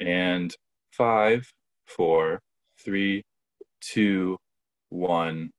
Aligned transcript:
And 0.00 0.54
five, 0.92 1.50
four, 1.86 2.40
three, 2.82 3.22
two, 3.80 4.38
one. 4.88 5.50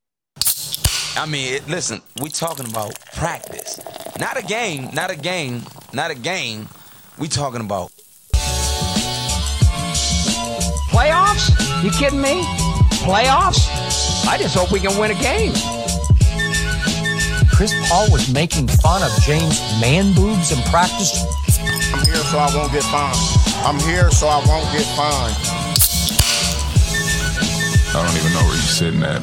I 1.16 1.26
mean, 1.28 1.54
it, 1.56 1.68
listen, 1.68 2.02
we 2.22 2.30
talking 2.30 2.70
about 2.70 2.98
practice, 3.14 3.80
not 4.20 4.38
a 4.38 4.44
game, 4.44 4.90
not 4.94 5.12
a 5.12 5.16
game, 5.16 5.62
not 5.94 6.10
a 6.10 6.16
game. 6.16 6.68
We 7.20 7.28
talking 7.28 7.62
about 7.62 7.92
Playoffs? 10.92 11.84
You 11.84 11.92
kidding 11.92 12.22
me? 12.22 12.44
Playoffs? 13.04 14.28
I 14.28 14.38
just 14.38 14.56
hope 14.56 14.72
we 14.72 14.80
can 14.80 14.98
win 15.00 15.12
a 15.12 15.22
game. 15.22 15.54
Chris 17.54 17.74
Paul 17.88 18.12
was 18.12 18.32
making 18.34 18.68
fun 18.68 19.04
of 19.04 19.12
James' 19.24 19.60
man 19.80 20.14
boobs 20.14 20.52
in 20.52 20.62
practice. 20.72 21.24
I'm 21.94 22.06
here 22.06 22.16
so 22.16 22.40
I 22.40 22.50
won't 22.56 22.72
get 22.72 22.84
fined. 22.84 23.41
I'm 23.64 23.80
here 23.82 24.10
so 24.10 24.28
I 24.28 24.38
won't 24.48 24.66
get 24.72 24.88
fined. 24.98 25.36
I 27.94 28.02
don't 28.04 28.18
even 28.18 28.34
know 28.34 28.40
where 28.40 28.56
you're 28.56 28.64
sitting 28.64 29.04
at. 29.04 29.22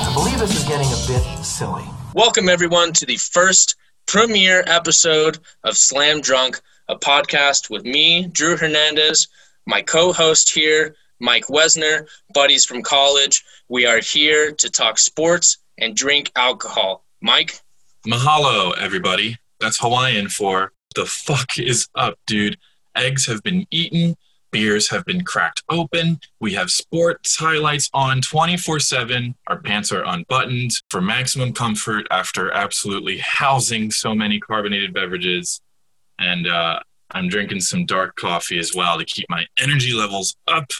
I 0.00 0.12
believe 0.12 0.40
this 0.40 0.56
is 0.56 0.64
getting 0.64 0.88
a 0.88 1.06
bit 1.06 1.44
silly. 1.44 1.84
Welcome, 2.14 2.48
everyone, 2.48 2.92
to 2.94 3.06
the 3.06 3.16
first 3.16 3.76
premiere 4.06 4.64
episode 4.66 5.38
of 5.62 5.76
Slam 5.76 6.20
Drunk, 6.20 6.60
a 6.88 6.96
podcast 6.96 7.70
with 7.70 7.84
me, 7.84 8.26
Drew 8.26 8.56
Hernandez, 8.56 9.28
my 9.66 9.82
co 9.82 10.12
host 10.12 10.52
here, 10.52 10.96
Mike 11.20 11.46
Wesner, 11.46 12.06
buddies 12.32 12.64
from 12.64 12.82
college. 12.82 13.44
We 13.68 13.86
are 13.86 14.00
here 14.00 14.52
to 14.52 14.70
talk 14.70 14.98
sports 14.98 15.58
and 15.78 15.96
drink 15.96 16.30
alcohol. 16.36 17.04
Mike? 17.20 17.60
Mahalo, 18.06 18.76
everybody. 18.78 19.36
That's 19.60 19.78
Hawaiian 19.80 20.28
for 20.28 20.72
the 20.94 21.06
fuck 21.06 21.58
is 21.58 21.88
up, 21.94 22.18
dude. 22.26 22.58
Eggs 22.96 23.26
have 23.26 23.42
been 23.42 23.66
eaten, 23.70 24.16
beers 24.50 24.90
have 24.90 25.04
been 25.04 25.24
cracked 25.24 25.62
open. 25.68 26.18
We 26.40 26.54
have 26.54 26.70
sports 26.70 27.36
highlights 27.36 27.88
on 27.92 28.20
24 28.20 28.80
7. 28.80 29.34
Our 29.46 29.60
pants 29.60 29.92
are 29.92 30.04
unbuttoned 30.04 30.72
for 30.90 31.00
maximum 31.00 31.52
comfort 31.52 32.06
after 32.10 32.52
absolutely 32.52 33.18
housing 33.18 33.90
so 33.90 34.14
many 34.14 34.40
carbonated 34.40 34.94
beverages. 34.94 35.60
And 36.18 36.46
uh, 36.48 36.80
I'm 37.10 37.28
drinking 37.28 37.60
some 37.60 37.86
dark 37.86 38.16
coffee 38.16 38.58
as 38.58 38.74
well 38.74 38.98
to 38.98 39.04
keep 39.04 39.26
my 39.28 39.46
energy 39.60 39.92
levels 39.92 40.36
up. 40.46 40.72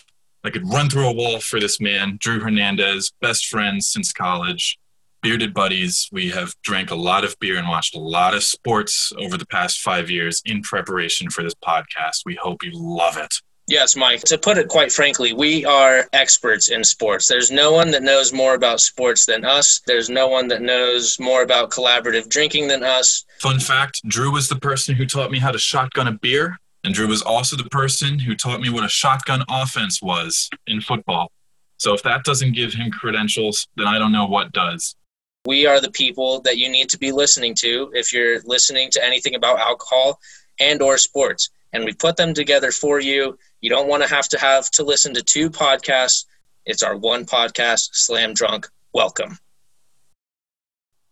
I 0.49 0.51
could 0.51 0.67
run 0.67 0.89
through 0.89 1.07
a 1.07 1.13
wall 1.13 1.41
for 1.41 1.61
this 1.61 1.79
man, 1.79 2.17
Drew 2.19 2.41
Hernandez, 2.41 3.13
best 3.21 3.49
friends 3.49 3.93
since 3.93 4.15
college 4.15 4.79
bearded 5.21 5.53
buddies. 5.53 6.09
We 6.11 6.31
have 6.31 6.55
drank 6.63 6.91
a 6.91 6.95
lot 6.95 7.23
of 7.23 7.39
beer 7.39 7.59
and 7.59 7.69
watched 7.69 7.95
a 7.95 8.01
lot 8.01 8.33
of 8.33 8.43
sports 8.43 9.13
over 9.19 9.37
the 9.37 9.45
past 9.45 9.83
five 9.83 10.09
years 10.09 10.41
in 10.47 10.63
preparation 10.63 11.29
for 11.29 11.43
this 11.43 11.53
podcast. 11.55 12.23
We 12.25 12.35
hope 12.37 12.65
you 12.65 12.71
love 12.73 13.19
it. 13.19 13.35
Yes, 13.67 13.95
Mike. 13.95 14.21
To 14.21 14.39
put 14.39 14.57
it 14.57 14.69
quite 14.69 14.91
frankly, 14.91 15.35
we 15.35 15.67
are 15.67 16.09
experts 16.15 16.71
in 16.71 16.83
sports. 16.83 17.29
There's 17.29 17.51
no 17.51 17.73
one 17.73 17.91
that 17.91 18.03
knows 18.03 18.33
more 18.33 18.55
about 18.55 18.81
sports 18.81 19.27
than 19.27 19.45
us. 19.45 19.83
There's 19.87 20.09
no 20.09 20.29
one 20.29 20.49
that 20.49 20.63
knows 20.63 21.21
more 21.21 21.43
about 21.43 21.71
collaborative 21.71 22.31
drinking 22.31 22.69
than 22.69 22.83
us. 22.83 23.27
Fun 23.39 23.61
fact 23.61 24.01
Drew 24.09 24.33
was 24.33 24.49
the 24.49 24.57
person 24.57 24.95
who 24.95 25.05
taught 25.05 25.31
me 25.31 25.41
how 25.41 25.51
to 25.51 25.59
shotgun 25.59 26.09
a 26.09 26.13
beer, 26.13 26.59
and 26.89 26.95
Drew 26.95 27.09
was 27.09 27.21
also 27.21 27.55
the 27.55 27.69
person 27.69 28.19
who 28.19 28.35
taught 28.35 28.63
me 28.63 28.71
what 28.71 28.83
a 28.83 28.89
shotgun 28.89 29.45
offense 29.51 30.01
was 30.01 30.49
in 30.67 30.81
football. 30.81 31.31
So 31.77 31.93
if 31.93 32.03
that 32.05 32.25
doesn't 32.25 32.53
give 32.53 32.73
him 32.73 32.91
credentials, 32.91 33.69
then 33.77 33.87
I 33.87 33.99
don't 33.99 34.11
know 34.11 34.25
what 34.25 34.53
does. 34.53 34.97
We 35.45 35.67
are 35.67 35.83
the 35.83 35.91
people 35.91 36.41
that 36.47 36.57
you 36.57 36.71
need 36.71 36.89
to 36.89 36.99
be 36.99 37.13
listening 37.13 37.55
to 37.57 37.93
if 37.93 38.11
you're 38.11 38.41
listening 38.47 38.89
to 38.93 39.05
anything 39.05 39.35
about 39.35 39.59
alcohol 39.59 40.19
and 40.61 40.81
or 40.81 40.97
sports. 40.97 41.51
And 41.75 41.85
we 41.85 41.93
put 41.93 42.17
them 42.17 42.33
together 42.33 42.73
for 42.73 43.01
you. 43.01 43.39
You 43.61 43.69
don't 43.69 43.87
want 43.87 44.03
to 44.03 44.09
have 44.09 44.31
to 44.31 44.39
have 44.39 44.71
to 44.71 44.83
listen 44.83 45.13
to 45.13 45.23
two 45.23 45.51
podcasts. 45.51 46.25
It's 46.65 46.83
our 46.83 46.97
one 46.97 47.27
podcast 47.27 47.91
slam 47.93 48.33
drunk. 48.33 48.67
Welcome. 48.95 49.39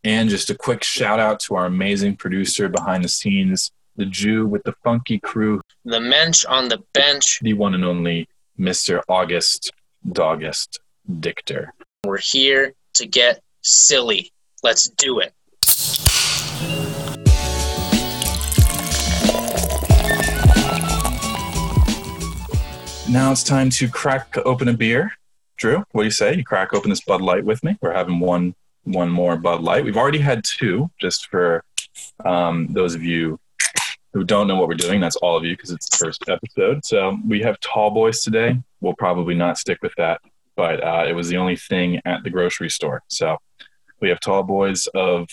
And 0.04 0.30
just 0.30 0.48
a 0.48 0.54
quick 0.54 0.82
shout 0.82 1.20
out 1.20 1.38
to 1.40 1.54
our 1.54 1.66
amazing 1.66 2.16
producer 2.16 2.70
behind 2.70 3.04
the 3.04 3.10
scenes 3.10 3.72
the 3.96 4.06
jew 4.06 4.46
with 4.46 4.62
the 4.64 4.74
funky 4.84 5.18
crew 5.18 5.60
the 5.84 6.00
mensch 6.00 6.44
on 6.46 6.68
the 6.68 6.82
bench 6.92 7.38
the 7.42 7.52
one 7.52 7.74
and 7.74 7.84
only 7.84 8.28
mr 8.58 9.02
august 9.08 9.72
doggist 10.12 10.78
dictor 11.20 11.68
we're 12.04 12.18
here 12.18 12.72
to 12.94 13.06
get 13.06 13.42
silly. 13.62 14.32
Let's 14.62 14.88
do 14.88 15.20
it. 15.20 15.34
Now 23.08 23.32
it's 23.32 23.42
time 23.42 23.70
to 23.70 23.88
crack 23.88 24.36
open 24.44 24.68
a 24.68 24.72
beer. 24.72 25.12
Drew, 25.56 25.84
what 25.92 26.02
do 26.02 26.04
you 26.04 26.10
say? 26.10 26.34
You 26.36 26.44
crack 26.44 26.74
open 26.74 26.90
this 26.90 27.00
Bud 27.00 27.22
Light 27.22 27.44
with 27.44 27.62
me. 27.64 27.76
We're 27.80 27.92
having 27.92 28.20
one 28.20 28.54
one 28.84 29.10
more 29.10 29.36
Bud 29.36 29.62
Light. 29.62 29.84
We've 29.84 29.96
already 29.96 30.18
had 30.18 30.44
two, 30.44 30.90
just 31.00 31.28
for 31.28 31.64
um, 32.24 32.68
those 32.70 32.94
of 32.94 33.02
you 33.02 33.38
who 34.16 34.24
don't 34.24 34.48
know 34.48 34.56
what 34.56 34.66
we're 34.66 34.74
doing. 34.74 34.98
That's 34.98 35.16
all 35.16 35.36
of 35.36 35.44
you 35.44 35.54
because 35.54 35.70
it's 35.70 35.90
the 35.90 35.98
first 35.98 36.24
episode. 36.26 36.82
So 36.86 37.18
we 37.28 37.42
have 37.42 37.60
Tall 37.60 37.90
Boys 37.90 38.22
today. 38.22 38.58
We'll 38.80 38.94
probably 38.94 39.34
not 39.34 39.58
stick 39.58 39.82
with 39.82 39.92
that, 39.98 40.22
but 40.56 40.82
uh, 40.82 41.04
it 41.06 41.12
was 41.12 41.28
the 41.28 41.36
only 41.36 41.56
thing 41.56 42.00
at 42.06 42.22
the 42.24 42.30
grocery 42.30 42.70
store. 42.70 43.02
So 43.08 43.36
we 44.00 44.08
have 44.08 44.18
tall 44.20 44.42
boys 44.42 44.86
of 44.94 45.28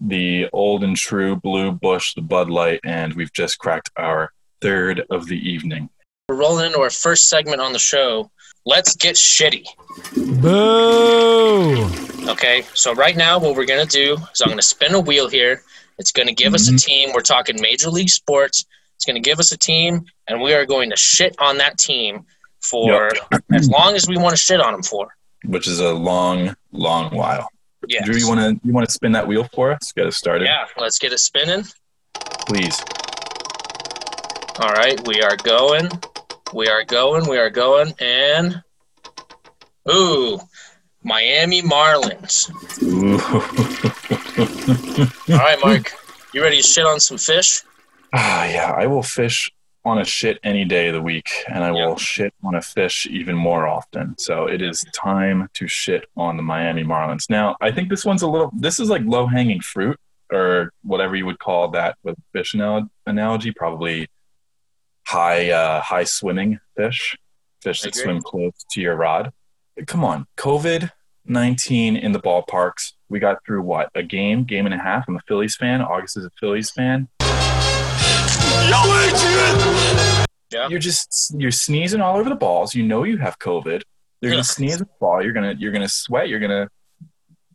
the 0.00 0.48
old 0.52 0.84
and 0.84 0.96
true 0.96 1.34
Blue 1.34 1.72
Bush, 1.72 2.14
the 2.14 2.22
Bud 2.22 2.48
Light, 2.48 2.78
and 2.84 3.12
we've 3.14 3.32
just 3.32 3.58
cracked 3.58 3.90
our 3.96 4.32
third 4.60 5.04
of 5.10 5.26
the 5.26 5.36
evening. 5.36 5.90
We're 6.28 6.36
rolling 6.36 6.66
into 6.66 6.78
our 6.78 6.90
first 6.90 7.28
segment 7.28 7.60
on 7.60 7.72
the 7.72 7.80
show. 7.80 8.30
Let's 8.64 8.94
get 8.94 9.16
shitty. 9.16 9.64
Boo! 10.40 11.88
Okay, 12.30 12.64
so 12.74 12.94
right 12.94 13.16
now, 13.16 13.40
what 13.40 13.56
we're 13.56 13.66
going 13.66 13.84
to 13.84 13.92
do 13.92 14.16
is 14.32 14.40
I'm 14.40 14.48
going 14.48 14.58
to 14.58 14.62
spin 14.62 14.94
a 14.94 15.00
wheel 15.00 15.28
here. 15.28 15.64
It's 15.98 16.12
going 16.12 16.28
to 16.28 16.34
give 16.34 16.48
mm-hmm. 16.48 16.54
us 16.54 16.68
a 16.68 16.72
mm-hmm. 16.72 16.76
team. 16.76 17.10
We're 17.12 17.20
talking 17.20 17.60
Major 17.60 17.90
League 17.90 18.10
Sports. 18.10 18.64
It's 18.96 19.04
going 19.04 19.22
to 19.22 19.28
give 19.28 19.38
us 19.38 19.52
a 19.52 19.58
team, 19.58 20.06
and 20.26 20.40
we 20.40 20.54
are 20.54 20.66
going 20.66 20.90
to 20.90 20.96
shit 20.96 21.36
on 21.38 21.58
that 21.58 21.78
team 21.78 22.26
for 22.60 23.10
yep. 23.30 23.44
as 23.52 23.68
long 23.68 23.94
as 23.94 24.08
we 24.08 24.16
want 24.16 24.32
to 24.32 24.36
shit 24.36 24.60
on 24.60 24.72
them 24.72 24.82
for. 24.82 25.14
Which 25.44 25.68
is 25.68 25.78
a 25.78 25.92
long, 25.92 26.56
long 26.72 27.14
while. 27.14 27.48
Yes. 27.86 28.04
Drew, 28.04 28.16
you 28.16 28.28
want 28.28 28.40
to 28.40 28.66
you 28.66 28.72
want 28.72 28.88
to 28.88 28.92
spin 28.92 29.12
that 29.12 29.28
wheel 29.28 29.48
for 29.54 29.70
us? 29.70 29.92
Get 29.92 30.06
us 30.06 30.16
started. 30.16 30.46
Yeah, 30.46 30.66
let's 30.76 30.98
get 30.98 31.12
it 31.12 31.18
spinning. 31.18 31.64
Please. 32.46 32.82
All 34.58 34.72
right, 34.72 35.00
we 35.06 35.22
are 35.22 35.36
going. 35.36 35.88
We 36.52 36.66
are 36.66 36.82
going. 36.82 37.28
We 37.28 37.38
are 37.38 37.50
going, 37.50 37.94
and 38.00 38.62
ooh, 39.90 40.40
Miami 41.04 41.62
Marlins. 41.62 42.50
All 44.38 44.44
right, 45.28 45.58
Mark, 45.64 45.92
you 46.32 46.42
ready 46.42 46.58
to 46.58 46.62
shit 46.62 46.86
on 46.86 47.00
some 47.00 47.18
fish? 47.18 47.62
Ah, 48.12 48.44
yeah, 48.44 48.70
I 48.70 48.86
will 48.86 49.02
fish 49.02 49.50
on 49.84 49.98
a 49.98 50.04
shit 50.04 50.38
any 50.44 50.64
day 50.64 50.86
of 50.86 50.94
the 50.94 51.02
week, 51.02 51.28
and 51.48 51.64
I 51.64 51.72
will 51.72 51.96
shit 51.96 52.32
on 52.44 52.54
a 52.54 52.62
fish 52.62 53.04
even 53.10 53.34
more 53.34 53.66
often. 53.66 54.16
So 54.16 54.46
it 54.46 54.62
is 54.62 54.84
time 54.94 55.48
to 55.54 55.66
shit 55.66 56.04
on 56.16 56.36
the 56.36 56.44
Miami 56.44 56.84
Marlins. 56.84 57.28
Now, 57.28 57.56
I 57.60 57.72
think 57.72 57.88
this 57.88 58.04
one's 58.04 58.22
a 58.22 58.28
little. 58.28 58.52
This 58.56 58.78
is 58.78 58.88
like 58.88 59.02
low 59.04 59.26
hanging 59.26 59.60
fruit, 59.60 59.98
or 60.32 60.72
whatever 60.84 61.16
you 61.16 61.26
would 61.26 61.40
call 61.40 61.68
that 61.72 61.98
with 62.04 62.14
fish 62.32 62.54
analogy. 62.54 63.50
Probably 63.50 64.06
high 65.04 65.50
uh, 65.50 65.80
high 65.80 66.04
swimming 66.04 66.60
fish, 66.76 67.16
fish 67.60 67.80
that 67.80 67.96
swim 67.96 68.22
close 68.22 68.64
to 68.70 68.80
your 68.80 68.94
rod. 68.94 69.32
Come 69.86 70.04
on, 70.04 70.28
COVID 70.36 70.92
nineteen 71.28 71.96
in 71.96 72.12
the 72.12 72.20
ballparks. 72.20 72.92
We 73.08 73.20
got 73.20 73.44
through 73.46 73.62
what 73.62 73.90
a 73.94 74.02
game, 74.02 74.44
game 74.44 74.66
and 74.66 74.74
a 74.74 74.78
half. 74.78 75.06
I'm 75.08 75.16
a 75.16 75.20
Phillies 75.26 75.56
fan. 75.56 75.80
August 75.80 76.16
is 76.16 76.24
a 76.24 76.30
Phillies 76.40 76.70
fan 76.70 77.08
yeah. 80.50 80.68
You're 80.68 80.78
just 80.78 81.34
you're 81.36 81.50
sneezing 81.50 82.00
all 82.00 82.18
over 82.18 82.28
the 82.28 82.36
balls. 82.36 82.74
You 82.74 82.82
know 82.82 83.04
you 83.04 83.18
have 83.18 83.38
COVID. 83.38 83.82
You're 84.20 84.30
gonna 84.32 84.44
sneeze 84.44 84.78
the 84.78 84.88
ball. 85.00 85.22
You're 85.22 85.32
gonna 85.32 85.54
you're 85.58 85.72
gonna 85.72 85.88
sweat. 85.88 86.28
You're 86.28 86.40
gonna 86.40 86.68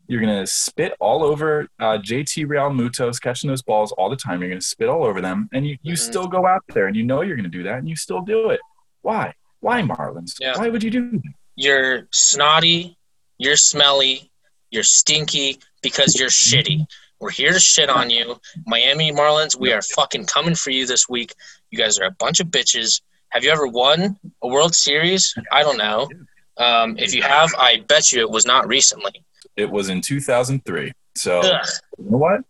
you're 0.06 0.20
gonna 0.20 0.46
spit 0.46 0.94
all 1.00 1.22
over 1.22 1.66
uh, 1.80 1.98
JT 1.98 2.46
Realmuto's 2.46 3.18
catching 3.18 3.48
those 3.48 3.62
balls 3.62 3.92
all 3.92 4.10
the 4.10 4.16
time. 4.16 4.40
You're 4.40 4.50
gonna 4.50 4.60
spit 4.60 4.88
all 4.88 5.04
over 5.04 5.20
them, 5.20 5.48
and 5.52 5.66
you, 5.66 5.76
you 5.82 5.94
mm-hmm. 5.94 6.10
still 6.10 6.26
go 6.26 6.46
out 6.46 6.62
there 6.72 6.86
and 6.86 6.96
you 6.96 7.04
know 7.04 7.22
you're 7.22 7.36
gonna 7.36 7.48
do 7.48 7.62
that, 7.64 7.78
and 7.78 7.88
you 7.88 7.96
still 7.96 8.20
do 8.20 8.50
it. 8.50 8.60
Why? 9.02 9.34
Why 9.60 9.82
Marlins? 9.82 10.34
Yeah. 10.40 10.58
Why 10.58 10.68
would 10.68 10.82
you 10.82 10.90
do 10.90 11.10
that? 11.10 11.22
You're 11.56 12.08
snotty. 12.10 12.98
You're 13.38 13.56
smelly. 13.56 14.30
You're 14.70 14.82
stinky 14.82 15.58
because 15.82 16.18
you're 16.18 16.28
shitty. 16.28 16.86
We're 17.20 17.30
here 17.30 17.52
to 17.52 17.60
shit 17.60 17.88
on 17.88 18.10
you. 18.10 18.40
Miami 18.66 19.12
Marlins, 19.12 19.58
we 19.58 19.72
are 19.72 19.82
fucking 19.82 20.26
coming 20.26 20.54
for 20.54 20.70
you 20.70 20.86
this 20.86 21.08
week. 21.08 21.34
You 21.70 21.78
guys 21.78 21.98
are 21.98 22.04
a 22.04 22.10
bunch 22.10 22.40
of 22.40 22.48
bitches. 22.48 23.00
Have 23.30 23.44
you 23.44 23.50
ever 23.50 23.66
won 23.66 24.18
a 24.42 24.48
World 24.48 24.74
Series? 24.74 25.34
I 25.50 25.62
don't 25.62 25.78
know. 25.78 26.08
Um, 26.56 26.96
if 26.98 27.14
you 27.14 27.22
have, 27.22 27.50
I 27.58 27.82
bet 27.88 28.12
you 28.12 28.20
it 28.20 28.30
was 28.30 28.46
not 28.46 28.68
recently. 28.68 29.12
It 29.56 29.70
was 29.70 29.88
in 29.88 30.00
2003. 30.00 30.92
So 31.16 31.40
Ugh. 31.40 31.66
you 31.98 32.10
know 32.10 32.18
what? 32.18 32.40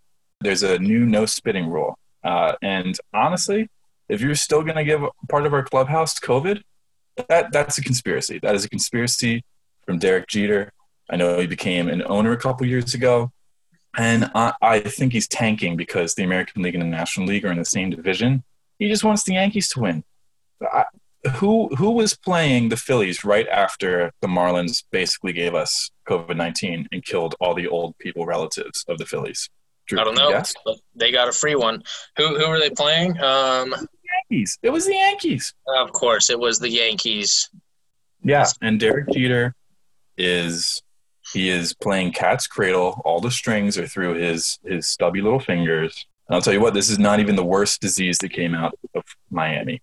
There's 0.41 0.63
a 0.63 0.79
new 0.79 1.07
no 1.07 1.27
spitting 1.27 1.69
rule. 1.69 1.99
Uh, 2.23 2.55
and 2.63 2.99
honestly, 3.13 3.69
if 4.09 4.21
you're 4.21 4.35
still 4.35 4.63
going 4.63 4.77
to 4.77 4.85
give 4.85 5.03
part 5.29 5.47
of 5.47 5.55
our 5.55 5.63
clubhouse 5.63 6.19
COVID, 6.19 6.63
that 7.29 7.53
that's 7.53 7.79
a 7.79 7.83
conspiracy. 7.83 8.39
That 8.43 8.55
is 8.55 8.65
a 8.65 8.69
conspiracy 8.69 9.45
from 9.87 9.99
Derek 9.99 10.27
Jeter. 10.29 10.73
I 11.11 11.17
know 11.17 11.39
he 11.39 11.47
became 11.47 11.89
an 11.89 12.03
owner 12.07 12.33
a 12.33 12.37
couple 12.39 12.67
years 12.67 12.95
ago, 12.95 13.31
and 13.97 14.31
I, 14.35 14.55
I 14.63 14.81
think 14.81 15.13
he's 15.13 15.29
tanking 15.29 15.77
because 15.77 16.15
the 16.15 16.25
American 16.25 16.63
League 16.63 16.75
and 16.75 16.83
the 16.83 16.87
National 16.87 17.27
League 17.27 17.45
are 17.45 17.53
in 17.53 17.59
the 17.59 17.65
same 17.65 17.91
division. 17.91 18.43
He 18.79 18.89
just 18.89 19.05
wants 19.05 19.25
the 19.25 19.35
Yankees 19.35 19.69
to 19.71 19.81
win. 19.81 20.05
I, 20.63 20.85
who 21.37 21.69
who 21.77 21.91
was 21.91 22.15
playing 22.15 22.69
the 22.69 22.77
Phillies 22.77 23.25
right 23.25 23.49
after 23.49 24.13
the 24.21 24.29
Marlins 24.29 24.85
basically 24.91 25.33
gave 25.33 25.55
us 25.55 25.91
COVID 26.07 26.37
nineteen 26.37 26.87
and 26.93 27.05
killed 27.05 27.35
all 27.41 27.55
the 27.55 27.69
old 27.69 27.97
people 27.99 28.27
relatives 28.27 28.85
of 28.89 28.99
the 28.99 29.07
Phillies? 29.07 29.49
Drew, 29.87 30.01
I 30.01 30.05
don't 30.05 30.17
know, 30.17 30.43
they 30.95 31.13
got 31.13 31.29
a 31.29 31.33
free 31.33 31.55
one. 31.55 31.83
Who 32.17 32.39
who 32.39 32.49
were 32.49 32.59
they 32.59 32.71
playing? 32.71 33.19
Um, 33.21 33.75
Yankees. 34.31 34.59
It 34.63 34.71
was 34.71 34.87
the 34.87 34.95
Yankees. 34.95 35.55
of 35.67 35.93
course, 35.93 36.31
it 36.31 36.39
was 36.39 36.59
the 36.59 36.71
Yankees. 36.71 37.51
Yeah, 38.23 38.47
and 38.63 38.81
Derek 38.81 39.11
Jeter 39.11 39.55
is 40.17 40.83
he 41.35 41.51
is 41.51 41.75
playing 41.75 42.13
cat's 42.13 42.47
cradle. 42.47 43.03
All 43.05 43.21
the 43.21 43.31
strings 43.31 43.77
are 43.77 43.87
through 43.87 44.15
his 44.15 44.59
his 44.65 44.87
stubby 44.87 45.21
little 45.21 45.41
fingers. 45.41 46.07
And 46.29 46.35
I'll 46.37 46.41
tell 46.43 46.55
you 46.55 46.61
what, 46.61 46.73
this 46.73 46.89
is 46.89 46.99
not 46.99 47.21
even 47.21 47.37
the 47.37 47.45
worst 47.45 47.81
disease 47.83 48.17
that 48.19 48.31
came 48.31 48.55
out 48.55 48.79
of 48.95 49.05
Miami. 49.31 49.83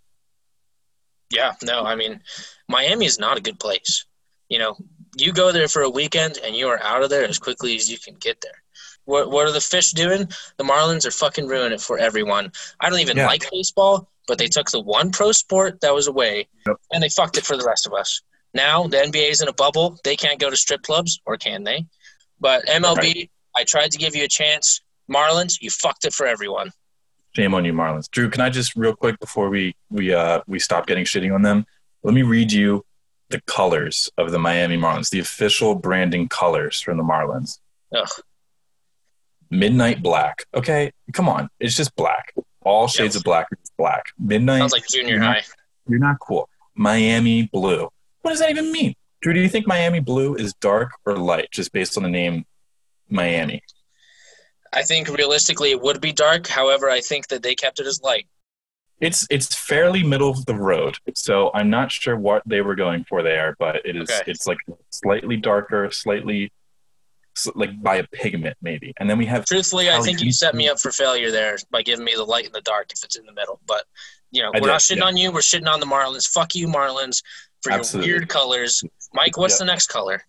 Yeah, 1.29 1.53
no, 1.63 1.83
I 1.83 1.95
mean, 1.95 2.19
Miami 2.67 3.05
is 3.05 3.19
not 3.19 3.37
a 3.37 3.41
good 3.41 3.59
place. 3.59 4.05
You 4.49 4.59
know, 4.59 4.75
you 5.17 5.31
go 5.31 5.51
there 5.51 5.67
for 5.67 5.83
a 5.83 5.89
weekend 5.89 6.39
and 6.43 6.55
you 6.55 6.67
are 6.67 6.81
out 6.83 7.03
of 7.03 7.09
there 7.09 7.25
as 7.25 7.39
quickly 7.39 7.75
as 7.75 7.89
you 7.89 7.97
can 7.97 8.15
get 8.15 8.41
there. 8.41 8.63
What 9.05 9.31
what 9.31 9.47
are 9.47 9.51
the 9.51 9.61
fish 9.61 9.91
doing? 9.91 10.27
The 10.57 10.63
Marlins 10.63 11.05
are 11.05 11.11
fucking 11.11 11.47
ruining 11.47 11.73
it 11.73 11.81
for 11.81 11.97
everyone. 11.97 12.51
I 12.79 12.89
don't 12.89 12.99
even 12.99 13.17
Yeah. 13.17 13.27
like 13.27 13.49
baseball, 13.49 14.09
but 14.27 14.37
they 14.37 14.47
took 14.47 14.69
the 14.71 14.81
one 14.81 15.11
pro 15.11 15.31
sport 15.31 15.79
that 15.81 15.93
was 15.93 16.07
away 16.07 16.47
Yep. 16.67 16.77
and 16.91 17.01
they 17.03 17.09
fucked 17.09 17.37
it 17.37 17.45
for 17.45 17.55
the 17.57 17.65
rest 17.65 17.85
of 17.87 17.93
us. 17.93 18.21
Now 18.53 18.87
the 18.87 18.97
NBA 18.97 19.31
is 19.31 19.41
in 19.41 19.47
a 19.47 19.53
bubble. 19.53 19.97
They 20.03 20.15
can't 20.15 20.39
go 20.39 20.49
to 20.49 20.55
strip 20.57 20.81
clubs, 20.83 21.19
or 21.25 21.37
can 21.37 21.63
they? 21.63 21.85
But 22.39 22.65
MLB, 22.65 23.29
I 23.55 23.63
tried 23.63 23.91
to 23.91 23.97
give 23.97 24.15
you 24.15 24.23
a 24.23 24.27
chance. 24.27 24.81
Marlins, 25.09 25.61
you 25.61 25.69
fucked 25.69 26.05
it 26.05 26.13
for 26.13 26.25
everyone. 26.25 26.71
Shame 27.35 27.53
on 27.53 27.63
you, 27.65 27.73
Marlins. 27.73 28.09
Drew, 28.11 28.29
can 28.29 28.41
I 28.41 28.49
just 28.49 28.75
real 28.75 28.95
quick 28.95 29.19
before 29.19 29.49
we 29.49 29.73
we 29.89 30.13
uh 30.13 30.41
we 30.47 30.59
stop 30.59 30.85
getting 30.87 31.05
shitting 31.05 31.33
on 31.33 31.41
them? 31.43 31.65
Let 32.03 32.13
me 32.13 32.23
read 32.23 32.51
you 32.51 32.83
the 33.29 33.39
colors 33.41 34.09
of 34.17 34.31
the 34.31 34.39
Miami 34.39 34.77
Marlins, 34.77 35.09
the 35.09 35.19
official 35.19 35.75
branding 35.75 36.27
colors 36.27 36.81
from 36.81 36.97
the 36.97 37.03
Marlins. 37.03 37.59
Ugh. 37.95 38.09
Midnight 39.49 40.01
black. 40.01 40.45
Okay, 40.53 40.91
come 41.13 41.27
on. 41.29 41.49
It's 41.59 41.75
just 41.75 41.95
black. 41.95 42.33
All 42.63 42.87
shades 42.87 43.15
Yes. 43.15 43.17
of 43.17 43.23
black 43.23 43.47
black. 43.77 44.03
Midnight 44.19 44.59
Sounds 44.59 44.71
like 44.73 44.87
junior 44.87 45.11
you're 45.11 45.19
not- 45.19 45.35
high. 45.37 45.43
You're 45.87 45.99
not 45.99 46.19
cool. 46.19 46.47
Miami 46.75 47.43
blue. 47.51 47.89
What 48.21 48.31
does 48.31 48.39
that 48.39 48.49
even 48.49 48.71
mean? 48.71 48.93
Drew, 49.21 49.33
do 49.33 49.39
you 49.39 49.49
think 49.49 49.67
Miami 49.67 49.99
blue 49.99 50.35
is 50.35 50.53
dark 50.55 50.91
or 51.05 51.15
light 51.17 51.49
just 51.51 51.71
based 51.71 51.97
on 51.97 52.03
the 52.03 52.09
name 52.09 52.45
Miami? 53.09 53.61
I 54.73 54.83
think 54.83 55.09
realistically 55.09 55.71
it 55.71 55.81
would 55.81 56.01
be 56.01 56.11
dark. 56.11 56.47
However, 56.47 56.89
I 56.89 57.01
think 57.01 57.27
that 57.27 57.43
they 57.43 57.55
kept 57.55 57.79
it 57.79 57.85
as 57.87 58.01
light. 58.01 58.27
It's 58.99 59.25
it's 59.31 59.53
fairly 59.55 60.03
middle 60.03 60.29
of 60.29 60.45
the 60.45 60.53
road. 60.55 60.95
So 61.15 61.51
I'm 61.53 61.69
not 61.69 61.91
sure 61.91 62.15
what 62.15 62.43
they 62.45 62.61
were 62.61 62.75
going 62.75 63.03
for 63.03 63.23
there, 63.23 63.55
but 63.59 63.77
it 63.85 63.95
is 63.95 64.09
Okay. 64.09 64.21
it's 64.31 64.45
like 64.47 64.59
slightly 64.91 65.37
darker, 65.37 65.89
slightly 65.91 66.51
like 67.55 67.81
by 67.81 67.95
a 67.95 68.07
pigment 68.07 68.57
maybe. 68.61 68.93
And 68.99 69.09
then 69.09 69.17
we 69.17 69.25
have 69.25 69.45
Truthfully, 69.45 69.89
I 69.89 70.01
think 70.01 70.19
you- 70.19 70.27
you 70.27 70.31
set 70.33 70.53
me 70.53 70.69
up 70.69 70.79
for 70.79 70.91
failure 70.91 71.31
there 71.31 71.57
by 71.71 71.81
giving 71.81 72.05
me 72.05 72.13
the 72.15 72.25
light 72.25 72.45
and 72.45 72.53
the 72.53 72.61
dark 72.61 72.91
if 72.93 73.03
it's 73.03 73.15
in 73.15 73.25
the 73.25 73.33
middle. 73.33 73.59
But 73.65 73.85
you 74.31 74.41
know, 74.43 74.49
I 74.53 74.59
we're 74.59 74.67
did, 74.67 74.67
not 74.67 74.81
shitting 74.81 74.97
yeah. 74.97 75.05
on 75.05 75.17
you. 75.17 75.31
We're 75.31 75.39
shitting 75.39 75.67
on 75.67 75.79
the 75.79 75.85
Marlins. 75.85 76.27
Fuck 76.27 76.55
you, 76.55 76.67
Marlins, 76.67 77.23
for 77.63 77.71
Absolutely. 77.71 78.09
your 78.09 78.19
weird 78.19 78.29
colors. 78.29 78.83
Mike, 79.13 79.37
what's 79.37 79.53
Yep. 79.55 79.59
the 79.59 79.65
next 79.65 79.87
color? 79.87 80.23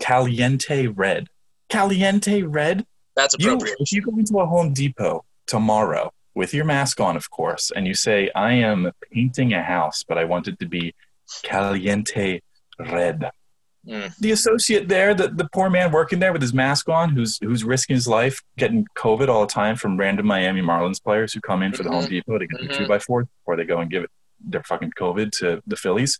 caliente 0.00 0.86
red. 0.88 1.28
Caliente 1.68 2.42
red? 2.42 2.84
That's 3.14 3.34
You, 3.38 3.48
appropriate. 3.52 3.76
if 3.80 3.92
you 3.92 4.00
go 4.02 4.12
into 4.18 4.38
a 4.38 4.46
Home 4.46 4.72
Depot 4.72 5.24
tomorrow 5.46 6.12
with 6.34 6.54
your 6.54 6.64
mask 6.64 6.98
on, 7.00 7.16
of 7.16 7.30
course, 7.30 7.70
and 7.74 7.86
you 7.86 7.94
say, 7.94 8.30
I 8.34 8.52
am 8.54 8.90
painting 9.12 9.52
a 9.52 9.62
house, 9.62 10.02
but 10.02 10.18
I 10.18 10.24
want 10.24 10.48
it 10.48 10.58
to 10.60 10.66
be 10.66 10.94
caliente 11.42 12.40
red. 12.78 13.30
Mm. 13.86 14.16
The 14.18 14.30
associate 14.30 14.88
there, 14.88 15.12
the, 15.12 15.28
the 15.28 15.48
poor 15.52 15.68
man 15.68 15.90
working 15.92 16.20
there 16.20 16.32
with 16.32 16.40
his 16.42 16.54
mask 16.54 16.88
on, 16.88 17.10
who's 17.10 17.38
who's 17.42 17.64
risking 17.64 17.94
his 17.96 18.06
life, 18.06 18.40
getting 18.56 18.86
COVID 18.96 19.28
all 19.28 19.40
the 19.40 19.52
time 19.52 19.74
from 19.76 19.96
random 19.98 20.26
Miami 20.26 20.62
Marlins 20.62 21.02
players 21.02 21.32
who 21.32 21.40
come 21.40 21.62
in 21.62 21.72
for 21.72 21.82
the 21.82 21.90
Home 21.90 22.04
Mhm. 22.04 22.08
Depot 22.10 22.38
to 22.38 22.46
get 22.46 22.60
Mhm. 22.60 22.68
their 22.68 22.78
two 22.78 22.86
by 22.88 22.98
four 23.00 23.24
before 23.24 23.56
they 23.56 23.64
go 23.64 23.78
and 23.78 23.90
give 23.90 24.04
it 24.04 24.10
their 24.40 24.62
fucking 24.62 24.92
COVID 24.98 25.32
to 25.38 25.62
the 25.66 25.76
Phillies. 25.76 26.18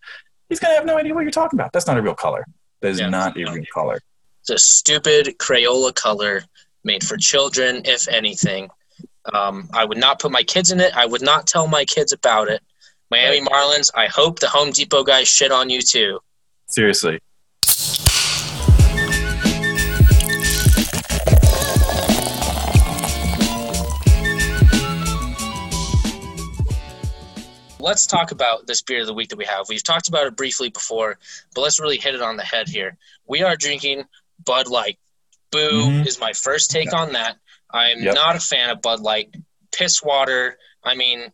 He's 0.53 0.61
gonna 0.61 0.75
have 0.75 0.85
no 0.85 0.99
idea 0.99 1.15
what 1.15 1.23
you're 1.23 1.31
talking 1.31 1.59
about. 1.59 1.73
That's 1.73 1.87
not 1.87 1.97
a 1.97 2.03
real 2.03 2.15
color. 2.15 2.45
That 2.83 2.89
is 2.89 3.01
Yeah. 3.01 3.09
not 3.09 3.35
a 3.39 3.51
real 3.51 3.65
color. 3.73 3.99
It's 4.43 4.51
a 4.51 4.59
stupid 4.59 5.39
Crayola 5.39 5.95
color 5.95 6.45
made 6.85 7.03
for 7.03 7.17
children, 7.17 7.81
if 7.87 8.07
anything. 8.07 8.69
Um, 9.33 9.71
I 9.73 9.87
would 9.87 9.97
not 9.97 10.19
put 10.21 10.31
my 10.31 10.43
kids 10.43 10.71
in 10.71 10.79
it. 10.79 10.95
I 10.95 11.07
would 11.07 11.23
not 11.23 11.47
tell 11.47 11.69
my 11.69 11.87
kids 11.87 12.13
about 12.13 12.49
it. 12.49 12.63
Miami 13.11 13.41
Marlins, 13.41 13.91
I 13.95 14.09
hope 14.09 14.41
the 14.41 14.49
Home 14.51 14.73
Depot 14.73 15.05
guys 15.05 15.27
shit 15.27 15.53
on 15.53 15.71
you 15.71 15.81
too. 15.81 16.21
Seriously. 16.69 17.19
Let's 27.83 28.07
talk 28.07 28.31
about 28.31 28.67
this 28.67 28.81
beer 28.83 29.01
of 29.01 29.07
the 29.07 29.15
week 29.15 29.29
that 29.31 29.37
we 29.37 29.45
have. 29.45 29.69
We've 29.69 29.83
talked 29.83 30.09
about 30.09 30.27
it 30.27 30.37
briefly 30.37 30.71
before, 30.71 31.19
but 31.55 31.61
let's 31.63 31.81
really 31.81 31.99
hit 31.99 32.15
it 32.15 32.23
on 32.23 32.37
the 32.37 32.45
head 32.45 32.69
here. 32.69 32.97
We 33.27 33.43
are 33.43 33.57
drinking 33.57 34.05
Bud 34.45 34.69
Light. 34.69 34.99
Boo 35.51 35.91
Mhm. 35.91 36.07
is 36.07 36.19
my 36.21 36.33
first 36.33 36.71
take 36.71 36.93
on 36.95 37.13
that. 37.13 37.37
I'm 37.71 38.03
Yep. 38.03 38.15
not 38.15 38.37
a 38.37 38.41
fan 38.41 38.71
of 38.71 38.81
Bud 38.81 39.01
Light. 39.01 39.35
Piss 39.73 40.03
water. 40.03 40.59
I 40.85 40.95
mean, 40.95 41.33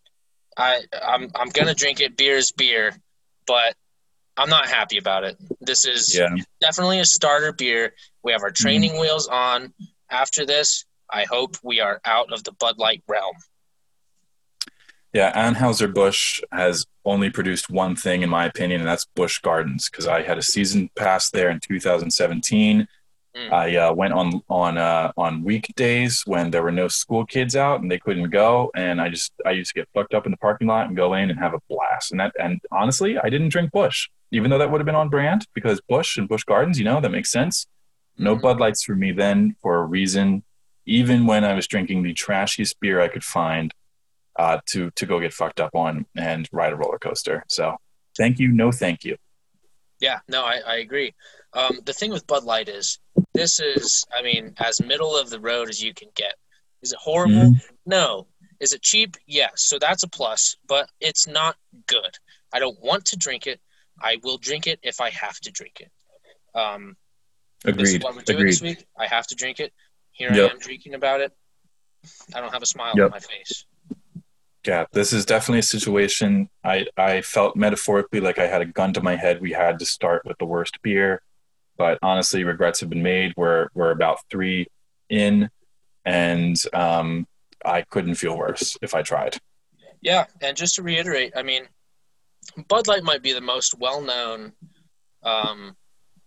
I 0.56 0.82
I'm 0.92 1.30
I'm 1.34 1.50
gonna 1.50 1.74
drink 1.74 2.00
it. 2.00 2.16
Beer 2.16 2.36
is 2.36 2.50
beer, 2.52 2.96
but 3.46 3.76
I'm 4.36 4.48
not 4.48 4.68
happy 4.68 4.98
about 4.98 5.24
it. 5.24 5.36
This 5.60 5.84
is 5.84 6.14
Yeah. 6.16 6.34
definitely 6.60 7.00
a 7.00 7.04
starter 7.04 7.52
beer. 7.52 7.94
We 8.22 8.32
have 8.32 8.42
our 8.42 8.50
Mm-hmm. 8.50 8.62
training 8.62 8.98
wheels 9.00 9.28
on. 9.28 9.74
After 10.10 10.46
this, 10.46 10.84
I 11.10 11.24
hope 11.24 11.56
we 11.62 11.80
are 11.80 12.00
out 12.04 12.32
of 12.32 12.42
the 12.44 12.52
Bud 12.52 12.78
Light 12.78 13.02
realm. 13.06 13.36
Yeah, 15.12 15.32
Anheuser-Busch 15.32 16.42
has 16.52 16.86
only 17.04 17.30
produced 17.30 17.70
one 17.70 17.96
thing, 17.96 18.22
in 18.22 18.28
my 18.28 18.44
opinion, 18.44 18.80
and 18.82 18.88
that's 18.88 19.06
Busch 19.14 19.38
Gardens. 19.38 19.88
Because 19.88 20.06
I 20.06 20.22
had 20.22 20.36
a 20.38 20.42
season 20.42 20.90
pass 20.96 21.30
there 21.30 21.48
in 21.50 21.60
2017. 21.60 22.86
Mm. 23.36 23.52
I 23.52 23.76
uh, 23.76 23.92
went 23.94 24.12
on 24.14 24.42
on 24.48 24.78
uh, 24.78 25.12
on 25.16 25.42
weekdays 25.44 26.22
when 26.26 26.50
there 26.50 26.62
were 26.62 26.72
no 26.72 26.88
school 26.88 27.24
kids 27.24 27.56
out 27.56 27.80
and 27.80 27.90
they 27.90 27.98
couldn't 27.98 28.30
go, 28.30 28.70
and 28.74 29.00
I 29.00 29.08
just 29.08 29.32
I 29.46 29.52
used 29.52 29.74
to 29.74 29.80
get 29.80 29.88
fucked 29.94 30.14
up 30.14 30.26
in 30.26 30.32
the 30.32 30.38
parking 30.38 30.66
lot 30.66 30.86
and 30.86 30.96
go 30.96 31.14
in 31.14 31.30
and 31.30 31.38
have 31.38 31.54
a 31.54 31.60
blast. 31.68 32.10
And 32.10 32.20
that 32.20 32.32
and 32.38 32.60
honestly, 32.72 33.18
I 33.18 33.28
didn't 33.30 33.50
drink 33.50 33.70
Busch, 33.70 34.08
even 34.32 34.50
though 34.50 34.58
that 34.58 34.70
would 34.70 34.80
have 34.80 34.86
been 34.86 34.94
on 34.94 35.08
brand 35.08 35.46
because 35.54 35.80
Busch 35.88 36.16
and 36.16 36.28
Busch 36.28 36.44
Gardens, 36.44 36.78
you 36.78 36.84
know, 36.84 37.00
that 37.00 37.10
makes 37.10 37.30
sense. 37.30 37.66
No 38.16 38.36
Mhm. 38.36 38.42
Bud 38.42 38.60
Lights 38.60 38.82
for 38.82 38.94
me 38.94 39.12
then 39.12 39.56
for 39.62 39.76
a 39.76 39.84
reason. 39.84 40.42
Even 40.86 41.26
when 41.26 41.44
I 41.44 41.52
was 41.52 41.66
drinking 41.66 42.02
the 42.02 42.14
trashiest 42.14 42.76
beer 42.80 42.98
I 42.98 43.08
could 43.08 43.24
find, 43.24 43.72
uh, 44.38 44.60
to 44.66 44.90
to 44.92 45.06
go 45.06 45.20
get 45.20 45.32
fucked 45.32 45.60
up 45.60 45.74
on 45.74 46.06
and 46.16 46.48
ride 46.52 46.72
a 46.72 46.76
roller 46.76 46.98
coaster. 46.98 47.44
So 47.48 47.76
thank 48.16 48.38
you, 48.38 48.48
no 48.48 48.70
thank 48.72 49.04
you. 49.04 49.16
Yeah, 50.00 50.20
no, 50.28 50.44
I, 50.44 50.60
I 50.66 50.76
agree. 50.76 51.12
Um, 51.54 51.80
the 51.84 51.92
thing 51.92 52.12
with 52.12 52.26
Bud 52.26 52.44
Light 52.44 52.68
is 52.68 53.00
this 53.34 53.58
is, 53.58 54.04
I 54.16 54.22
mean, 54.22 54.54
as 54.58 54.80
middle 54.80 55.16
of 55.16 55.28
the 55.28 55.40
road 55.40 55.68
as 55.68 55.82
you 55.82 55.92
can 55.92 56.08
get. 56.14 56.34
Is 56.82 56.92
it 56.92 56.98
horrible? 57.00 57.54
No. 57.84 58.28
Is 58.60 58.72
it 58.72 58.82
cheap? 58.82 59.16
Yes. 59.26 59.50
So 59.62 59.78
that's 59.80 60.04
a 60.04 60.08
plus, 60.08 60.56
but 60.68 60.88
it's 61.00 61.26
not 61.26 61.56
good. 61.86 62.16
I 62.52 62.60
don't 62.60 62.78
want 62.80 63.06
to 63.06 63.16
drink 63.16 63.48
it. 63.48 63.60
I 64.00 64.18
will 64.22 64.38
drink 64.38 64.68
it 64.68 64.78
if 64.84 65.00
I 65.00 65.10
have 65.10 65.38
to 65.40 65.50
drink 65.50 65.80
it. 65.80 65.90
Um, 66.56 66.96
this 67.64 67.74
is 67.74 67.94
Agreed. 67.96 68.02
what 68.04 68.14
we're 68.14 68.22
doing 68.22 68.38
Agreed. 68.38 68.52
this 68.52 68.62
week. 68.62 68.86
I 68.96 69.06
have 69.08 69.26
to 69.28 69.34
drink 69.34 69.58
it. 69.58 69.72
Here 70.12 70.32
Yep. 70.32 70.50
I 70.50 70.52
am 70.54 70.58
drinking 70.60 70.94
about 70.94 71.20
it. 71.20 71.32
I 72.34 72.40
don't 72.40 72.52
have 72.52 72.62
a 72.62 72.66
smile 72.66 72.92
Yep. 72.96 73.04
on 73.06 73.10
my 73.10 73.18
face. 73.18 73.64
Yeah, 74.68 74.84
this 74.92 75.14
is 75.14 75.24
definitely 75.24 75.60
a 75.60 75.62
situation. 75.62 76.50
I 76.62 76.84
I 76.94 77.22
felt 77.22 77.56
metaphorically 77.56 78.20
like 78.20 78.38
I 78.38 78.46
had 78.46 78.60
a 78.60 78.66
gun 78.66 78.92
to 78.92 79.02
my 79.02 79.16
head. 79.16 79.40
We 79.40 79.52
had 79.52 79.78
to 79.78 79.86
start 79.86 80.26
with 80.26 80.36
the 80.36 80.44
worst 80.44 80.82
beer, 80.82 81.22
but 81.78 81.98
honestly, 82.02 82.44
regrets 82.44 82.80
have 82.80 82.90
been 82.90 83.02
made. 83.02 83.32
We're 83.34 83.68
we're 83.72 83.92
about 83.92 84.18
three 84.30 84.66
in, 85.08 85.48
and 86.04 86.54
um, 86.74 87.26
I 87.64 87.80
couldn't 87.80 88.16
feel 88.16 88.36
worse 88.36 88.76
if 88.82 88.94
I 88.94 89.00
tried. 89.00 89.38
Yeah, 90.02 90.26
and 90.42 90.54
just 90.54 90.74
to 90.74 90.82
reiterate, 90.82 91.32
I 91.34 91.42
mean, 91.42 91.62
Bud 92.68 92.88
Light 92.88 93.04
might 93.04 93.22
be 93.22 93.32
the 93.32 93.40
most 93.40 93.78
well-known 93.78 94.52
um, 95.22 95.74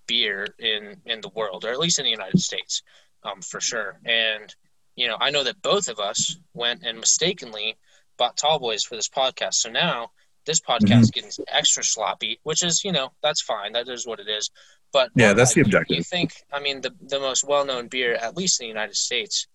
beer 0.07 0.47
in 0.57 0.99
in 1.05 1.21
the 1.21 1.29
world, 1.35 1.63
or 1.63 1.69
at 1.69 1.77
least 1.77 1.99
in 1.99 2.05
the 2.05 2.17
United 2.19 2.39
States, 2.39 2.81
um, 3.21 3.39
for 3.43 3.61
sure. 3.61 3.99
And 4.03 4.51
you 4.95 5.07
know, 5.07 5.17
I 5.19 5.29
know 5.29 5.43
that 5.43 5.61
both 5.61 5.89
of 5.89 5.99
us 5.99 6.39
went 6.55 6.81
and 6.83 6.97
mistakenly 6.97 7.77
bought 8.21 8.37
Tall 8.37 8.59
Boys 8.59 8.83
for 8.83 8.95
this 8.95 9.09
podcast. 9.09 9.55
So 9.55 9.71
now 9.71 10.11
this 10.45 10.59
podcast 10.59 10.85
mm-hmm. 10.85 11.27
getting 11.27 11.31
extra 11.47 11.83
sloppy, 11.83 12.39
which 12.43 12.63
is 12.63 12.83
you 12.83 12.91
know 12.91 13.09
that's 13.23 13.41
fine. 13.41 13.73
That 13.73 13.87
is 13.87 14.05
what 14.05 14.19
it 14.19 14.27
is. 14.29 14.51
But 14.93 15.09
yeah, 15.15 15.33
that's 15.33 15.55
the 15.55 15.61
objective. 15.61 15.97
You 15.97 16.03
think? 16.03 16.33
I 16.53 16.59
mean, 16.59 16.81
the 16.81 16.91
the 17.01 17.19
most 17.19 17.43
well 17.43 17.65
known 17.65 17.87
beer, 17.87 18.13
at 18.13 18.37
least 18.37 18.61
in 18.61 18.65
the 18.65 18.67
United 18.67 18.95
States, 18.95 19.47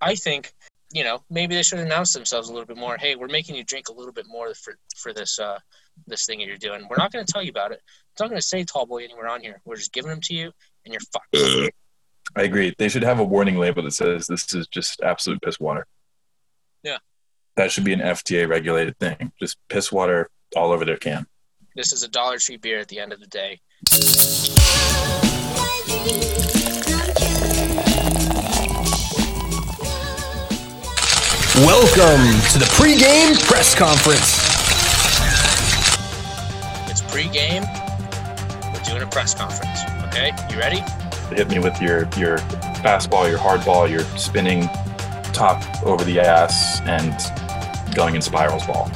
I 0.00 0.14
think 0.14 0.54
you 0.90 1.04
know 1.04 1.22
maybe 1.28 1.54
they 1.54 1.62
should 1.62 1.80
announce 1.80 2.14
themselves 2.14 2.48
a 2.48 2.52
little 2.52 2.66
bit 2.66 2.78
more. 2.78 2.96
Hey, 2.96 3.14
we're 3.14 3.28
making 3.28 3.56
you 3.56 3.64
drink 3.64 3.90
a 3.90 3.92
little 3.92 4.14
bit 4.14 4.26
more 4.26 4.54
for 4.54 4.78
for 4.96 5.12
this 5.12 5.38
uh 5.38 5.58
this 6.06 6.24
thing 6.24 6.38
that 6.38 6.46
you're 6.46 6.56
doing. 6.56 6.86
We're 6.88 6.96
not 6.96 7.12
going 7.12 7.26
to 7.26 7.30
tell 7.30 7.42
you 7.42 7.50
about 7.50 7.72
it. 7.72 7.82
It's 8.12 8.20
not 8.20 8.30
going 8.30 8.40
to 8.40 8.46
say 8.46 8.64
Tall 8.64 8.86
Boy 8.86 9.04
anywhere 9.04 9.28
on 9.28 9.42
here. 9.42 9.60
We're 9.66 9.76
just 9.76 9.92
giving 9.92 10.10
them 10.10 10.22
to 10.22 10.34
you, 10.34 10.50
and 10.86 10.94
you're 10.94 11.02
fucked. 11.12 11.74
I 12.36 12.42
agree. 12.42 12.74
They 12.78 12.88
should 12.88 13.02
have 13.02 13.18
a 13.18 13.24
warning 13.24 13.58
label 13.58 13.82
that 13.82 13.92
says 13.92 14.28
this 14.28 14.54
is 14.54 14.66
just 14.66 15.02
absolute 15.02 15.42
piss 15.42 15.60
water. 15.60 15.86
Yeah. 17.56 17.64
That 17.64 17.72
should 17.72 17.84
be 17.84 17.92
an 17.92 18.00
FDA 18.00 18.48
regulated 18.48 18.98
thing. 18.98 19.32
Just 19.38 19.56
piss 19.68 19.92
water 19.92 20.30
all 20.56 20.72
over 20.72 20.84
their 20.84 20.96
can. 20.96 21.26
This 21.76 21.92
is 21.92 22.02
a 22.02 22.08
Dollar 22.08 22.38
Tree 22.38 22.56
beer 22.56 22.78
at 22.78 22.88
the 22.88 23.00
end 23.00 23.12
of 23.12 23.20
the 23.20 23.26
day. 23.26 23.60
Welcome 31.56 32.24
to 32.52 32.58
the 32.58 32.66
pregame 32.74 33.40
press 33.46 33.74
conference. 33.74 34.40
It's 36.90 37.02
pregame. 37.02 37.64
We're 38.72 38.82
doing 38.82 39.02
a 39.02 39.06
press 39.06 39.34
conference. 39.34 39.82
Okay, 40.06 40.32
you 40.50 40.58
ready? 40.58 40.82
Hit 41.34 41.48
me 41.48 41.58
with 41.58 41.80
your 41.80 42.08
your 42.16 42.38
fastball, 42.82 43.28
your 43.28 43.38
hardball, 43.38 43.90
your 43.90 44.02
spinning 44.18 44.68
top 45.32 45.62
over 45.84 46.04
the 46.04 46.20
ass 46.20 46.80
and 46.82 47.12
going 47.94 48.14
in 48.14 48.22
spirals 48.22 48.66
ball. 48.66 48.90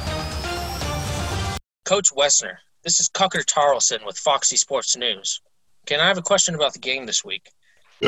Coach 1.85 2.11
Wessner, 2.15 2.57
this 2.83 2.99
is 2.99 3.09
Cucker 3.09 3.43
Tarlson 3.43 4.05
with 4.05 4.17
Foxy 4.17 4.57
Sports 4.57 4.95
News. 4.95 5.41
Can 5.85 5.99
I 5.99 6.07
have 6.07 6.17
a 6.17 6.21
question 6.21 6.55
about 6.55 6.73
the 6.73 6.79
game 6.79 7.05
this 7.05 7.25
week? 7.25 7.49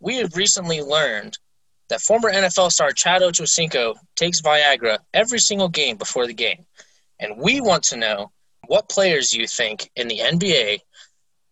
we 0.00 0.16
have 0.16 0.34
recently 0.36 0.80
learned 0.80 1.38
that 1.88 2.00
former 2.00 2.32
NFL 2.32 2.72
star 2.72 2.92
Chad 2.92 3.22
Ochocinco 3.22 3.96
takes 4.16 4.40
Viagra 4.40 4.98
every 5.12 5.40
single 5.40 5.68
game 5.68 5.96
before 5.96 6.26
the 6.26 6.34
game. 6.34 6.64
And 7.18 7.36
we 7.36 7.60
want 7.60 7.82
to 7.84 7.96
know 7.96 8.30
what 8.66 8.88
players 8.88 9.34
you 9.34 9.46
think 9.46 9.90
in 9.96 10.08
the 10.08 10.20
NBA 10.20 10.78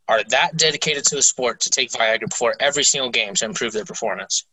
are 0.09 0.23
that 0.31 0.57
dedicated 0.57 1.05
to 1.05 1.17
the 1.17 1.23
sport 1.23 1.61
to 1.61 1.71
take 1.71 1.91
Viagra 1.91 2.31
before 2.31 2.55
every 2.59 2.85
single 2.85 3.11
game 3.11 3.35
to 3.35 3.45
improve 3.45 3.73
their 3.73 3.85
performance. 3.85 4.47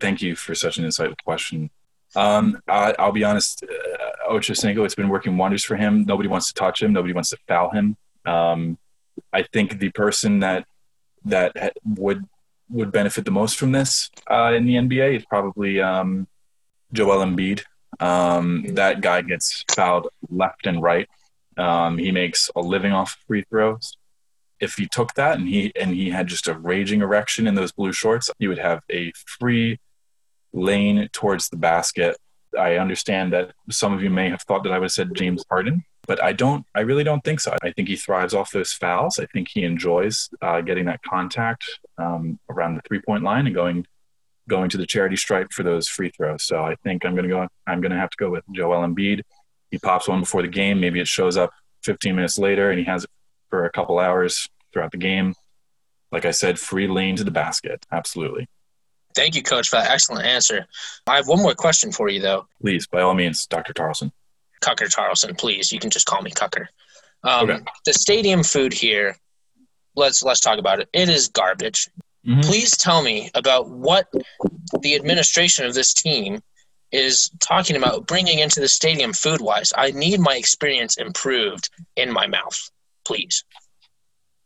Thank 0.00 0.22
you 0.22 0.34
for 0.34 0.54
such 0.54 0.78
an 0.78 0.84
insightful 0.84 1.22
question. 1.24 1.70
Um, 2.16 2.60
I, 2.68 2.94
will 2.98 3.12
be 3.12 3.24
honest, 3.24 3.64
uh, 3.64 4.32
Ochocinco, 4.32 4.84
it's 4.84 4.94
been 4.94 5.08
working 5.08 5.36
wonders 5.36 5.64
for 5.64 5.76
him. 5.76 6.04
Nobody 6.04 6.28
wants 6.28 6.48
to 6.48 6.54
touch 6.54 6.82
him. 6.82 6.92
Nobody 6.92 7.14
wants 7.14 7.30
to 7.30 7.38
foul 7.46 7.70
him. 7.70 7.96
Um, 8.26 8.78
I 9.32 9.42
think 9.42 9.78
the 9.78 9.90
person 9.90 10.40
that 10.40 10.66
that 11.24 11.74
would 11.84 12.24
would 12.68 12.92
benefit 12.92 13.24
the 13.24 13.30
most 13.30 13.56
from 13.56 13.72
this 13.72 14.10
uh, 14.30 14.52
in 14.54 14.64
the 14.64 14.74
NBA 14.74 15.16
is 15.16 15.24
probably 15.26 15.80
um, 15.80 16.26
Joel 16.92 17.24
Embiid. 17.24 17.62
Um, 17.98 18.64
that 18.74 19.00
guy 19.00 19.22
gets 19.22 19.64
fouled 19.74 20.08
left 20.30 20.66
and 20.66 20.82
right. 20.82 21.08
Um, 21.56 21.98
he 21.98 22.12
makes 22.12 22.50
a 22.56 22.60
living 22.60 22.92
off 22.92 23.18
free 23.26 23.44
throws. 23.50 23.96
If 24.60 24.74
he 24.74 24.86
took 24.86 25.14
that 25.14 25.38
and 25.38 25.48
he 25.48 25.72
and 25.74 25.94
he 25.94 26.10
had 26.10 26.26
just 26.26 26.48
a 26.48 26.54
raging 26.54 27.00
erection 27.00 27.46
in 27.46 27.54
those 27.54 27.72
blue 27.72 27.92
shorts, 27.92 28.30
he 28.38 28.46
would 28.46 28.58
have 28.58 28.82
a 28.90 29.12
free 29.14 29.80
lane 30.52 31.08
towards 31.12 31.48
the 31.48 31.56
basket. 31.56 32.16
I 32.58 32.76
understand 32.76 33.32
that 33.32 33.52
some 33.70 33.92
of 33.92 34.02
you 34.02 34.10
may 34.10 34.28
have 34.30 34.42
thought 34.42 34.64
that 34.64 34.72
I 34.72 34.78
would 34.78 34.86
have 34.86 34.92
said 34.92 35.14
James 35.14 35.44
Harden 35.48 35.84
but 36.10 36.20
I 36.20 36.32
don't. 36.32 36.66
I 36.74 36.80
really 36.80 37.04
don't 37.04 37.22
think 37.22 37.38
so. 37.38 37.56
I 37.62 37.70
think 37.70 37.86
he 37.86 37.94
thrives 37.94 38.34
off 38.34 38.50
those 38.50 38.72
fouls. 38.72 39.20
I 39.20 39.26
think 39.26 39.46
he 39.48 39.62
enjoys 39.62 40.28
uh, 40.42 40.60
getting 40.60 40.86
that 40.86 41.00
contact 41.02 41.64
um, 41.98 42.40
around 42.50 42.74
the 42.74 42.82
three 42.88 43.00
point 43.00 43.22
line 43.22 43.46
and 43.46 43.54
going 43.54 43.86
going 44.48 44.70
to 44.70 44.76
the 44.76 44.86
charity 44.86 45.14
stripe 45.14 45.52
for 45.52 45.62
those 45.62 45.86
free 45.86 46.10
throws. 46.10 46.42
So 46.42 46.64
I 46.64 46.74
think 46.82 47.04
I'm 47.04 47.14
going 47.14 47.28
to 47.28 47.34
go. 47.34 47.46
I'm 47.64 47.80
going 47.80 47.92
to 47.92 47.96
have 47.96 48.10
to 48.10 48.16
go 48.18 48.28
with 48.28 48.42
Joel 48.52 48.84
Embiid. 48.84 49.22
He 49.70 49.78
pops 49.78 50.08
one 50.08 50.18
before 50.18 50.42
the 50.42 50.48
game. 50.48 50.80
Maybe 50.80 50.98
it 50.98 51.06
shows 51.06 51.36
up 51.36 51.50
15 51.84 52.16
minutes 52.16 52.38
later, 52.38 52.70
and 52.70 52.78
he 52.80 52.86
has 52.86 53.04
it 53.04 53.10
for 53.48 53.64
a 53.64 53.70
couple 53.70 54.00
hours 54.00 54.48
throughout 54.72 54.90
the 54.90 54.98
game. 54.98 55.34
Like 56.10 56.24
I 56.24 56.32
said, 56.32 56.58
free 56.58 56.88
lane 56.88 57.14
to 57.16 57.24
the 57.24 57.30
basket. 57.30 57.86
Absolutely. 57.92 58.48
Thank 59.14 59.34
you, 59.34 59.42
Coach, 59.42 59.68
for 59.68 59.76
that 59.76 59.90
excellent 59.90 60.24
answer. 60.24 60.66
I 61.06 61.16
have 61.16 61.28
one 61.28 61.42
more 61.42 61.54
question 61.54 61.92
for 61.92 62.08
you, 62.08 62.20
though. 62.20 62.46
Please, 62.60 62.86
by 62.86 63.02
all 63.02 63.14
means, 63.14 63.46
Dr. 63.46 63.72
Tarlson. 63.72 64.12
Cucker 64.62 64.92
Tarlson, 64.94 65.36
please. 65.36 65.72
You 65.72 65.80
can 65.80 65.90
just 65.90 66.06
call 66.06 66.22
me 66.22 66.30
Cucker. 66.30 66.66
Um, 67.24 67.50
okay. 67.50 67.60
The 67.86 67.92
stadium 67.92 68.42
food 68.42 68.72
here, 68.72 69.16
let's 69.96 70.22
let's 70.22 70.40
talk 70.40 70.58
about 70.58 70.80
it. 70.80 70.88
It 70.92 71.08
is 71.08 71.28
garbage. 71.28 71.88
Mm-hmm. 72.26 72.42
Please 72.42 72.76
tell 72.76 73.02
me 73.02 73.30
about 73.34 73.68
what 73.68 74.06
the 74.80 74.94
administration 74.94 75.64
of 75.66 75.74
this 75.74 75.94
team 75.94 76.42
is 76.92 77.30
talking 77.40 77.76
about 77.76 78.06
bringing 78.06 78.40
into 78.40 78.60
the 78.60 78.68
stadium 78.68 79.12
food 79.12 79.40
wise. 79.40 79.72
I 79.76 79.92
need 79.92 80.20
my 80.20 80.36
experience 80.36 80.96
improved 80.96 81.70
in 81.96 82.12
my 82.12 82.26
mouth, 82.26 82.70
please. 83.04 83.44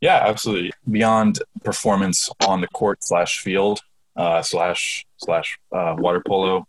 Yeah, 0.00 0.22
absolutely. 0.26 0.72
Beyond 0.88 1.40
performance 1.64 2.28
on 2.46 2.60
the 2.60 2.68
court 2.68 3.02
slash 3.02 3.40
field 3.40 3.80
uh, 4.16 4.42
slash 4.42 5.06
slash 5.18 5.58
uh, 5.72 5.94
water 5.98 6.22
polo 6.26 6.66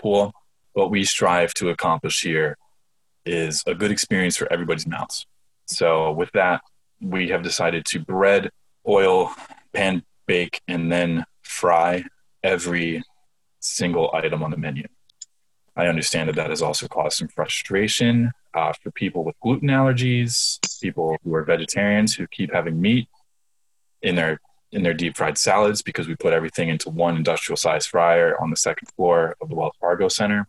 pool, 0.00 0.32
what 0.72 0.90
we 0.90 1.04
strive 1.04 1.54
to 1.54 1.70
accomplish 1.70 2.22
here 2.22 2.56
is 3.24 3.62
a 3.66 3.74
good 3.74 3.90
experience 3.90 4.36
for 4.36 4.52
everybody's 4.52 4.86
mouths. 4.86 5.26
So 5.66 6.12
with 6.12 6.30
that, 6.32 6.60
we 7.00 7.28
have 7.28 7.42
decided 7.42 7.84
to 7.86 8.00
bread, 8.00 8.50
oil, 8.86 9.32
pan 9.72 10.02
bake, 10.26 10.60
and 10.68 10.90
then 10.92 11.24
fry 11.42 12.04
every 12.42 13.02
single 13.60 14.10
item 14.12 14.42
on 14.42 14.50
the 14.50 14.56
menu. 14.56 14.86
I 15.76 15.86
understand 15.86 16.28
that 16.28 16.36
that 16.36 16.50
has 16.50 16.62
also 16.62 16.86
caused 16.86 17.18
some 17.18 17.28
frustration 17.28 18.30
uh, 18.52 18.72
for 18.80 18.90
people 18.92 19.24
with 19.24 19.34
gluten 19.40 19.68
allergies, 19.68 20.58
people 20.80 21.16
who 21.24 21.34
are 21.34 21.44
vegetarians 21.44 22.14
who 22.14 22.26
keep 22.28 22.52
having 22.52 22.80
meat 22.80 23.08
in 24.02 24.14
their 24.14 24.38
in 24.74 24.82
their 24.82 24.92
deep 24.92 25.16
fried 25.16 25.38
salads 25.38 25.82
because 25.82 26.08
we 26.08 26.16
put 26.16 26.32
everything 26.32 26.68
into 26.68 26.90
one 26.90 27.16
industrial 27.16 27.56
size 27.56 27.86
fryer 27.86 28.40
on 28.40 28.50
the 28.50 28.56
second 28.56 28.88
floor 28.96 29.36
of 29.40 29.48
the 29.48 29.54
Wells 29.54 29.74
Fargo 29.80 30.08
Center, 30.08 30.48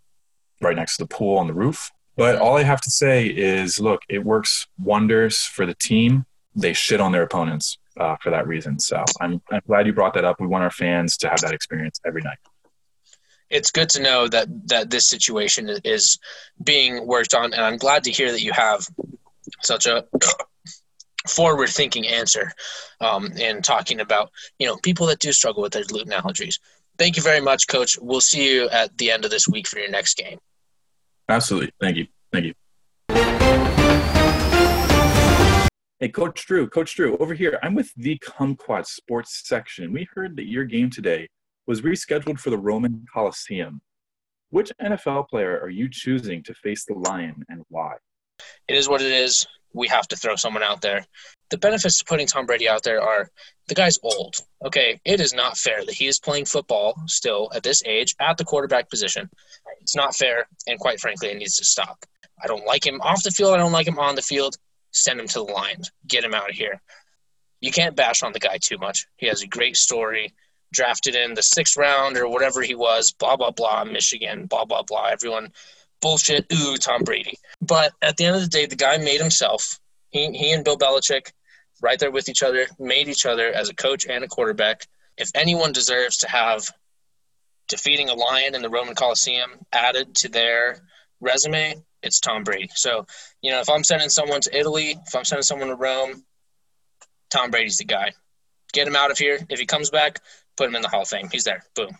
right 0.61 0.75
next 0.75 0.97
to 0.97 1.03
the 1.03 1.07
pool 1.07 1.37
on 1.37 1.47
the 1.47 1.53
roof. 1.53 1.91
But 2.17 2.37
all 2.37 2.57
I 2.57 2.63
have 2.63 2.81
to 2.81 2.89
say 2.89 3.27
is, 3.27 3.79
look, 3.79 4.01
it 4.09 4.23
works 4.23 4.67
wonders 4.79 5.41
for 5.41 5.65
the 5.65 5.75
team. 5.75 6.25
They 6.55 6.73
shit 6.73 7.01
on 7.01 7.11
their 7.11 7.23
opponents 7.23 7.77
uh, 7.99 8.15
for 8.21 8.29
that 8.31 8.47
reason. 8.47 8.79
So 8.79 9.03
I'm, 9.21 9.41
I'm 9.51 9.61
glad 9.67 9.85
you 9.85 9.93
brought 9.93 10.13
that 10.15 10.25
up. 10.25 10.39
We 10.39 10.47
want 10.47 10.63
our 10.63 10.71
fans 10.71 11.17
to 11.17 11.29
have 11.29 11.41
that 11.41 11.53
experience 11.53 11.99
every 12.05 12.21
night. 12.21 12.37
It's 13.49 13.69
good 13.69 13.89
to 13.89 14.01
know 14.01 14.27
that 14.27 14.47
that 14.69 14.89
this 14.89 15.05
situation 15.05 15.69
is 15.83 16.17
being 16.63 17.05
worked 17.05 17.35
on, 17.35 17.53
and 17.53 17.61
I'm 17.61 17.77
glad 17.77 18.03
to 18.05 18.11
hear 18.11 18.31
that 18.31 18.41
you 18.41 18.51
have 18.53 18.87
such 19.61 19.85
a 19.85 20.03
forward-thinking 21.27 22.07
answer 22.07 22.51
um, 23.01 23.31
in 23.33 23.61
talking 23.61 23.99
about 23.99 24.31
you 24.59 24.67
know 24.67 24.77
people 24.77 25.07
that 25.07 25.19
do 25.19 25.31
struggle 25.31 25.61
with 25.61 25.73
their 25.73 25.83
gluten 25.83 26.11
allergies. 26.11 26.59
Thank 26.97 27.17
you 27.17 27.23
very 27.23 27.41
much, 27.41 27.67
Coach. 27.67 27.97
We'll 28.01 28.21
see 28.21 28.53
you 28.53 28.69
at 28.69 28.97
the 28.97 29.11
end 29.11 29.25
of 29.25 29.31
this 29.31 29.47
week 29.47 29.67
for 29.67 29.79
your 29.79 29.89
next 29.89 30.17
game. 30.17 30.39
Absolutely. 31.27 31.71
Thank 31.81 31.97
you. 31.97 32.07
Thank 32.31 32.45
you. 32.45 32.53
Hey, 35.99 36.09
Coach 36.09 36.45
Drew, 36.45 36.67
Coach 36.67 36.95
Drew, 36.95 37.17
over 37.17 37.33
here. 37.33 37.57
I'm 37.63 37.73
with 37.73 37.91
the 37.95 38.17
Kumquat 38.19 38.85
Sports 38.85 39.41
section. 39.45 39.91
We 39.93 40.07
heard 40.13 40.35
that 40.35 40.47
your 40.47 40.65
game 40.65 40.89
today 40.89 41.29
was 41.67 41.81
rescheduled 41.81 42.39
for 42.39 42.49
the 42.49 42.57
Roman 42.57 43.05
Coliseum. 43.11 43.81
Which 44.49 44.71
NFL 44.81 45.29
player 45.29 45.59
are 45.59 45.69
you 45.69 45.89
choosing 45.89 46.43
to 46.43 46.53
face 46.53 46.85
the 46.85 46.93
Lion 46.93 47.43
and 47.49 47.63
why? 47.69 47.95
It 48.67 48.75
is 48.75 48.87
what 48.87 49.01
it 49.01 49.11
is. 49.11 49.47
We 49.75 49.89
have 49.89 50.07
to 50.07 50.15
throw 50.15 50.35
someone 50.37 50.63
out 50.63 50.81
there. 50.81 51.05
The 51.49 51.57
benefits 51.57 52.01
of 52.01 52.07
putting 52.07 52.27
Tom 52.27 52.45
Brady 52.45 52.67
out 52.67 52.83
there 52.83 53.01
are 53.01 53.29
the 53.67 53.75
guy's 53.75 53.99
old. 54.01 54.37
Okay, 54.65 54.99
it 55.03 55.19
is 55.19 55.33
not 55.33 55.57
fair 55.57 55.85
that 55.85 55.93
he 55.93 56.07
is 56.07 56.17
playing 56.17 56.45
football 56.45 56.95
still 57.07 57.51
at 57.53 57.61
this 57.61 57.83
age 57.85 58.15
at 58.19 58.37
the 58.37 58.45
quarterback 58.45 58.89
position. 58.89 59.29
It's 59.81 59.95
not 59.95 60.15
fair, 60.15 60.47
and 60.65 60.79
quite 60.79 60.99
frankly, 60.99 61.29
it 61.29 61.37
needs 61.37 61.57
to 61.57 61.65
stop. 61.65 62.05
I 62.41 62.47
don't 62.47 62.65
like 62.65 62.85
him 62.85 63.01
off 63.01 63.23
the 63.23 63.31
field. 63.31 63.53
I 63.53 63.57
don't 63.57 63.71
like 63.71 63.87
him 63.87 63.99
on 63.99 64.15
the 64.15 64.21
field. 64.21 64.57
Send 64.91 65.19
him 65.19 65.27
to 65.27 65.39
the 65.39 65.51
Lions. 65.51 65.91
Get 66.07 66.23
him 66.23 66.33
out 66.33 66.49
of 66.49 66.55
here. 66.55 66.81
You 67.59 67.71
can't 67.71 67.95
bash 67.95 68.23
on 68.23 68.31
the 68.31 68.39
guy 68.39 68.57
too 68.57 68.77
much. 68.77 69.07
He 69.17 69.27
has 69.27 69.43
a 69.43 69.47
great 69.47 69.75
story. 69.75 70.33
Drafted 70.71 71.15
in 71.15 71.33
the 71.33 71.43
sixth 71.43 71.77
round 71.77 72.17
or 72.17 72.27
whatever 72.27 72.61
he 72.61 72.75
was, 72.75 73.11
blah, 73.11 73.35
blah, 73.35 73.51
blah, 73.51 73.83
Michigan, 73.83 74.45
blah, 74.45 74.65
blah, 74.65 74.83
blah. 74.83 75.07
Everyone 75.07 75.51
bullshit. 76.05 76.45
Ooh, 76.53 76.77
Tom 76.77 77.03
Brady. 77.03 77.39
But 77.61 77.93
at 77.99 78.15
the 78.15 78.25
end 78.25 78.35
of 78.35 78.43
the 78.43 78.47
day, 78.47 78.67
the 78.67 78.75
guy 78.75 78.97
made 78.97 79.19
himself 79.19 79.79
He 80.11 80.31
he 80.33 80.51
and 80.51 80.63
Bill 80.63 80.77
Belichick, 80.77 81.31
right 81.81 81.97
there 81.97 82.11
with 82.11 82.29
each 82.29 82.43
other, 82.43 82.67
made 82.77 83.07
each 83.07 83.25
other 83.25 83.47
as 83.51 83.69
a 83.69 83.73
coach 83.73 84.05
and 84.07 84.23
a 84.23 84.27
quarterback. 84.27 84.85
If 85.17 85.31
anyone 85.33 85.71
deserves 85.71 86.17
to 86.17 86.29
have 86.29 86.69
defeating 87.67 88.09
a 88.09 88.13
lion 88.13 88.53
in 88.53 88.61
the 88.61 88.69
Roman 88.69 88.93
Coliseum 88.93 89.49
added 89.73 90.13
to 90.17 90.29
their 90.29 90.77
resume, 91.21 91.81
it's 92.03 92.19
Tom 92.19 92.43
Brady. 92.43 92.69
So, 92.75 93.07
you 93.41 93.49
know, 93.51 93.61
if 93.61 93.69
I'm 93.69 93.83
sending 93.83 94.09
someone 94.09 94.41
to 94.41 94.55
Italy, 94.55 94.95
if 95.07 95.15
I'm 95.15 95.25
sending 95.25 95.41
someone 95.41 95.69
to 95.69 95.75
Rome, 95.75 96.23
Tom 97.31 97.49
Brady's 97.49 97.77
the 97.77 97.85
guy. 97.85 98.11
Get 98.73 98.87
him 98.87 98.95
out 98.95 99.09
of 99.09 99.17
here. 99.17 99.39
If 99.49 99.59
he 99.59 99.65
comes 99.65 99.89
back, 99.89 100.21
put 100.55 100.67
him 100.67 100.75
in 100.75 100.83
the 100.83 100.89
Hall 100.89 101.01
of 101.01 101.07
Fame. 101.07 101.29
He's 101.31 101.45
there. 101.45 101.63
Boom. 101.75 101.97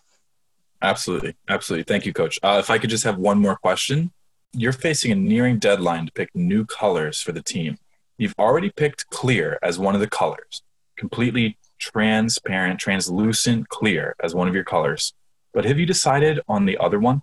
Absolutely. 0.82 1.36
Absolutely. 1.48 1.84
Thank 1.84 2.05
you, 2.05 2.13
coach. 2.13 2.39
Uh, 2.44 2.58
if 2.60 2.70
I 2.70 2.77
could 2.77 2.89
just 2.89 3.03
have 3.03 3.17
one 3.17 3.39
more 3.39 3.55
question. 3.55 4.12
You're 4.58 4.72
facing 4.72 5.12
a 5.12 5.15
nearing 5.15 5.60
deadline 5.60 6.05
to 6.05 6.12
pick 6.13 6.29
new 6.34 6.65
colors 6.65 7.20
for 7.20 7.34
the 7.34 7.41
team. 7.41 7.77
You've 8.17 8.36
already 8.39 8.70
picked 8.70 9.10
clear 9.10 9.60
as 9.62 9.77
one 9.77 9.96
of 9.96 10.01
the 10.01 10.08
colors, 10.08 10.62
completely 10.96 11.58
transparent, 11.77 12.79
translucent 12.79 13.67
clear 13.67 14.15
as 14.24 14.34
one 14.34 14.48
of 14.48 14.55
your 14.55 14.63
colors. 14.63 15.13
But 15.53 15.65
have 15.65 15.77
you 15.77 15.86
decided 15.86 16.39
on 16.48 16.65
the 16.65 16.77
other 16.77 17.00
one? 17.00 17.22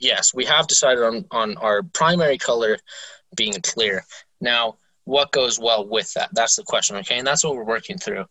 Yes, 0.00 0.34
we 0.34 0.44
have 0.46 0.66
decided 0.66 1.04
on, 1.04 1.24
on 1.30 1.56
our 1.58 1.82
primary 1.82 2.38
color 2.38 2.78
being 3.36 3.54
clear. 3.62 4.04
Now, 4.40 4.76
what 5.04 5.30
goes 5.30 5.58
well 5.58 5.86
with 5.86 6.12
that? 6.14 6.30
That's 6.32 6.56
the 6.56 6.64
question, 6.64 6.96
okay? 6.96 7.18
And 7.18 7.26
that's 7.26 7.44
what 7.44 7.54
we're 7.54 7.64
working 7.64 7.98
through. 7.98 8.24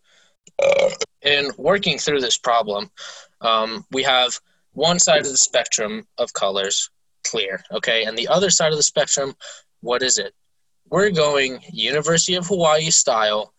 Uh, 0.62 0.90
in 1.22 1.50
working 1.56 1.98
through 1.98 2.20
this 2.20 2.38
problem, 2.38 2.90
um, 3.40 3.84
we 3.90 4.02
have 4.02 4.38
one 4.72 4.98
side 4.98 5.20
of 5.20 5.30
the 5.30 5.36
spectrum 5.36 6.06
of 6.18 6.32
colors 6.32 6.90
clear, 7.26 7.62
okay? 7.72 8.04
And 8.04 8.16
the 8.16 8.28
other 8.28 8.50
side 8.50 8.72
of 8.72 8.78
the 8.78 8.82
spectrum, 8.82 9.34
what 9.80 10.02
is 10.02 10.18
it? 10.18 10.34
We're 10.88 11.10
going 11.10 11.60
University 11.72 12.34
of 12.34 12.46
Hawaii 12.46 12.90
style, 12.90 13.52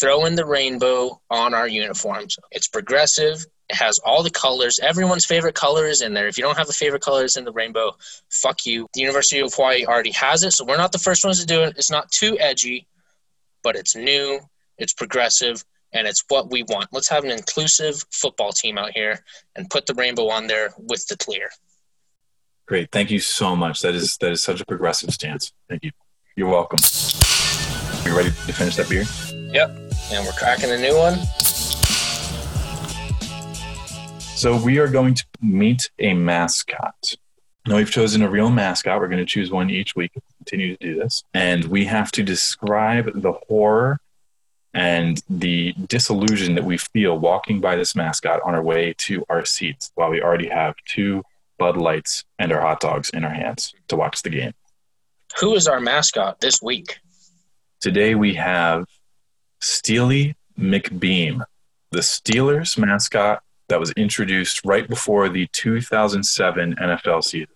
throw 0.00 0.24
in 0.26 0.34
the 0.34 0.46
rainbow 0.46 1.20
on 1.30 1.54
our 1.54 1.68
uniforms. 1.68 2.36
It's 2.50 2.68
progressive, 2.68 3.44
it 3.68 3.76
has 3.76 3.98
all 4.00 4.22
the 4.22 4.30
colors. 4.30 4.78
Everyone's 4.80 5.24
favorite 5.24 5.54
color 5.54 5.86
is 5.86 6.02
in 6.02 6.12
there. 6.12 6.28
If 6.28 6.36
you 6.36 6.44
don't 6.44 6.58
have 6.58 6.68
a 6.68 6.74
favorite 6.74 7.02
colors 7.02 7.36
in 7.36 7.44
the 7.44 7.52
rainbow, 7.52 7.96
fuck 8.28 8.66
you. 8.66 8.86
The 8.92 9.00
University 9.00 9.40
of 9.40 9.54
Hawaii 9.54 9.86
already 9.86 10.10
has 10.12 10.42
it, 10.42 10.52
so 10.52 10.64
we're 10.64 10.76
not 10.76 10.92
the 10.92 10.98
first 10.98 11.24
ones 11.24 11.40
to 11.40 11.46
do 11.46 11.62
it. 11.62 11.74
It's 11.76 11.90
not 11.90 12.10
too 12.10 12.38
edgy, 12.38 12.86
but 13.62 13.76
it's 13.76 13.96
new, 13.96 14.40
it's 14.78 14.92
progressive, 14.92 15.64
and 15.92 16.06
it's 16.06 16.24
what 16.28 16.50
we 16.50 16.62
want. 16.64 16.88
Let's 16.92 17.08
have 17.08 17.24
an 17.24 17.30
inclusive 17.30 18.04
football 18.10 18.52
team 18.52 18.78
out 18.78 18.90
here 18.92 19.24
and 19.56 19.68
put 19.68 19.86
the 19.86 19.94
rainbow 19.94 20.28
on 20.28 20.46
there 20.46 20.70
with 20.78 21.06
the 21.08 21.16
clear. 21.16 21.50
Great. 22.66 22.90
Thank 22.92 23.10
you 23.10 23.20
so 23.20 23.54
much. 23.56 23.80
That 23.80 23.94
is 23.94 24.16
that 24.18 24.32
is 24.32 24.42
such 24.42 24.60
a 24.60 24.64
progressive 24.64 25.10
stance. 25.10 25.52
Thank 25.68 25.84
you. 25.84 25.90
You're 26.36 26.48
welcome. 26.48 26.78
You 28.04 28.16
ready 28.16 28.30
to 28.30 28.52
finish 28.52 28.76
that 28.76 28.88
beer? 28.88 29.04
Yep. 29.52 29.70
And 30.12 30.26
we're 30.26 30.32
cracking 30.32 30.70
a 30.70 30.78
new 30.78 30.96
one. 30.96 31.18
So 34.36 34.56
we 34.56 34.78
are 34.78 34.88
going 34.88 35.14
to 35.14 35.24
meet 35.40 35.90
a 35.98 36.14
mascot. 36.14 37.14
Now 37.66 37.76
we've 37.76 37.90
chosen 37.90 38.22
a 38.22 38.28
real 38.28 38.50
mascot. 38.50 38.98
We're 38.98 39.06
going 39.06 39.18
to 39.18 39.26
choose 39.26 39.52
one 39.52 39.70
each 39.70 39.94
week. 39.94 40.12
Continue 40.38 40.76
to 40.76 40.84
do 40.84 40.98
this, 40.98 41.22
and 41.32 41.64
we 41.66 41.84
have 41.84 42.10
to 42.12 42.24
describe 42.24 43.22
the 43.22 43.32
horror 43.48 44.00
and 44.74 45.22
the 45.28 45.74
disillusion 45.86 46.54
that 46.54 46.64
we 46.64 46.78
feel 46.78 47.18
walking 47.18 47.60
by 47.60 47.76
this 47.76 47.94
mascot 47.94 48.40
on 48.44 48.54
our 48.54 48.62
way 48.62 48.94
to 48.98 49.24
our 49.28 49.44
seats 49.44 49.92
while 49.94 50.10
we 50.10 50.22
already 50.22 50.48
have 50.48 50.74
two 50.86 51.22
Bud 51.58 51.76
Lights 51.76 52.24
and 52.38 52.52
our 52.52 52.60
hot 52.60 52.80
dogs 52.80 53.10
in 53.10 53.24
our 53.24 53.34
hands 53.34 53.74
to 53.88 53.96
watch 53.96 54.22
the 54.22 54.30
game. 54.30 54.52
Who 55.38 55.54
is 55.54 55.68
our 55.68 55.80
mascot 55.80 56.40
this 56.40 56.60
week? 56.62 56.98
Today 57.80 58.14
we 58.14 58.34
have 58.34 58.86
Steely 59.60 60.36
McBeam, 60.58 61.42
the 61.90 62.00
Steelers 62.00 62.78
mascot 62.78 63.42
that 63.68 63.80
was 63.80 63.92
introduced 63.92 64.64
right 64.64 64.88
before 64.88 65.28
the 65.28 65.46
2007 65.52 66.76
NFL 66.76 67.24
season. 67.24 67.54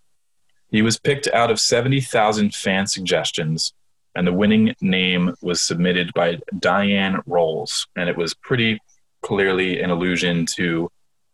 He 0.71 0.83
was 0.83 0.99
picked 0.99 1.29
out 1.29 1.51
of 1.51 1.61
70,000 1.61 2.55
fan 2.55 2.87
suggestions, 2.87 3.73
and 4.17 4.27
the 4.27 4.33
winning 4.33 4.75
name 4.81 5.35
was 5.43 5.61
submitted 5.61 6.13
by 6.15 6.39
Diane 6.59 7.21
Rolls. 7.27 7.87
And 7.97 8.09
it 8.09 8.17
was 8.17 8.33
pretty 8.35 8.81
clearly 9.23 9.81
an 9.81 9.91
allusion 9.91 10.47
to, 10.57 10.91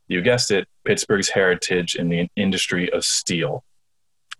you 0.09 0.21
guessed 0.21 0.51
it, 0.51 0.67
Pittsburgh's 0.85 1.29
heritage 1.29 1.95
in 1.95 2.09
the 2.09 2.29
industry 2.35 2.93
of 2.93 3.05
steel. 3.05 3.65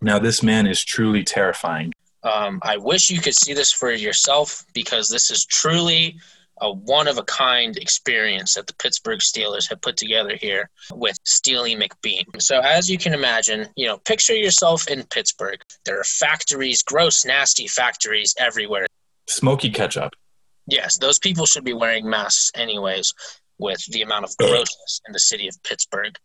Now, 0.01 0.19
this 0.19 0.43
man 0.43 0.67
is 0.67 0.83
truly 0.83 1.23
terrifying. 1.23 1.93
Um, 2.23 2.59
I 2.63 2.77
wish 2.77 3.09
you 3.09 3.21
could 3.21 3.35
see 3.35 3.53
this 3.53 3.71
for 3.71 3.91
yourself 3.91 4.65
because 4.73 5.07
this 5.07 5.31
is 5.31 5.45
truly 5.45 6.19
a 6.61 6.71
one 6.71 7.07
of 7.07 7.17
a 7.17 7.23
kind 7.23 7.77
experience 7.77 8.53
that 8.53 8.67
the 8.67 8.75
Pittsburgh 8.75 9.19
Steelers 9.19 9.69
have 9.69 9.81
put 9.81 9.97
together 9.97 10.35
here 10.35 10.69
with 10.93 11.17
Steely 11.23 11.75
McBeam. 11.75 12.41
So, 12.41 12.59
as 12.59 12.89
you 12.89 12.97
can 12.97 13.13
imagine, 13.13 13.67
you 13.75 13.87
know, 13.87 13.97
picture 13.97 14.35
yourself 14.35 14.87
in 14.87 15.03
Pittsburgh. 15.03 15.59
There 15.85 15.99
are 15.99 16.03
factories, 16.03 16.83
gross, 16.83 17.25
nasty 17.25 17.67
factories 17.67 18.35
everywhere. 18.39 18.87
Smoky 19.27 19.69
ketchup. 19.69 20.13
Yes, 20.67 20.97
those 20.97 21.19
people 21.19 21.45
should 21.45 21.65
be 21.65 21.73
wearing 21.73 22.09
masks 22.09 22.51
anyways 22.55 23.13
with 23.57 23.83
the 23.91 24.01
amount 24.01 24.25
of 24.25 24.35
grossness 24.39 25.01
in 25.07 25.13
the 25.13 25.19
city 25.19 25.47
of 25.47 25.61
Pittsburgh. 25.63 26.15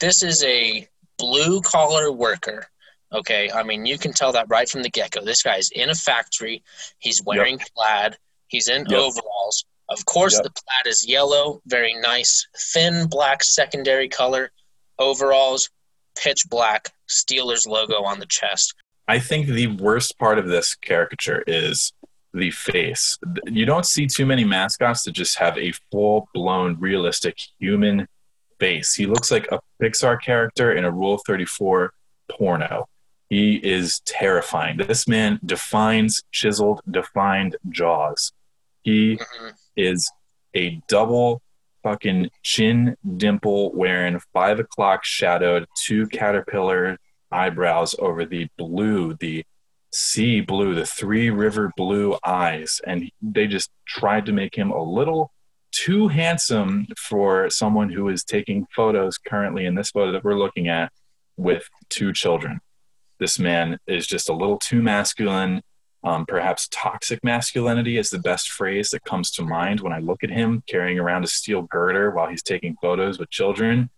This 0.00 0.22
is 0.22 0.42
a 0.44 0.88
blue 1.18 1.60
collar 1.60 2.10
worker. 2.12 2.66
Okay, 3.12 3.50
I 3.50 3.62
mean, 3.62 3.86
you 3.86 3.98
can 3.98 4.12
tell 4.12 4.32
that 4.32 4.46
right 4.48 4.68
from 4.68 4.82
the 4.82 4.90
get 4.90 5.12
go. 5.12 5.24
This 5.24 5.42
guy's 5.42 5.70
in 5.70 5.90
a 5.90 5.94
factory. 5.94 6.64
He's 6.98 7.22
wearing 7.22 7.58
yep. 7.58 7.68
plaid. 7.74 8.16
He's 8.48 8.68
in 8.68 8.84
yep. 8.88 8.88
Of 9.88 10.04
course, 10.04 10.34
yep. 10.34 10.42
the 10.44 10.50
plaid 10.50 10.90
is 10.90 11.06
yellow, 11.06 11.60
very 11.66 11.94
nice, 11.94 12.46
thin 12.72 13.06
black 13.08 13.44
secondary 13.44 14.08
color. 14.08 14.50
Overalls, 14.98 15.70
pitch 16.16 16.44
black, 16.48 16.90
Steelers 17.08 17.66
logo 17.66 18.02
on 18.02 18.18
the 18.18 18.26
chest. 18.26 18.74
I 19.08 19.20
think 19.20 19.46
the 19.46 19.68
worst 19.68 20.18
part 20.18 20.38
of 20.38 20.48
this 20.48 20.74
caricature 20.74 21.44
is 21.46 21.92
the 22.34 22.50
face. 22.50 23.18
You 23.46 23.64
don't 23.64 23.86
see 23.86 24.06
too 24.06 24.26
many 24.26 24.44
mascots 24.44 25.04
that 25.04 25.12
just 25.12 25.38
have 25.38 25.56
a 25.56 25.72
full 25.92 26.28
blown 26.34 26.78
realistic 26.80 27.38
human 27.58 28.08
face. 28.58 28.94
He 28.94 29.06
looks 29.06 29.30
like 29.30 29.46
a 29.52 29.60
Pixar 29.80 30.20
character 30.20 30.72
in 30.72 30.84
a 30.84 30.90
Rule 30.90 31.18
34 31.26 31.92
porno. 32.30 32.88
He 33.28 33.56
is 33.56 34.00
terrifying. 34.00 34.76
This 34.76 35.08
man 35.08 35.40
defines 35.44 36.22
chiseled, 36.30 36.80
defined 36.90 37.56
jaws. 37.70 38.32
He 38.86 39.16
mm-hmm. 39.16 39.48
is 39.76 40.10
a 40.54 40.80
double 40.86 41.42
fucking 41.82 42.30
chin 42.44 42.96
dimple 43.16 43.74
wearing 43.74 44.20
five 44.32 44.60
o'clock 44.60 45.04
shadowed 45.04 45.66
two 45.76 46.06
caterpillar 46.06 46.96
eyebrows 47.32 47.96
over 47.98 48.24
the 48.24 48.48
blue, 48.56 49.14
the 49.18 49.44
sea 49.92 50.40
blue, 50.40 50.74
the 50.74 50.86
three 50.86 51.30
river 51.30 51.72
blue 51.76 52.16
eyes. 52.24 52.80
And 52.86 53.10
they 53.20 53.48
just 53.48 53.70
tried 53.88 54.24
to 54.26 54.32
make 54.32 54.54
him 54.54 54.70
a 54.70 54.82
little 54.82 55.32
too 55.72 56.06
handsome 56.06 56.86
for 56.96 57.50
someone 57.50 57.90
who 57.90 58.08
is 58.08 58.22
taking 58.22 58.66
photos 58.74 59.18
currently 59.18 59.66
in 59.66 59.74
this 59.74 59.90
photo 59.90 60.12
that 60.12 60.22
we're 60.22 60.38
looking 60.38 60.68
at 60.68 60.92
with 61.36 61.68
two 61.88 62.12
children. 62.12 62.60
This 63.18 63.40
man 63.40 63.80
is 63.88 64.06
just 64.06 64.28
a 64.28 64.32
little 64.34 64.58
too 64.58 64.80
masculine. 64.80 65.62
Um, 66.06 66.24
perhaps 66.24 66.68
toxic 66.70 67.24
masculinity 67.24 67.98
is 67.98 68.10
the 68.10 68.20
best 68.20 68.50
phrase 68.50 68.90
that 68.90 69.02
comes 69.02 69.32
to 69.32 69.42
mind 69.42 69.80
when 69.80 69.92
I 69.92 69.98
look 69.98 70.22
at 70.22 70.30
him 70.30 70.62
carrying 70.68 71.00
around 71.00 71.24
a 71.24 71.26
steel 71.26 71.62
girder 71.62 72.12
while 72.12 72.28
he's 72.28 72.44
taking 72.44 72.76
photos 72.80 73.18
with 73.18 73.28
children. 73.30 73.90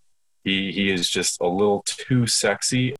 He, 0.42 0.72
he 0.72 0.90
is 0.90 1.10
just 1.10 1.38
a 1.42 1.46
little 1.46 1.84
too 1.84 2.26
sexy. 2.26 2.96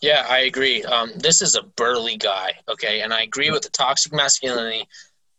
Yeah, 0.00 0.24
I 0.30 0.40
agree. 0.40 0.84
Um, 0.84 1.10
this 1.16 1.42
is 1.42 1.56
a 1.56 1.64
burly 1.64 2.16
guy, 2.16 2.52
okay? 2.68 3.00
And 3.00 3.12
I 3.12 3.22
agree 3.22 3.50
with 3.50 3.62
the 3.62 3.70
toxic 3.70 4.12
masculinity. 4.12 4.86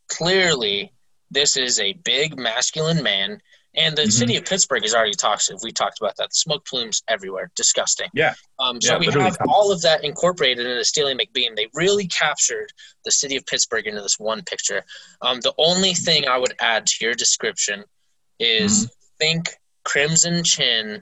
Clearly, 0.10 0.92
this 1.32 1.56
is 1.56 1.80
a 1.80 1.94
big 1.94 2.38
masculine 2.38 3.02
man 3.02 3.42
and 3.76 3.96
the 3.96 4.04
mm-hmm. 4.04 4.12
city 4.12 4.36
of 4.36 4.46
Pittsburgh 4.46 4.86
is 4.86 4.94
already 4.94 5.14
toxic. 5.14 5.58
We 5.64 5.72
talked 5.72 6.00
about 6.00 6.16
that. 6.18 6.30
The 6.30 6.36
smoke 6.36 6.66
plumes 6.66 7.02
everywhere, 7.08 7.52
disgusting. 7.56 8.08
Yeah. 8.14 8.34
Um, 8.60 8.80
so 8.80 8.94
yeah, 8.94 9.00
we 9.00 9.22
have 9.22 9.38
all 9.48 9.72
of 9.72 9.82
that 9.82 10.04
incorporated 10.04 10.66
into 10.66 10.86
Steely 10.86 11.16
McBeam. 11.16 11.56
They 11.56 11.68
really 11.74 12.08
captured 12.08 12.72
the 13.04 13.12
city 13.12 13.36
of 13.36 13.46
Pittsburgh 13.46 13.88
into 13.88 14.02
this 14.02 14.20
one 14.20 14.44
picture. 14.44 14.84
Um, 15.22 15.40
the 15.42 15.54
only 15.58 15.94
thing 15.94 16.28
I 16.28 16.38
would 16.38 16.54
add 16.60 16.86
to 16.86 17.06
your 17.06 17.16
description 17.16 17.84
is 18.40 18.86
mm-hmm. 18.86 18.94
think 19.20 19.50
Crimson 19.84 20.44
Chin 20.44 21.02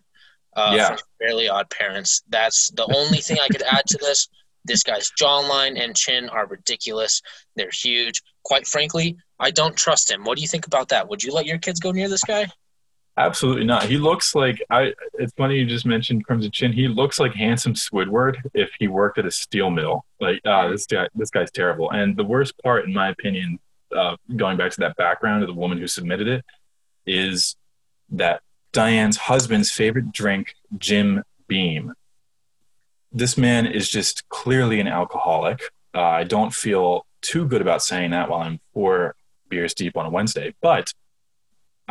uh, 0.56 0.74
yeah. 0.76 0.88
from 0.88 0.98
Fairly 1.20 1.50
Odd 1.50 1.70
Parents. 1.70 2.24
That's 2.30 2.70
the 2.72 2.86
only 2.96 3.20
thing 3.20 3.38
I 3.42 3.48
could 3.48 3.64
add 3.64 3.84
to 3.88 3.98
this. 3.98 4.28
This 4.64 4.84
guy's 4.84 5.12
jawline 5.20 5.84
and 5.84 5.96
chin 5.96 6.30
are 6.30 6.46
ridiculous. 6.46 7.24
They're 7.56 7.72
huge. 7.74 8.22
Quite 8.44 8.68
frankly, 8.68 9.18
I 9.40 9.50
don't 9.50 9.76
trust 9.76 10.12
him. 10.12 10.24
What 10.24 10.36
do 10.36 10.44
you 10.44 10.48
think 10.48 10.68
about 10.68 10.90
that? 10.90 11.10
Would 11.10 11.24
you 11.24 11.34
let 11.34 11.48
your 11.48 11.58
kids 11.58 11.80
go 11.80 11.92
near 11.92 12.08
this 12.08 12.24
guy? 12.24 12.46
Absolutely 13.18 13.66
not. 13.66 13.84
He 13.84 13.98
looks 13.98 14.34
like 14.36 14.64
I. 14.70 14.94
It's 15.16 15.34
funny 15.34 15.58
you 15.58 15.66
just 15.66 15.86
mentioned 15.86 16.26
Crimson 16.26 16.50
Chin. 16.50 16.72
He 16.72 16.88
looks 16.88 17.20
like 17.20 17.34
handsome 17.34 17.74
Squidward 17.74 18.38
if 18.54 18.72
he 18.80 18.88
worked 18.88 19.18
at 19.18 19.26
a 19.26 19.32
steel 19.32 19.70
mill. 19.70 20.06
Like, 20.20 20.40
ah, 20.46 20.70
this 20.70 20.86
guy, 20.86 21.10
this 21.14 21.30
guy's 21.30 21.52
terrible. 21.52 21.92
And 21.92 22.16
the 22.16 22.24
worst 22.24 22.58
part, 22.64 22.86
in 22.86 22.94
my 22.94 23.10
opinion, 23.10 23.60
uh, 23.96 24.16
going 24.38 24.56
back 24.56 24.72
to 24.72 24.80
that 24.82 24.96
background 24.96 25.44
of 25.44 25.48
the 25.48 25.54
woman 25.54 25.78
who 25.78 25.88
submitted 25.88 26.28
it, 26.28 26.46
is 27.06 27.58
that 28.12 28.42
Diane's 28.72 29.18
husband's 29.18 29.72
favorite 29.72 30.14
drink, 30.14 30.56
Jim 30.78 31.24
Beam. 31.48 31.94
This 33.12 33.38
man 33.38 33.68
is 33.68 33.90
just 33.90 34.28
clearly 34.30 34.80
an 34.80 34.88
alcoholic. 34.88 35.62
Uh, 35.94 36.02
I 36.02 36.24
don't 36.24 36.54
feel 36.54 37.06
too 37.22 37.46
good 37.46 37.62
about 37.62 37.84
saying 37.84 38.12
that 38.12 38.30
while 38.30 38.42
I'm 38.42 38.62
four 38.74 39.16
beers 39.50 39.74
deep 39.74 39.98
on 39.98 40.06
a 40.06 40.10
Wednesday, 40.10 40.56
but 40.62 40.94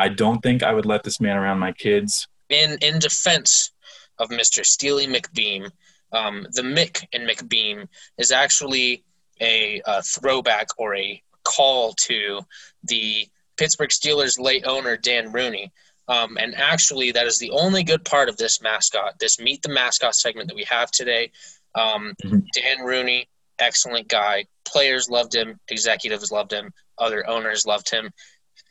I 0.01 0.09
don't 0.09 0.41
think 0.43 0.63
I 0.63 0.73
would 0.73 0.87
let 0.87 1.03
this 1.03 1.21
man 1.21 1.37
around 1.37 1.59
my 1.59 1.73
kids. 1.73 2.27
In 2.49 2.79
in 2.81 2.99
defense 2.99 3.71
of 4.19 4.29
Mr. 4.31 4.65
Steely 4.65 5.07
McBeam, 5.07 5.71
um, 6.13 6.47
the 6.53 6.63
Mick 6.63 7.05
in 7.13 7.23
McBeam 7.27 7.87
is 8.19 8.33
actually 8.33 9.05
a, 9.41 9.81
a 9.87 10.03
throwback 10.03 10.69
or 10.77 10.95
a 10.97 11.23
call 11.45 11.93
to 11.95 12.41
the 12.85 13.27
Pittsburgh 13.57 13.91
Steelers' 13.91 14.39
late 14.39 14.65
owner 14.67 14.97
Dan 14.97 15.33
Rooney. 15.33 15.73
Um, 16.09 16.37
and 16.39 16.55
actually, 16.57 17.13
that 17.13 17.27
is 17.27 17.39
the 17.39 17.51
only 17.51 17.85
good 17.85 18.05
part 18.05 18.29
of 18.29 18.37
this 18.37 18.61
mascot, 18.61 19.19
this 19.21 19.39
Meet 19.39 19.63
the 19.63 19.69
Mascot 19.69 20.15
segment 20.15 20.49
that 20.49 20.57
we 20.57 20.65
have 20.65 20.91
today. 20.91 21.31
Um, 21.75 22.15
Mhm. 22.25 22.45
Dan 22.53 22.81
Rooney, 22.85 23.29
excellent 23.61 24.09
guy. 24.09 24.47
Players 24.65 25.09
loved 25.09 25.35
him, 25.35 25.61
executives 25.69 26.33
loved 26.33 26.53
him, 26.53 26.73
other 26.99 27.27
owners 27.29 27.65
loved 27.65 27.91
him. 27.91 28.11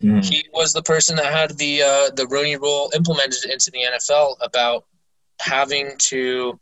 Mhm. 0.04 0.24
He 0.24 0.48
was 0.54 0.72
the 0.72 0.82
person 0.82 1.18
that 1.18 1.26
had 1.26 1.58
the 1.58 1.84
uh, 1.84 2.10
the 2.12 2.28
Rooney 2.28 2.56
Rule 2.56 2.92
implemented 2.96 3.46
into 3.46 3.70
the 3.72 3.84
NFL 3.84 4.38
about 4.42 4.86
having 5.40 5.94
to 5.98 6.60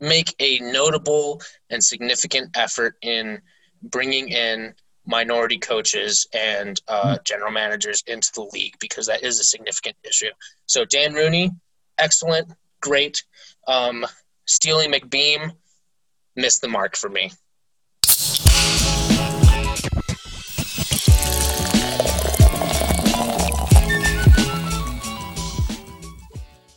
make 0.00 0.34
a 0.38 0.58
notable 0.58 1.40
and 1.70 1.82
significant 1.82 2.56
effort 2.56 2.96
in 3.00 3.40
bringing 3.82 4.28
in 4.28 4.74
minority 5.06 5.58
coaches 5.58 6.26
and 6.34 6.80
uh, 6.88 7.16
general 7.24 7.52
managers 7.52 8.02
into 8.06 8.30
the 8.34 8.42
league 8.52 8.74
because 8.80 9.06
that 9.06 9.22
is 9.22 9.40
a 9.40 9.44
significant 9.44 9.96
issue. 10.04 10.30
So 10.66 10.84
Dan 10.84 11.14
Rooney, 11.14 11.50
excellent, 11.96 12.52
great. 12.80 13.22
Um, 13.66 14.04
Steely 14.46 14.88
McBeam 14.88 15.52
missed 16.34 16.60
the 16.60 16.68
mark 16.68 16.96
for 16.96 17.08
me. 17.08 17.30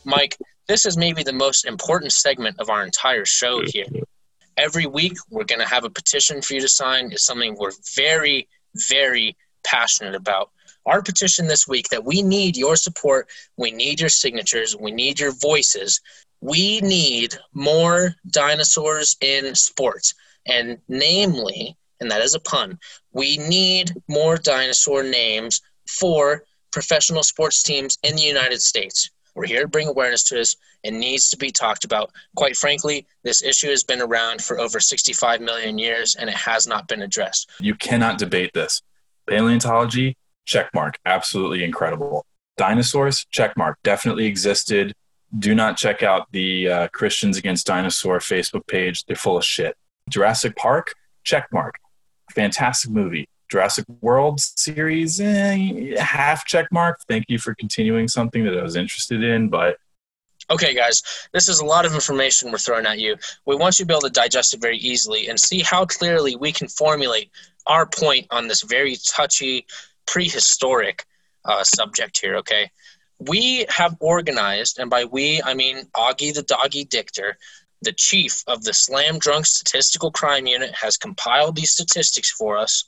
Mike, 0.04 0.36
this 0.66 0.86
is 0.86 0.96
maybe 0.96 1.22
the 1.22 1.32
most 1.32 1.64
important 1.66 2.12
segment 2.12 2.56
of 2.58 2.70
our 2.70 2.84
entire 2.84 3.24
show 3.24 3.62
here. 3.64 3.86
Every 4.56 4.86
week, 4.86 5.14
we're 5.30 5.44
going 5.44 5.60
to 5.60 5.68
have 5.68 5.84
a 5.84 5.90
petition 5.90 6.42
for 6.42 6.54
you 6.54 6.60
to 6.60 6.68
sign. 6.68 7.12
It's 7.12 7.24
something 7.24 7.56
we're 7.56 7.72
very, 7.94 8.48
very 8.88 9.36
passionate 9.64 10.14
about. 10.14 10.50
Our 10.86 11.02
petition 11.02 11.46
this 11.46 11.68
week 11.68 11.88
that 11.90 12.04
we 12.04 12.22
need 12.22 12.56
your 12.56 12.76
support, 12.76 13.28
we 13.56 13.70
need 13.70 14.00
your 14.00 14.08
signatures, 14.08 14.76
we 14.76 14.90
need 14.90 15.20
your 15.20 15.32
voices. 15.32 16.00
We 16.40 16.80
need 16.80 17.36
more 17.52 18.14
dinosaurs 18.30 19.16
in 19.20 19.54
sports. 19.54 20.14
And 20.46 20.78
namely, 20.88 21.76
and 22.00 22.10
that 22.10 22.22
is 22.22 22.34
a 22.34 22.40
pun, 22.40 22.78
we 23.12 23.36
need 23.36 23.92
more 24.08 24.36
dinosaur 24.36 25.02
names 25.02 25.60
for 25.86 26.44
professional 26.70 27.22
sports 27.22 27.62
teams 27.62 27.98
in 28.02 28.16
the 28.16 28.22
United 28.22 28.62
States. 28.62 29.10
We're 29.34 29.46
here 29.46 29.62
to 29.62 29.68
bring 29.68 29.88
awareness 29.88 30.22
to 30.24 30.34
this. 30.34 30.56
It 30.82 30.92
needs 30.92 31.28
to 31.30 31.36
be 31.36 31.50
talked 31.50 31.84
about. 31.84 32.10
Quite 32.36 32.56
frankly, 32.56 33.06
this 33.22 33.42
issue 33.42 33.68
has 33.68 33.84
been 33.84 34.00
around 34.00 34.42
for 34.42 34.58
over 34.58 34.80
65 34.80 35.40
million 35.40 35.78
years 35.78 36.16
and 36.16 36.28
it 36.28 36.36
has 36.36 36.66
not 36.66 36.88
been 36.88 37.02
addressed. 37.02 37.50
You 37.60 37.74
cannot 37.74 38.18
debate 38.18 38.52
this. 38.54 38.82
Paleontology, 39.28 40.16
check 40.44 40.70
mark, 40.74 40.98
absolutely 41.06 41.64
incredible. 41.64 42.26
Dinosaurs, 42.56 43.26
check 43.30 43.56
mark, 43.56 43.78
definitely 43.82 44.26
existed. 44.26 44.94
Do 45.38 45.54
not 45.54 45.76
check 45.76 46.02
out 46.02 46.26
the 46.32 46.68
uh, 46.68 46.88
Christians 46.88 47.38
Against 47.38 47.66
Dinosaur 47.66 48.18
Facebook 48.18 48.66
page. 48.66 49.04
They're 49.04 49.16
full 49.16 49.36
of 49.36 49.44
shit. 49.44 49.76
Jurassic 50.08 50.56
Park, 50.56 50.92
check 51.22 51.46
mark, 51.52 51.76
fantastic 52.32 52.90
movie. 52.90 53.28
Jurassic 53.50 53.84
World 54.00 54.40
series, 54.40 55.20
eh, 55.20 56.00
half 56.00 56.44
check 56.46 56.68
mark. 56.70 57.00
Thank 57.08 57.24
you 57.28 57.38
for 57.38 57.54
continuing 57.54 58.08
something 58.08 58.44
that 58.44 58.56
I 58.56 58.62
was 58.62 58.76
interested 58.76 59.22
in, 59.22 59.48
but 59.48 59.76
Okay, 60.50 60.74
guys, 60.74 61.02
this 61.32 61.48
is 61.48 61.60
a 61.60 61.64
lot 61.64 61.86
of 61.86 61.94
information 61.94 62.50
we're 62.50 62.58
throwing 62.58 62.84
at 62.84 62.98
you. 62.98 63.16
We 63.46 63.54
want 63.54 63.78
you 63.78 63.84
to 63.84 63.86
be 63.86 63.94
able 63.94 64.02
to 64.02 64.10
digest 64.10 64.52
it 64.52 64.60
very 64.60 64.78
easily 64.78 65.28
and 65.28 65.38
see 65.38 65.60
how 65.60 65.84
clearly 65.84 66.34
we 66.34 66.50
can 66.50 66.66
formulate 66.66 67.30
our 67.66 67.86
point 67.86 68.26
on 68.30 68.48
this 68.48 68.62
very 68.62 68.96
touchy, 68.96 69.66
prehistoric 70.06 71.04
uh, 71.44 71.62
subject 71.62 72.18
here, 72.20 72.36
okay? 72.36 72.70
We 73.20 73.66
have 73.68 73.96
organized, 74.00 74.80
and 74.80 74.90
by 74.90 75.04
we, 75.04 75.40
I 75.42 75.54
mean 75.54 75.84
Augie 75.94 76.34
the 76.34 76.42
Doggy 76.42 76.84
Dictor, 76.86 77.34
the 77.82 77.92
chief 77.92 78.42
of 78.48 78.64
the 78.64 78.74
Slam 78.74 79.18
Drunk 79.20 79.46
Statistical 79.46 80.10
Crime 80.10 80.46
Unit, 80.46 80.74
has 80.74 80.96
compiled 80.96 81.54
these 81.54 81.72
statistics 81.72 82.30
for 82.30 82.56
us. 82.56 82.84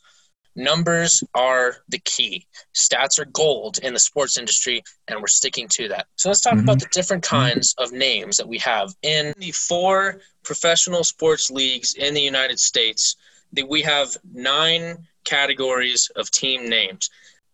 Numbers 0.54 1.22
are 1.34 1.76
the 1.88 1.98
key. 1.98 2.46
Stats 2.74 3.18
are 3.18 3.24
gold 3.24 3.78
in 3.82 3.94
the 3.94 4.00
sports 4.00 4.36
industry, 4.36 4.82
and 5.08 5.20
we're 5.20 5.26
sticking 5.26 5.68
to 5.68 5.88
that. 5.88 6.06
So 6.16 6.28
let's 6.28 6.40
talk 6.40 6.58
about 6.58 6.80
the 6.80 6.88
different 6.92 7.22
kinds 7.22 7.74
of 7.78 7.92
names 7.92 8.36
that 8.36 8.48
we 8.48 8.58
have 8.58 8.94
in 9.02 9.32
the 9.38 9.52
four 9.52 10.20
professional 10.44 11.04
sports 11.04 11.50
leagues 11.50 11.94
in 11.94 12.14
the 12.14 12.20
United 12.20 12.58
States. 12.58 13.16
That 13.54 13.68
we 13.68 13.82
have 13.82 14.16
nine 14.32 15.06
categories 15.24 16.10
of 16.16 16.30
team 16.30 16.68
names. 16.68 17.10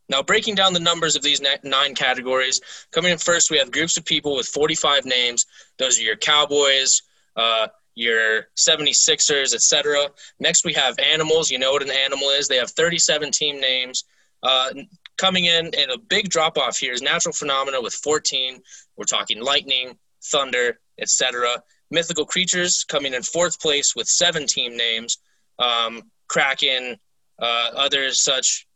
Now, 0.08 0.22
breaking 0.22 0.54
down 0.54 0.72
the 0.72 0.80
numbers 0.80 1.16
of 1.16 1.22
these 1.22 1.42
nine 1.62 1.94
categories, 1.94 2.61
coming 2.92 3.12
in 3.12 3.18
first, 3.18 3.50
we 3.50 3.58
have 3.58 3.70
groups 3.70 3.96
of 3.96 4.04
people 4.04 4.37
with 4.37 4.48
45 4.48 5.04
names. 5.04 5.44
Those 5.78 5.98
are 5.98 6.02
your 6.02 6.16
Cowboys, 6.16 7.02
uh, 7.37 7.68
your 7.98 8.46
76ers, 8.56 9.54
etc. 9.54 10.06
Next, 10.38 10.64
we 10.64 10.72
have 10.74 10.96
animals. 11.00 11.50
You 11.50 11.58
know 11.58 11.72
what 11.72 11.82
an 11.82 11.90
animal 11.90 12.28
is. 12.30 12.46
They 12.46 12.56
have 12.56 12.70
37 12.70 13.32
team 13.32 13.61
names. 13.61 14.04
Uh, 14.40 14.70
coming 15.16 15.46
in, 15.46 15.66
and 15.76 15.90
a 15.90 15.98
big 15.98 16.28
drop 16.28 16.56
off 16.56 16.78
here 16.78 16.92
is 16.92 17.02
natural 17.02 17.32
phenomena 17.32 17.80
with 17.80 17.92
14. 17.94 18.62
We're 18.96 19.04
talking 19.04 19.42
lightning, 19.42 19.98
thunder, 20.22 20.78
etc. 21.00 21.61
Mythical 21.90 22.24
creatures 22.24 22.84
coming 22.84 23.14
in 23.14 23.22
fourth 23.24 23.61
place 23.61 23.96
with 23.96 24.06
seven 24.06 24.46
team 24.46 24.76
names. 24.76 25.18
Um, 25.58 26.02
Kraken, 26.28 26.98
uh, 27.40 27.70
others 27.74 28.22
such 28.22 28.68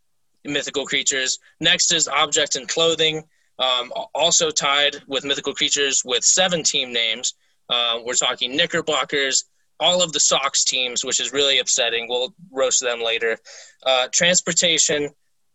mythical 0.45 0.85
creatures. 0.85 1.39
Next 1.61 1.93
is 1.93 2.09
objects 2.09 2.57
and 2.57 2.69
clothing, 2.69 3.23
um, 3.61 3.93
also 4.17 4.51
tied 4.51 4.97
with 5.07 5.25
mythical 5.25 5.55
creatures 5.55 6.03
with 6.05 6.25
seven 6.25 6.65
team 6.65 6.93
names. 6.93 7.35
Uh, 7.69 8.01
we're 8.05 8.15
talking 8.15 8.57
Knickerbockers, 8.57 9.45
all 9.81 10.03
of 10.03 10.13
the 10.13 10.21
Sox 10.21 10.65
teams, 10.65 11.05
which 11.05 11.21
is 11.21 11.33
really 11.33 11.59
upsetting. 11.59 12.07
We'll 12.09 12.35
roast 12.51 12.81
them 12.81 13.03
later. 13.03 13.39
Uh, 13.85 14.09
transportation 14.13 15.11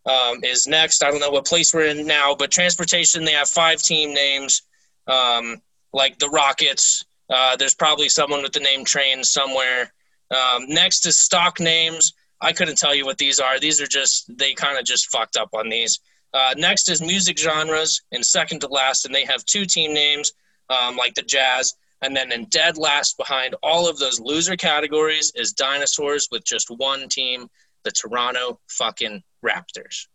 um, 0.06 0.42
is 0.42 0.66
next. 0.66 1.02
I 1.02 1.10
don't 1.10 1.20
know 1.20 1.30
what 1.30 1.46
place 1.46 1.72
we're 1.72 1.86
in 1.86 2.06
now, 2.06 2.34
but 2.34 2.50
transportation, 2.50 3.24
they 3.24 3.32
have 3.32 3.48
five 3.48 3.82
team 3.82 4.14
names, 4.14 4.62
um, 5.06 5.62
like 5.92 6.18
the 6.18 6.28
Rockets. 6.28 7.04
Uh, 7.30 7.56
there's 7.56 7.74
probably 7.74 8.08
someone 8.08 8.42
with 8.42 8.52
the 8.52 8.60
name 8.60 8.84
Train 8.84 9.22
somewhere. 9.22 9.92
Um, 10.30 10.64
next 10.68 11.06
is 11.06 11.16
stock 11.16 11.60
names. 11.60 12.12
I 12.40 12.52
couldn't 12.52 12.78
tell 12.78 12.94
you 12.94 13.04
what 13.04 13.18
these 13.18 13.40
are. 13.40 13.58
These 13.58 13.80
are 13.80 13.86
just, 13.86 14.30
they 14.36 14.54
kind 14.54 14.78
of 14.78 14.84
just 14.84 15.10
fucked 15.10 15.36
up 15.36 15.50
on 15.52 15.68
these. 15.68 16.00
Uh, 16.32 16.54
next 16.56 16.90
is 16.90 17.00
music 17.00 17.38
genres, 17.38 18.02
and 18.12 18.24
second 18.24 18.60
to 18.60 18.68
last, 18.68 19.06
and 19.06 19.14
they 19.14 19.24
have 19.24 19.44
two 19.44 19.64
team 19.64 19.94
names, 19.94 20.32
um, 20.68 20.96
like 20.96 21.14
the 21.14 21.22
Jazz. 21.22 21.74
And 22.02 22.16
then 22.16 22.30
in 22.32 22.44
dead 22.46 22.78
last 22.78 23.16
behind 23.16 23.54
all 23.62 23.88
of 23.88 23.98
those 23.98 24.20
loser 24.20 24.56
categories 24.56 25.32
is 25.34 25.52
dinosaurs 25.52 26.28
with 26.30 26.44
just 26.44 26.68
one 26.70 27.08
team, 27.08 27.48
the 27.84 27.90
Toronto 27.90 28.60
fucking 28.70 29.22
Raptors. 29.44 30.06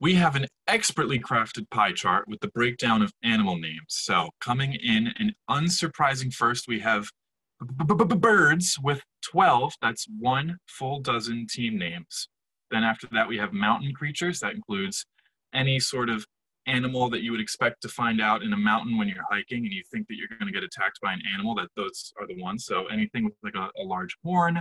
we 0.00 0.14
have 0.14 0.36
an 0.36 0.46
expertly 0.66 1.18
crafted 1.18 1.68
pie 1.70 1.92
chart 1.92 2.26
with 2.26 2.40
the 2.40 2.48
breakdown 2.48 3.02
of 3.02 3.12
animal 3.22 3.56
names. 3.56 3.84
So, 3.88 4.30
coming 4.40 4.72
in 4.74 5.12
an 5.18 5.34
unsurprising 5.50 6.32
first, 6.32 6.66
we 6.68 6.80
have 6.80 7.08
birds 7.60 8.78
with 8.82 9.02
12. 9.30 9.74
That's 9.82 10.06
one 10.18 10.58
full 10.66 11.00
dozen 11.00 11.46
team 11.50 11.78
names. 11.78 12.28
Then, 12.70 12.84
after 12.84 13.06
that, 13.12 13.28
we 13.28 13.36
have 13.38 13.52
mountain 13.52 13.92
creatures. 13.92 14.40
That 14.40 14.54
includes 14.54 15.04
any 15.52 15.80
sort 15.80 16.08
of 16.08 16.24
animal 16.66 17.08
that 17.10 17.22
you 17.22 17.32
would 17.32 17.40
expect 17.40 17.82
to 17.82 17.88
find 17.88 18.20
out 18.20 18.42
in 18.42 18.52
a 18.52 18.56
mountain 18.56 18.96
when 18.96 19.08
you're 19.08 19.24
hiking 19.30 19.64
and 19.64 19.72
you 19.72 19.82
think 19.92 20.06
that 20.08 20.16
you're 20.16 20.28
going 20.38 20.52
to 20.52 20.52
get 20.52 20.62
attacked 20.62 21.00
by 21.02 21.12
an 21.12 21.22
animal, 21.32 21.54
that 21.54 21.68
those 21.76 22.12
are 22.20 22.26
the 22.26 22.40
ones. 22.40 22.64
So, 22.64 22.86
anything 22.86 23.24
with 23.24 23.34
like 23.42 23.54
a, 23.54 23.70
a 23.80 23.84
large 23.84 24.16
horn 24.24 24.60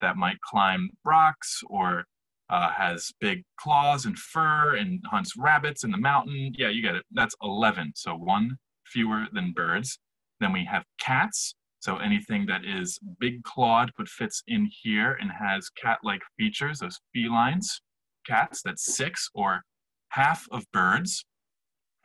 that 0.00 0.16
might 0.16 0.40
climb 0.40 0.90
rocks 1.04 1.62
or 1.68 2.04
uh, 2.48 2.70
has 2.70 3.12
big 3.20 3.42
claws 3.58 4.06
and 4.06 4.18
fur 4.18 4.76
and 4.76 5.02
hunts 5.10 5.32
rabbits 5.36 5.84
in 5.84 5.90
the 5.90 5.98
mountain. 5.98 6.52
Yeah, 6.56 6.68
you 6.68 6.82
get 6.82 6.94
it. 6.94 7.04
That's 7.12 7.34
11. 7.42 7.92
So 7.96 8.14
one 8.14 8.56
fewer 8.84 9.26
than 9.32 9.52
birds. 9.52 9.98
Then 10.40 10.52
we 10.52 10.64
have 10.64 10.84
cats. 11.00 11.54
So 11.80 11.96
anything 11.98 12.46
that 12.46 12.64
is 12.64 12.98
big 13.18 13.42
clawed 13.44 13.90
but 13.96 14.08
fits 14.08 14.42
in 14.46 14.68
here 14.82 15.18
and 15.20 15.30
has 15.30 15.68
cat-like 15.70 16.22
features, 16.38 16.78
those 16.78 16.98
felines, 17.14 17.80
cats, 18.26 18.62
that's 18.64 18.96
six 18.96 19.28
or 19.34 19.62
half 20.10 20.46
of 20.50 20.64
birds. 20.72 21.24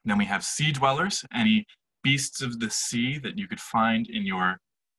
Then 0.05 0.17
we 0.17 0.25
have 0.25 0.43
sea 0.43 0.71
dwellers, 0.71 1.23
any 1.33 1.65
beasts 2.03 2.41
of 2.41 2.59
the 2.59 2.69
sea 2.69 3.19
that 3.19 3.37
you 3.37 3.47
could 3.47 3.59
find 3.59 4.07
in 4.09 4.25
your 4.25 4.57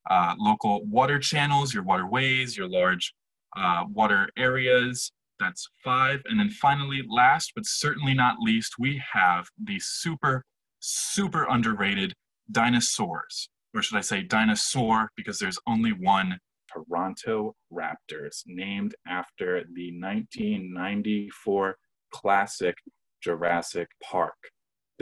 uh, 0.09 0.35
local 0.39 0.85
water 0.85 1.19
channels, 1.19 1.75
your 1.75 1.83
waterways, 1.83 2.57
your 2.57 2.69
large 2.69 3.15
uh, 3.57 3.85
water 3.89 4.29
areas. 4.37 5.13
That's 5.41 5.69
five. 5.83 6.23
And 6.27 6.39
then 6.39 6.51
finally, 6.51 7.03
last 7.09 7.53
but 7.55 7.67
certainly 7.67 8.15
not 8.15 8.39
least, 8.39 8.75
we 8.79 9.03
have 9.13 9.47
the 9.63 9.79
super, 9.81 10.45
super 10.81 11.47
underrated 11.49 12.13
dinosaurs. 12.51 13.49
Or 13.75 13.83
should 13.83 13.97
I 13.97 14.03
say 14.03 14.23
dinosaur, 14.23 15.11
because 15.17 15.39
there's 15.39 15.59
only 15.67 15.93
one 15.93 16.39
Toronto 16.73 17.55
Raptors, 17.73 18.43
named 18.47 18.95
after 19.07 19.65
the 19.75 19.93
1994 19.99 21.77
classic 22.13 22.77
Jurassic 23.23 23.89
Park. 24.03 24.37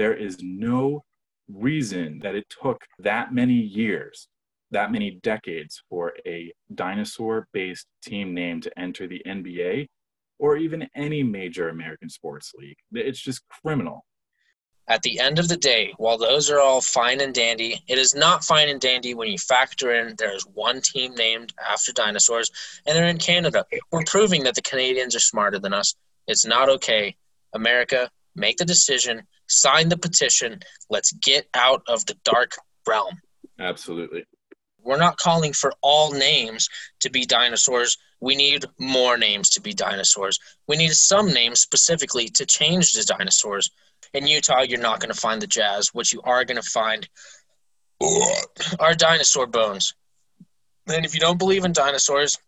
There 0.00 0.14
is 0.14 0.38
no 0.40 1.04
reason 1.46 2.20
that 2.20 2.34
it 2.34 2.46
took 2.48 2.82
that 3.00 3.34
many 3.34 3.52
years, 3.52 4.28
that 4.70 4.90
many 4.90 5.20
decades 5.22 5.82
for 5.90 6.14
a 6.26 6.50
dinosaur 6.74 7.48
based 7.52 7.86
team 8.02 8.32
name 8.32 8.62
to 8.62 8.78
enter 8.78 9.06
the 9.06 9.20
NBA 9.26 9.88
or 10.38 10.56
even 10.56 10.88
any 10.96 11.22
major 11.22 11.68
American 11.68 12.08
sports 12.08 12.52
league. 12.58 12.78
It's 12.92 13.20
just 13.20 13.42
criminal. 13.62 14.06
At 14.88 15.02
the 15.02 15.20
end 15.20 15.38
of 15.38 15.48
the 15.48 15.58
day, 15.58 15.92
while 15.98 16.16
those 16.16 16.48
are 16.48 16.60
all 16.60 16.80
fine 16.80 17.20
and 17.20 17.34
dandy, 17.34 17.84
it 17.86 17.98
is 17.98 18.14
not 18.14 18.42
fine 18.42 18.70
and 18.70 18.80
dandy 18.80 19.12
when 19.12 19.28
you 19.28 19.36
factor 19.36 19.92
in 19.92 20.14
there 20.16 20.34
is 20.34 20.46
one 20.54 20.80
team 20.80 21.14
named 21.14 21.52
after 21.70 21.92
dinosaurs 21.92 22.50
and 22.86 22.96
they're 22.96 23.04
in 23.04 23.18
Canada. 23.18 23.66
We're 23.92 24.04
proving 24.04 24.44
that 24.44 24.54
the 24.54 24.62
Canadians 24.62 25.14
are 25.14 25.20
smarter 25.20 25.58
than 25.58 25.74
us. 25.74 25.94
It's 26.26 26.46
not 26.46 26.70
okay. 26.70 27.16
America, 27.52 28.10
make 28.34 28.58
the 28.58 28.64
decision, 28.64 29.22
sign 29.48 29.88
the 29.88 29.96
petition. 29.96 30.60
Let's 30.88 31.12
get 31.12 31.48
out 31.54 31.82
of 31.88 32.06
the 32.06 32.16
dark 32.24 32.52
realm. 32.86 33.20
Absolutely. 33.58 34.24
We're 34.82 34.98
not 34.98 35.18
calling 35.18 35.52
for 35.52 35.72
all 35.82 36.12
names 36.12 36.68
to 37.00 37.10
be 37.10 37.26
dinosaurs. 37.26 37.98
We 38.20 38.34
need 38.34 38.64
more 38.78 39.18
names 39.18 39.50
to 39.50 39.60
be 39.60 39.74
dinosaurs. 39.74 40.38
We 40.66 40.76
need 40.76 40.92
some 40.92 41.32
names 41.32 41.60
specifically 41.60 42.28
to 42.28 42.46
change 42.46 42.92
the 42.92 43.04
dinosaurs. 43.04 43.70
In 44.14 44.26
Utah, 44.26 44.62
you're 44.62 44.80
not 44.80 45.00
going 45.00 45.12
to 45.12 45.20
find 45.20 45.40
the 45.40 45.46
Jazz. 45.46 45.88
What 45.92 46.12
you 46.12 46.20
are 46.22 46.44
going 46.44 46.60
to 46.60 46.68
find 46.68 47.08
are 48.78 48.94
dinosaur 48.94 49.46
bones. 49.46 49.94
And 50.86 51.04
if 51.04 51.14
you 51.14 51.20
don't 51.20 51.38
believe 51.38 51.64
in 51.64 51.72
dinosaurs, 51.72 52.38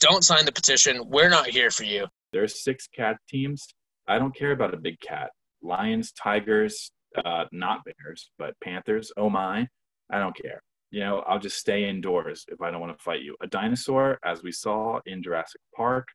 don't 0.00 0.24
sign 0.24 0.44
the 0.44 0.52
petition. 0.52 1.08
We're 1.08 1.28
not 1.28 1.46
here 1.46 1.70
for 1.70 1.84
you. 1.84 2.06
There's 2.32 2.62
six 2.62 2.88
cat 2.88 3.18
teams. 3.28 3.66
I 4.08 4.18
don't 4.18 4.34
care 4.34 4.52
about 4.52 4.74
a 4.74 4.78
big 4.78 5.00
cat. 5.00 5.30
Lions, 5.62 6.12
tigers, 6.12 6.92
uh, 7.24 7.44
not 7.52 7.80
bears, 7.84 8.30
but 8.38 8.54
panthers. 8.62 9.12
Oh 9.16 9.30
my, 9.30 9.66
I 10.10 10.18
don't 10.18 10.36
care. 10.36 10.60
You 10.90 11.00
know, 11.00 11.20
I'll 11.20 11.38
just 11.38 11.56
stay 11.56 11.88
indoors 11.88 12.44
if 12.48 12.60
I 12.60 12.70
don't 12.70 12.80
want 12.80 12.96
to 12.96 13.02
fight 13.02 13.22
you. 13.22 13.36
A 13.42 13.46
dinosaur, 13.46 14.18
as 14.24 14.42
we 14.42 14.52
saw 14.52 15.00
in 15.06 15.22
Jurassic 15.22 15.60
Park, 15.74 16.08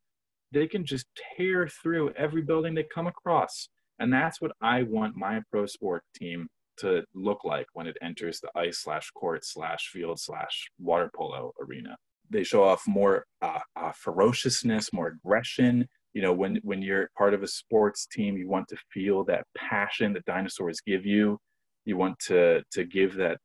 they 0.52 0.68
can 0.68 0.86
just 0.86 1.08
tear 1.36 1.68
through 1.68 2.12
every 2.12 2.42
building 2.42 2.76
they 2.76 2.86
come 2.94 3.08
across. 3.08 3.70
And 4.00 4.14
that's 4.14 4.40
what 4.40 4.52
I 4.62 4.84
want 4.84 5.16
my 5.16 5.42
pro 5.52 5.66
sport 5.66 6.04
team 6.16 6.48
to 6.78 7.04
look 7.16 7.44
like 7.44 7.66
when 7.74 7.88
it 7.88 7.98
enters 8.02 8.40
the 8.40 8.52
ice 8.56 8.84
slash 8.84 9.10
court 9.12 9.44
slash 9.44 9.90
field 9.92 10.20
slash 10.20 10.70
water 10.80 11.10
polo 11.16 11.52
arena. 11.60 11.98
They 12.30 12.44
show 12.44 12.64
off 12.64 12.84
more 12.88 13.26
uh, 13.42 13.60
uh, 13.76 13.94
ferociousness, 13.94 14.94
more 14.94 15.08
aggression. 15.08 15.88
You 16.18 16.24
know, 16.24 16.34
when 16.34 16.60
when 16.64 16.82
you're 16.82 17.12
part 17.16 17.36
of 17.36 17.44
a 17.44 17.48
sports 17.48 18.08
team, 18.08 18.38
you 18.38 18.50
want 18.50 18.68
to 18.70 18.78
feel 18.92 19.24
that 19.26 19.46
passion 19.56 20.14
that 20.14 20.26
dinosaurs 20.26 20.82
give 20.82 21.06
you. 21.06 21.38
You 21.86 21.96
want 21.96 22.18
to 22.22 22.64
to 22.72 22.86
give 22.86 23.14
that 23.18 23.38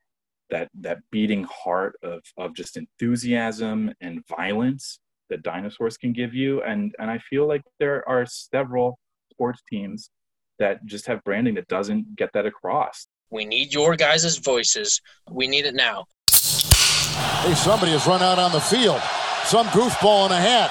that 0.49 0.71
that 0.81 1.01
beating 1.11 1.45
heart 1.45 1.97
of 2.03 2.23
of 2.39 2.55
just 2.55 2.79
enthusiasm 2.79 3.93
and 4.01 4.23
violence 4.27 5.01
that 5.29 5.43
dinosaurs 5.43 5.99
can 5.99 6.15
give 6.15 6.33
you. 6.33 6.63
And 6.63 6.95
and 6.99 7.11
I 7.11 7.19
feel 7.19 7.47
like 7.47 7.61
there 7.79 8.09
are 8.09 8.25
several 8.25 8.99
sports 9.31 9.61
teams 9.69 10.09
that 10.59 10.83
just 10.87 11.05
have 11.09 11.23
branding 11.25 11.57
that 11.57 11.69
doesn't 11.69 12.17
get 12.17 12.31
that 12.33 12.47
across. 12.47 13.07
We 13.29 13.45
need 13.45 13.75
your 13.75 13.97
guys' 13.97 14.39
voices. 14.39 14.99
We 15.31 15.47
need 15.47 15.67
it 15.67 15.75
now. 15.75 16.07
Hey, 16.31 17.53
somebody 17.53 17.93
has 17.93 18.07
run 18.07 18.23
out 18.23 18.39
on 18.39 18.51
the 18.51 18.63
field. 18.63 19.03
Some 19.45 19.67
goofball 19.67 20.25
in 20.25 20.33
a 20.33 20.41
hat 20.41 20.71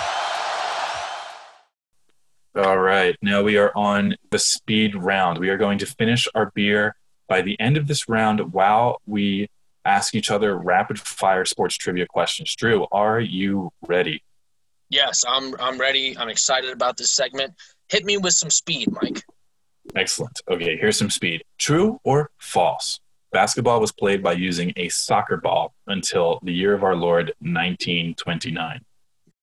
All 2.53 2.79
right, 2.79 3.15
now 3.21 3.43
we 3.43 3.57
are 3.57 3.71
on 3.77 4.15
the 4.29 4.39
speed 4.39 4.93
round. 4.93 5.37
We 5.37 5.47
are 5.47 5.57
going 5.57 5.77
to 5.79 5.85
finish 5.85 6.27
our 6.35 6.51
beer 6.53 6.97
by 7.29 7.41
the 7.41 7.57
end 7.61 7.77
of 7.77 7.87
this 7.87 8.09
round 8.09 8.51
while 8.51 9.01
we 9.05 9.49
ask 9.85 10.13
each 10.13 10.29
other 10.29 10.57
rapid 10.57 10.99
fire 10.99 11.45
sports 11.45 11.77
trivia 11.77 12.05
questions. 12.07 12.53
Drew, 12.53 12.87
are 12.91 13.21
you 13.21 13.71
ready? 13.87 14.21
Yes, 14.89 15.23
I'm 15.25 15.55
I'm 15.61 15.79
ready. 15.79 16.17
I'm 16.17 16.27
excited 16.27 16.71
about 16.71 16.97
this 16.97 17.11
segment. 17.11 17.53
Hit 17.87 18.03
me 18.03 18.17
with 18.17 18.33
some 18.33 18.49
speed, 18.49 18.89
Mike. 19.01 19.23
Excellent. 19.95 20.41
Okay, 20.49 20.75
here's 20.75 20.97
some 20.97 21.09
speed. 21.09 21.45
True 21.57 22.01
or 22.03 22.31
false? 22.37 22.99
Basketball 23.31 23.79
was 23.79 23.93
played 23.93 24.21
by 24.21 24.33
using 24.33 24.73
a 24.75 24.89
soccer 24.89 25.37
ball 25.37 25.73
until 25.87 26.39
the 26.43 26.51
year 26.51 26.73
of 26.73 26.83
our 26.83 26.97
Lord 26.97 27.27
1929. 27.39 28.81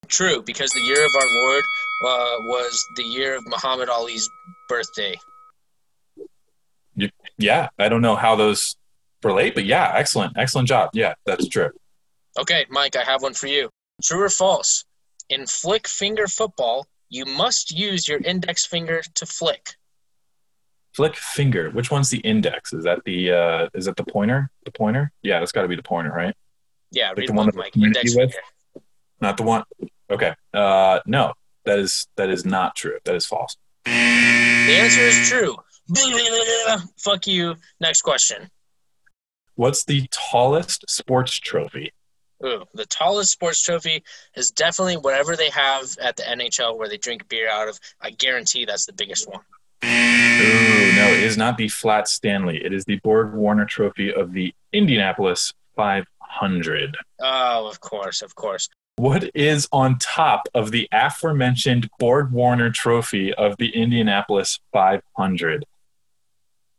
True, 0.09 0.43
because 0.43 0.71
the 0.71 0.81
year 0.81 1.05
of 1.05 1.11
our 1.15 1.29
Lord 1.43 1.65
uh, 2.07 2.37
was 2.43 2.85
the 2.97 3.03
year 3.05 3.37
of 3.37 3.47
Muhammad 3.47 3.89
Ali's 3.89 4.29
birthday. 4.69 5.15
Yeah, 7.37 7.69
I 7.79 7.89
don't 7.89 8.03
know 8.03 8.17
how 8.17 8.35
those 8.35 8.77
relate, 9.23 9.55
but 9.55 9.65
yeah, 9.65 9.93
excellent. 9.95 10.37
Excellent 10.37 10.67
job. 10.67 10.91
Yeah, 10.93 11.15
that's 11.27 11.49
true. 11.49 11.71
Okay, 12.39 12.67
Mike, 12.71 12.97
I 12.97 13.05
have 13.05 13.23
one 13.23 13.35
for 13.35 13.47
you. 13.47 13.71
True 14.03 14.23
or 14.23 14.29
false? 14.29 14.85
In 15.29 15.47
flick 15.47 15.87
finger 15.87 16.27
football, 16.27 16.87
you 17.11 17.25
must 17.25 17.71
use 17.71 18.09
your 18.09 18.19
index 18.21 18.67
finger 18.67 19.03
to 19.15 19.27
flick. 19.27 19.75
Flick 20.95 21.17
finger. 21.17 21.71
Which 21.71 21.91
one's 21.91 22.11
the 22.11 22.19
index? 22.19 22.73
Is 22.73 22.85
that 22.85 23.05
the 23.05 23.31
uh 23.33 23.69
is 23.75 23.85
that 23.85 23.97
the 23.97 24.05
pointer? 24.05 24.51
The 24.65 24.73
pointer? 24.73 25.13
Yeah, 25.23 25.39
that's 25.39 25.53
got 25.53 25.63
to 25.63 25.69
be 25.69 25.77
the 25.77 25.83
pointer, 25.83 26.11
right? 26.11 26.35
Yeah, 26.91 27.11
Like 27.11 27.19
read 27.19 27.29
the 27.29 27.33
one 27.35 27.47
that 27.47 27.55
Mike. 27.55 27.77
Index 27.77 28.17
with? 28.17 28.33
finger. 28.33 28.85
Not 29.21 29.37
the 29.37 29.43
one. 29.45 29.65
Okay. 30.11 30.35
Uh 30.55 31.01
no. 31.07 31.35
That 31.65 31.79
is 31.79 32.07
that 32.17 32.31
is 32.31 32.45
not 32.45 32.77
true. 32.77 32.99
That 33.05 33.15
is 33.15 33.27
false. 33.27 33.57
The 33.85 33.91
answer 33.91 35.01
is 35.01 35.29
true. 35.29 35.57
Fuck 36.99 37.27
you. 37.27 37.57
Next 37.81 38.03
question. 38.03 38.51
What's 39.55 39.85
the 39.85 40.07
tallest 40.11 40.89
sports 40.89 41.39
trophy? 41.39 41.93
Ooh, 42.45 42.65
the 42.75 42.87
tallest 42.87 43.33
sports 43.33 43.63
trophy 43.63 44.05
is 44.37 44.51
definitely 44.51 44.97
whatever 44.97 45.35
they 45.35 45.51
have 45.51 45.97
at 46.01 46.17
the 46.17 46.23
NHL 46.23 46.79
where 46.79 46.89
they 46.89 46.97
drink 46.97 47.29
beer 47.29 47.51
out 47.51 47.69
of. 47.69 47.79
I 48.01 48.11
guarantee 48.11 48.65
that's 48.65 48.87
the 48.87 48.93
biggest 48.93 49.29
one. 49.29 49.41
Ooh, 49.85 50.93
no, 50.95 51.09
it 51.09 51.25
is 51.25 51.37
not 51.37 51.57
the 51.57 51.69
Flat 51.69 52.07
Stanley. 52.07 52.65
It 52.65 52.73
is 52.73 52.85
the 52.85 53.01
Borg 53.03 53.33
Warner 53.35 53.65
Trophy 53.65 54.13
of 54.15 54.33
the 54.33 54.55
Indianapolis 54.73 55.53
500. 55.75 56.97
Oh, 57.21 57.69
of 57.69 57.81
course, 57.81 58.23
of 58.23 58.35
course. 58.37 58.69
What 58.99 59.31
is 59.33 59.69
on 59.71 59.97
top 59.99 60.49
of 60.55 60.73
the 60.73 60.89
aforementioned 60.93 61.89
Borg 62.01 62.33
Warner 62.33 62.69
Trophy 62.71 63.33
of 63.33 63.57
the 63.57 63.69
Indianapolis 63.71 64.59
500? 64.73 65.65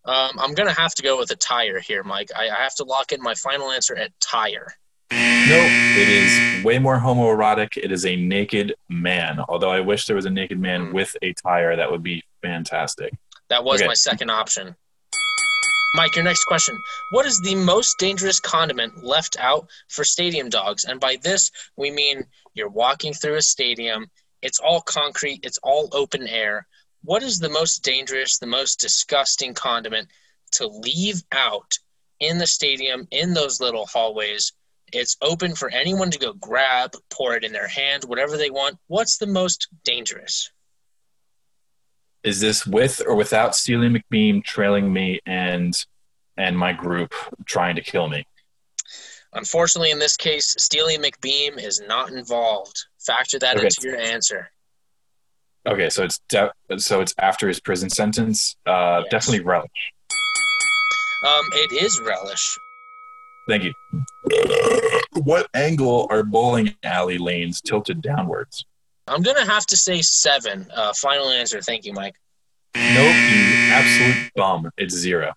Um, 0.03 0.31
I'm 0.37 0.53
gonna 0.53 0.73
have 0.73 0.93
to 0.95 1.01
go 1.03 1.17
with 1.17 1.31
a 1.31 1.37
tire 1.37 1.79
here, 1.79 2.03
Mike. 2.03 2.29
I, 2.35 2.49
I 2.49 2.55
have 2.63 2.75
to 2.75 2.83
lock 2.83 3.13
in 3.13 3.21
my 3.21 3.35
final 3.35 3.71
answer 3.71 3.95
at 3.95 4.11
tire. 4.19 4.73
Nope, 5.11 5.69
it 5.71 6.09
is 6.09 6.63
way 6.65 6.77
more 6.77 6.99
homoerotic. 6.99 7.77
It 7.77 7.89
is 7.91 8.05
a 8.05 8.17
naked 8.17 8.75
man. 8.89 9.39
Although 9.47 9.71
I 9.71 9.79
wish 9.79 10.05
there 10.05 10.15
was 10.17 10.25
a 10.25 10.29
naked 10.29 10.59
man 10.59 10.87
Hmm. 10.87 10.93
with 10.93 11.15
a 11.21 11.33
tire, 11.33 11.77
that 11.77 11.89
would 11.89 12.03
be 12.03 12.23
fantastic. 12.41 13.13
That 13.49 13.63
was 13.63 13.79
Okay. 13.81 13.87
my 13.87 13.93
second 13.93 14.29
option. 14.29 14.75
Mike, 15.93 16.15
your 16.15 16.23
next 16.23 16.43
question. 16.43 16.83
What 17.09 17.25
is 17.25 17.41
the 17.41 17.55
most 17.55 17.97
dangerous 17.97 18.39
condiment 18.39 19.03
left 19.03 19.37
out 19.39 19.67
for 19.87 20.03
stadium 20.03 20.49
dogs? 20.49 20.85
And 20.85 20.99
by 20.99 21.15
this, 21.15 21.49
we 21.75 21.89
mean 21.89 22.25
you're 22.53 22.69
walking 22.69 23.13
through 23.13 23.35
a 23.35 23.41
stadium, 23.41 24.05
it's 24.41 24.59
all 24.59 24.81
concrete, 24.81 25.39
it's 25.43 25.57
all 25.63 25.89
open 25.91 26.27
air. 26.27 26.67
What 27.03 27.23
is 27.23 27.39
the 27.39 27.49
most 27.49 27.83
dangerous, 27.83 28.37
the 28.37 28.45
most 28.45 28.79
disgusting 28.79 29.55
condiment 29.55 30.09
to 30.53 30.67
leave 30.67 31.23
out 31.31 31.79
in 32.19 32.37
the 32.37 32.47
stadium, 32.47 33.07
in 33.09 33.33
those 33.33 33.59
little 33.59 33.87
hallways? 33.87 34.53
It's 34.93 35.17
open 35.21 35.55
for 35.55 35.69
anyone 35.69 36.11
to 36.11 36.19
go 36.19 36.33
grab, 36.33 36.93
pour 37.09 37.35
it 37.35 37.43
in 37.43 37.51
their 37.51 37.67
hand, 37.67 38.03
whatever 38.03 38.37
they 38.37 38.51
want. 38.51 38.77
What's 38.87 39.17
the 39.17 39.27
most 39.27 39.67
dangerous? 39.83 40.51
Is 42.23 42.39
this 42.41 42.65
with 42.65 43.01
or 43.05 43.15
without 43.15 43.55
Steely 43.55 43.87
McBeam 43.89 44.43
trailing 44.43 44.91
me 44.91 45.19
and 45.25 45.73
and 46.37 46.57
my 46.57 46.73
group 46.73 47.13
trying 47.45 47.75
to 47.75 47.81
kill 47.81 48.07
me? 48.09 48.25
Unfortunately, 49.33 49.91
in 49.91 49.99
this 49.99 50.17
case, 50.17 50.55
Steely 50.57 50.97
McBeam 50.97 51.61
is 51.61 51.79
not 51.87 52.11
involved. 52.11 52.85
Factor 52.99 53.37
that 53.39 53.57
Okay. 53.57 53.65
into 53.67 53.81
your 53.83 53.97
answer. 53.97 54.49
Okay, 55.67 55.89
so 55.89 56.03
it's 56.03 56.19
de- 56.29 56.51
so 56.77 57.01
it's 57.01 57.13
after 57.19 57.47
his 57.47 57.59
prison 57.59 57.89
sentence. 57.89 58.55
Uh, 58.65 59.01
Yes. 59.03 59.11
Definitely 59.11 59.45
relish. 59.45 59.91
Um, 61.27 61.45
it 61.53 61.83
is 61.83 61.99
relish. 61.99 62.57
Thank 63.47 63.63
you. 63.63 63.73
What 65.23 65.47
angle 65.53 66.07
are 66.09 66.23
bowling 66.23 66.75
alley 66.83 67.17
lanes 67.17 67.61
tilted 67.61 68.01
downwards? 68.01 68.65
I'm 69.09 69.21
gonna 69.21 69.45
have 69.45 69.65
to 69.67 69.77
say 69.77 70.01
seven. 70.01 70.67
Uh, 70.73 70.93
final 70.93 71.29
answer. 71.29 71.61
Thank 71.61 71.85
you, 71.85 71.93
Mike. 71.93 72.15
Nope, 72.75 73.15
you 73.15 73.71
absolute 73.71 74.31
bum. 74.35 74.71
It's 74.77 74.95
zero. 74.95 75.33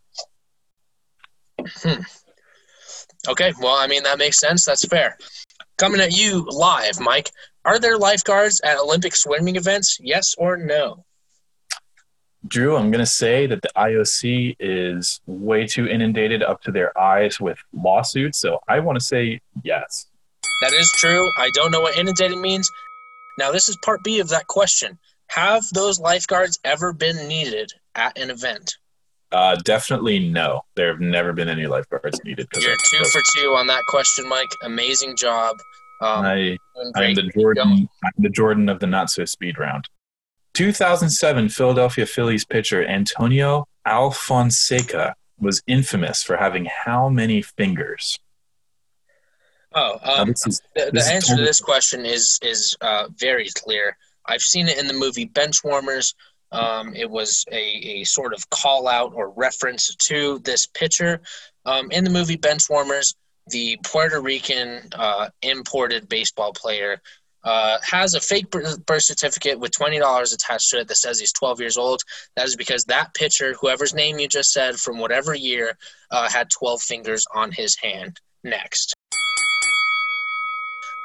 Hmm. 1.58 2.02
Okay, 3.28 3.52
well, 3.60 3.76
I 3.76 3.86
mean 3.86 4.02
that 4.02 4.18
makes 4.18 4.38
sense. 4.38 4.64
That's 4.64 4.86
fair. 4.86 5.16
Coming 5.78 6.00
at 6.00 6.12
you 6.12 6.46
live, 6.50 7.00
Mike. 7.00 7.30
Are 7.64 7.78
there 7.78 7.96
lifeguards 7.96 8.60
at 8.62 8.78
Olympic 8.78 9.14
swimming 9.14 9.56
events? 9.56 9.98
Yes 10.00 10.34
or 10.36 10.56
no? 10.56 11.04
Drew, 12.46 12.76
I'm 12.76 12.90
going 12.90 13.04
to 13.04 13.06
say 13.06 13.46
that 13.46 13.62
the 13.62 13.70
IOC 13.76 14.56
is 14.58 15.20
way 15.26 15.64
too 15.66 15.86
inundated 15.86 16.42
up 16.42 16.60
to 16.62 16.72
their 16.72 16.96
eyes 16.98 17.40
with 17.40 17.58
lawsuits. 17.72 18.38
So 18.40 18.58
I 18.68 18.80
want 18.80 18.98
to 18.98 19.04
say 19.04 19.40
yes. 19.62 20.06
That 20.62 20.72
is 20.72 20.90
true. 20.96 21.28
I 21.38 21.50
don't 21.54 21.70
know 21.70 21.80
what 21.80 21.96
inundated 21.96 22.38
means. 22.38 22.68
Now, 23.38 23.52
this 23.52 23.68
is 23.68 23.76
part 23.84 24.02
B 24.04 24.20
of 24.20 24.28
that 24.30 24.46
question. 24.46 24.98
Have 25.28 25.64
those 25.72 25.98
lifeguards 25.98 26.58
ever 26.64 26.92
been 26.92 27.28
needed 27.28 27.72
at 27.94 28.18
an 28.18 28.30
event? 28.30 28.76
Uh, 29.30 29.56
definitely 29.64 30.18
no. 30.18 30.62
There 30.74 30.88
have 30.88 31.00
never 31.00 31.32
been 31.32 31.48
any 31.48 31.66
lifeguards 31.66 32.22
needed. 32.24 32.48
You're 32.54 32.76
two 32.76 33.04
for 33.04 33.22
two 33.36 33.54
on 33.54 33.66
that 33.68 33.82
question, 33.88 34.28
Mike. 34.28 34.50
Amazing 34.62 35.16
job. 35.16 35.56
Um, 36.02 36.24
I, 36.24 36.58
I'm 36.96 37.14
the 37.14 37.30
Jordan. 37.34 37.88
I'm 38.04 38.12
the 38.18 38.28
Jordan 38.28 38.68
of 38.68 38.80
the 38.80 38.86
not 38.86 39.08
so 39.08 39.24
speed 39.24 39.58
round. 39.58 39.88
2007 40.54 41.48
Philadelphia 41.48 42.04
Phillies 42.04 42.44
pitcher 42.44 42.86
Antonio 42.86 43.66
Alfonseca 43.86 45.14
was 45.38 45.62
infamous 45.66 46.22
for 46.22 46.36
having 46.36 46.66
how 46.66 47.08
many 47.08 47.40
fingers? 47.40 48.18
Oh, 49.74 49.98
um, 50.02 50.30
is 50.30 50.60
the, 50.74 50.90
the 50.92 51.10
answer 51.12 51.36
to 51.36 51.42
this 51.42 51.60
question 51.60 52.04
is 52.04 52.38
is 52.42 52.76
uh, 52.80 53.08
very 53.16 53.48
clear. 53.54 53.96
I've 54.26 54.42
seen 54.42 54.68
it 54.68 54.78
in 54.78 54.86
the 54.86 54.94
movie 54.94 55.26
Benchwarmers. 55.26 56.14
Um, 56.52 56.94
it 56.94 57.10
was 57.10 57.46
a, 57.50 57.56
a 58.00 58.04
sort 58.04 58.34
of 58.34 58.48
call 58.50 58.86
out 58.86 59.12
or 59.14 59.30
reference 59.30 59.94
to 59.96 60.38
this 60.40 60.66
pitcher. 60.66 61.22
Um, 61.64 61.90
in 61.90 62.04
the 62.04 62.10
movie 62.10 62.36
Benchwarmers, 62.36 63.14
the 63.46 63.78
Puerto 63.82 64.20
Rican 64.20 64.88
uh, 64.92 65.30
imported 65.40 66.08
baseball 66.08 66.52
player 66.52 67.00
uh, 67.44 67.78
has 67.82 68.14
a 68.14 68.20
fake 68.20 68.50
birth 68.50 68.84
birth 68.86 69.02
certificate 69.02 69.58
with 69.58 69.72
$20 69.72 70.34
attached 70.34 70.70
to 70.70 70.80
it 70.80 70.88
that 70.88 70.96
says 70.96 71.18
he's 71.18 71.32
12 71.32 71.60
years 71.60 71.76
old. 71.76 72.02
That 72.36 72.46
is 72.46 72.56
because 72.56 72.84
that 72.84 73.14
pitcher, 73.14 73.54
whoever's 73.60 73.94
name 73.94 74.18
you 74.18 74.28
just 74.28 74.52
said, 74.52 74.76
from 74.76 74.98
whatever 74.98 75.34
year, 75.34 75.76
uh, 76.10 76.28
had 76.30 76.50
12 76.50 76.82
fingers 76.82 77.24
on 77.34 77.50
his 77.50 77.76
hand. 77.76 78.20
Next. 78.44 78.94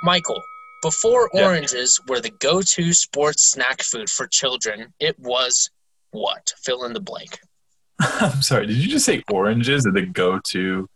Michael, 0.03 0.41
before 0.81 1.29
Yeah. 1.33 1.45
oranges 1.47 1.99
were 2.07 2.19
the 2.19 2.29
go 2.29 2.61
to 2.61 2.93
sports 2.93 3.51
snack 3.51 3.81
food 3.81 4.09
for 4.09 4.27
children, 4.27 4.93
it 4.99 5.17
was 5.19 5.69
what? 6.11 6.53
Fill 6.63 6.83
in 6.85 6.93
the 6.93 6.99
blank. 6.99 7.39
I'm 7.99 8.41
sorry. 8.41 8.67
Did 8.67 8.77
you 8.77 8.87
just 8.89 9.05
say 9.05 9.23
oranges 9.31 9.85
are 9.87 9.91
the 9.91 10.05
go-to 10.05 10.87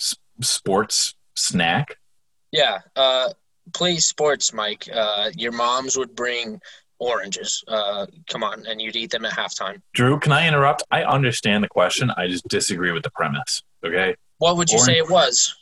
s- 0.00 0.16
sports 0.40 1.14
snack? 1.36 1.96
Yeah, 2.50 2.78
uh, 2.96 3.30
play 3.72 3.96
sports, 3.98 4.52
Mike. 4.52 4.88
Uh, 4.92 5.30
your 5.36 5.52
moms 5.52 5.96
would 5.96 6.14
bring 6.16 6.60
oranges. 6.98 7.62
Uh, 7.68 8.06
come 8.28 8.42
on, 8.42 8.66
and 8.66 8.80
you'd 8.80 8.96
eat 8.96 9.10
them 9.12 9.24
at 9.24 9.32
halftime. 9.32 9.80
Drew, 9.94 10.18
can 10.18 10.32
I 10.32 10.46
interrupt? 10.46 10.82
I 10.90 11.04
understand 11.04 11.62
the 11.64 11.68
question. 11.68 12.10
I 12.16 12.26
just 12.26 12.46
disagree 12.48 12.90
with 12.92 13.04
the 13.04 13.10
premise. 13.10 13.62
Okay. 13.84 14.14
What 14.38 14.56
would 14.56 14.70
you 14.70 14.80
say 14.80 14.98
it 14.98 15.08
was? 15.08 15.54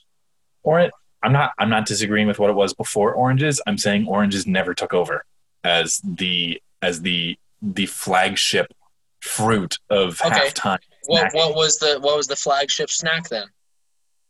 Or 0.62 0.90
I'm 1.22 1.33
not. 1.33 1.52
I'm 1.59 1.70
not 1.70 1.87
disagreeing 1.87 2.26
with 2.26 2.38
what 2.38 2.50
it 2.50 2.56
was 2.56 2.72
before 2.74 3.12
oranges. 3.12 3.61
I'm 3.66 3.78
saying 3.78 4.06
oranges 4.06 4.46
never 4.46 4.74
took 4.74 4.94
over 4.94 5.24
as 5.64 6.00
the 6.02 6.61
as 6.83 7.02
the 7.02 7.38
the 7.61 7.87
flagship 7.87 8.72
fruit 9.20 9.78
of 9.90 10.20
Okay. 10.24 10.48
halftime. 10.48 10.78
What, 11.06 11.33
what 11.35 11.54
was 11.54 11.78
the 11.78 11.98
what 12.00 12.16
was 12.16 12.26
the 12.26 12.37
flagship 12.37 12.90
snack 12.90 13.28
then? 13.28 13.46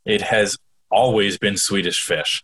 It 0.04 0.22
has 0.22 0.56
always 0.90 1.38
been 1.38 1.56
Swedish 1.56 2.02
fish. 2.02 2.42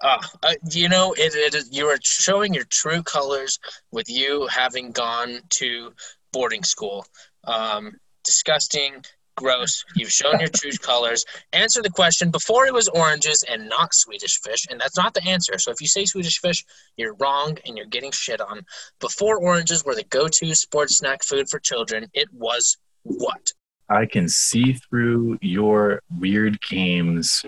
Uh, 0.00 0.18
uh, 0.42 0.54
you 0.70 0.88
know, 0.88 1.12
it, 1.12 1.34
it 1.34 1.54
is, 1.54 1.68
you 1.70 1.86
are 1.86 1.98
showing 2.02 2.54
your 2.54 2.64
true 2.64 3.02
colors 3.02 3.58
with 3.92 4.08
you 4.08 4.46
having 4.46 4.92
gone 4.92 5.40
to 5.50 5.92
boarding 6.32 6.64
school. 6.64 7.04
Um, 7.44 7.92
disgusting, 8.24 9.04
gross. 9.36 9.84
You've 9.94 10.12
shown 10.12 10.40
your 10.40 10.48
true 10.48 10.72
colors. 10.80 11.24
Answer 11.52 11.82
the 11.82 11.90
question 11.90 12.30
before 12.30 12.66
it 12.66 12.74
was 12.74 12.88
oranges 12.88 13.44
and 13.48 13.68
not 13.68 13.94
Swedish 13.94 14.40
fish, 14.40 14.66
and 14.70 14.80
that's 14.80 14.96
not 14.96 15.14
the 15.14 15.26
answer. 15.26 15.58
So 15.58 15.70
if 15.70 15.80
you 15.80 15.86
say 15.86 16.04
Swedish 16.04 16.40
fish, 16.40 16.64
you're 16.96 17.14
wrong 17.14 17.56
and 17.66 17.76
you're 17.76 17.86
getting 17.86 18.12
shit 18.12 18.40
on. 18.40 18.64
Before 19.00 19.38
oranges 19.38 19.84
were 19.84 19.94
the 19.94 20.04
go-to 20.04 20.54
sports 20.54 20.98
snack 20.98 21.22
food 21.22 21.48
for 21.48 21.58
children, 21.58 22.06
it 22.12 22.28
was 22.32 22.76
what? 23.02 23.52
I 23.88 24.06
can 24.06 24.28
see 24.28 24.74
through 24.74 25.38
your 25.40 26.02
weird 26.16 26.60
games 26.60 27.44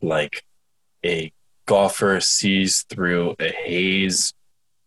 like 0.00 0.44
a 1.04 1.32
golfer 1.66 2.20
sees 2.20 2.82
through 2.88 3.34
a 3.40 3.48
haze 3.48 4.32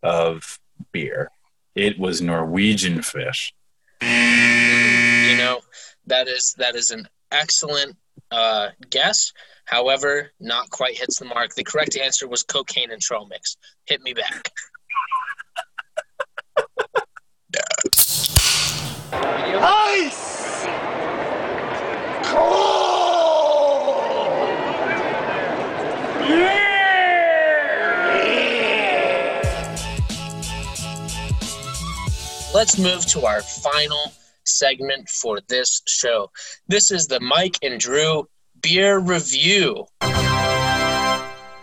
of 0.01 0.59
beer. 0.91 1.29
It 1.75 1.97
was 1.97 2.21
Norwegian 2.21 3.01
fish. 3.01 3.53
you 4.01 5.37
know 5.37 5.61
that 6.07 6.27
is 6.27 6.55
that 6.57 6.75
is 6.75 6.91
an 6.91 7.07
excellent 7.31 7.95
uh, 8.31 8.69
guess. 8.89 9.33
However 9.65 10.31
not 10.39 10.69
quite 10.69 10.97
hits 10.97 11.19
the 11.19 11.25
mark. 11.25 11.55
The 11.55 11.63
correct 11.63 11.97
answer 11.97 12.27
was 12.27 12.43
cocaine 12.43 12.91
and 12.91 13.01
trail 13.01 13.25
mix. 13.29 13.57
Hit 13.85 14.01
me 14.01 14.13
back. 14.13 14.51
Ice! 19.65 20.65
Cold. 22.23 22.83
Yeah. 26.29 26.73
let's 32.53 32.77
move 32.77 33.05
to 33.07 33.25
our 33.25 33.41
final 33.41 34.13
segment 34.45 35.09
for 35.09 35.39
this 35.47 35.81
show. 35.87 36.31
This 36.67 36.91
is 36.91 37.07
the 37.07 37.19
mike 37.19 37.57
and 37.61 37.79
drew 37.79 38.27
beer 38.61 38.97
review. 38.99 39.85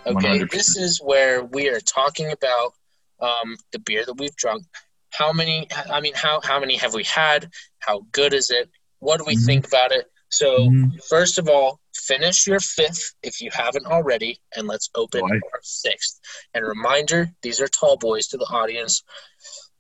Okay 0.07 0.41
100%. 0.41 0.51
this 0.51 0.77
is 0.77 1.01
where 1.03 1.45
we 1.45 1.69
are 1.69 1.81
talking 1.81 2.33
about 2.33 2.73
um, 3.21 3.57
the 3.73 3.79
beer 3.79 4.05
that 4.05 4.15
we've 4.15 4.35
drunk. 4.37 4.65
How 5.13 5.33
many 5.33 5.69
i 5.91 6.01
mean 6.01 6.15
how, 6.15 6.41
how 6.43 6.59
many 6.61 6.77
have 6.77 6.95
we 6.95 7.05
had? 7.05 7.51
How 7.81 8.01
good 8.13 8.33
is 8.33 8.51
it? 8.51 8.71
What 9.01 9.19
do 9.19 9.25
we 9.27 9.37
Mhm. 9.37 9.47
think 9.47 9.67
about 9.67 9.93
it? 9.93 10.11
So 10.31 10.71
Mhm. 10.71 11.05
first 11.09 11.39
of 11.39 11.49
all 11.49 11.81
finish 11.95 12.47
your 12.47 12.61
fifth 12.61 13.15
if 13.23 13.41
you 13.41 13.51
haven't 13.53 13.87
already 13.87 14.41
and 14.57 14.67
let's 14.67 14.89
open 14.95 15.23
our 15.23 15.61
sixth. 15.63 16.19
And 16.55 16.65
reminder 16.67 17.31
these 17.43 17.61
are 17.61 17.69
tall 17.69 17.97
boys 17.97 18.29
to 18.29 18.37
the 18.39 18.47
audience. 18.47 19.03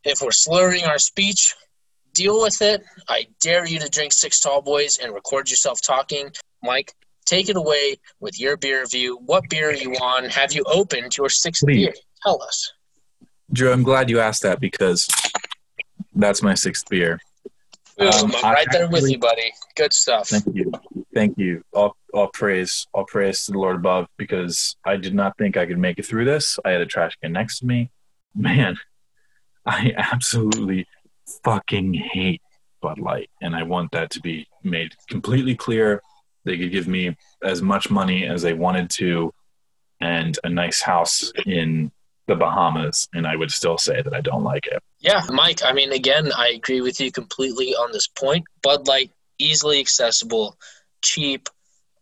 If 0.04 0.20
we're 0.20 0.32
slurring 0.32 0.84
our 0.84 0.98
speech 0.98 1.54
deal 2.22 2.40
with 2.40 2.60
it 2.60 2.82
i 3.08 3.26
dare 3.40 3.66
you 3.66 3.78
to 3.78 3.88
drink 3.88 4.12
six 4.12 4.40
tall 4.40 4.60
boys 4.60 4.98
and 4.98 5.14
record 5.14 5.48
yourself 5.48 5.80
talking 5.80 6.30
mike 6.62 6.92
take 7.24 7.48
it 7.48 7.56
away 7.56 7.96
with 8.20 8.38
your 8.38 8.56
beer 8.56 8.80
review 8.80 9.18
what 9.26 9.42
beer 9.48 9.70
are 9.70 9.74
you 9.74 9.92
on 9.94 10.24
have 10.24 10.52
you 10.52 10.62
opened 10.66 11.16
your 11.16 11.28
sixth 11.28 11.64
Please. 11.64 11.86
beer 11.86 11.94
tell 12.24 12.42
us 12.42 12.72
Drew, 13.52 13.72
I'm 13.72 13.82
glad 13.82 14.08
you 14.08 14.20
asked 14.20 14.42
that 14.42 14.60
because 14.60 15.08
that's 16.14 16.42
my 16.42 16.54
sixth 16.54 16.88
beer. 16.88 17.18
Boom, 17.98 18.08
Um, 18.08 18.32
I'm 18.36 18.44
I 18.44 18.52
right 18.52 18.66
there 18.70 18.88
with 18.88 19.10
you, 19.10 19.18
buddy. 19.18 19.52
Good 19.76 19.92
stuff. 19.92 20.28
Thank 20.28 20.44
you. 20.54 20.72
Thank 21.14 21.36
you. 21.36 21.62
All, 21.72 21.96
all 22.14 22.28
praise, 22.32 22.86
all 22.94 23.04
praise 23.04 23.44
to 23.44 23.52
the 23.52 23.58
Lord 23.58 23.76
above 23.76 24.06
because 24.16 24.76
I 24.84 24.96
did 24.96 25.14
not 25.14 25.36
think 25.36 25.56
I 25.56 25.66
could 25.66 25.78
make 25.78 25.98
it 25.98 26.06
through 26.06 26.26
this. 26.26 26.58
I 26.64 26.70
had 26.70 26.80
a 26.80 26.86
trash 26.86 27.16
can 27.20 27.32
next 27.32 27.58
to 27.58 27.66
me. 27.66 27.90
Man, 28.34 28.76
I 29.66 29.92
absolutely 29.96 30.86
fucking 31.44 31.94
hate 31.94 32.42
Bud 32.80 32.98
Light. 32.98 33.30
And 33.40 33.54
I 33.54 33.62
want 33.62 33.92
that 33.92 34.10
to 34.10 34.20
be 34.20 34.46
made 34.62 34.94
completely 35.08 35.54
clear. 35.54 36.02
They 36.44 36.56
could 36.56 36.72
give 36.72 36.88
me 36.88 37.16
as 37.42 37.62
much 37.62 37.90
money 37.90 38.26
as 38.26 38.42
they 38.42 38.54
wanted 38.54 38.90
to 38.90 39.32
and 40.00 40.38
a 40.44 40.48
nice 40.48 40.80
house 40.80 41.30
in 41.46 41.92
the 42.26 42.36
Bahamas, 42.36 43.08
and 43.12 43.26
I 43.26 43.36
would 43.36 43.50
still 43.50 43.76
say 43.76 44.00
that 44.02 44.14
I 44.14 44.20
don't 44.20 44.44
like 44.44 44.66
it. 44.66 44.82
Yeah, 45.00 45.20
Mike, 45.30 45.60
I 45.64 45.72
mean, 45.72 45.92
again, 45.92 46.30
I 46.36 46.50
agree 46.50 46.80
with 46.80 47.00
you 47.00 47.10
completely 47.10 47.74
on 47.74 47.92
this 47.92 48.06
point. 48.06 48.44
Bud 48.62 48.86
Light, 48.86 49.10
easily 49.38 49.80
accessible, 49.80 50.56
cheap, 51.02 51.48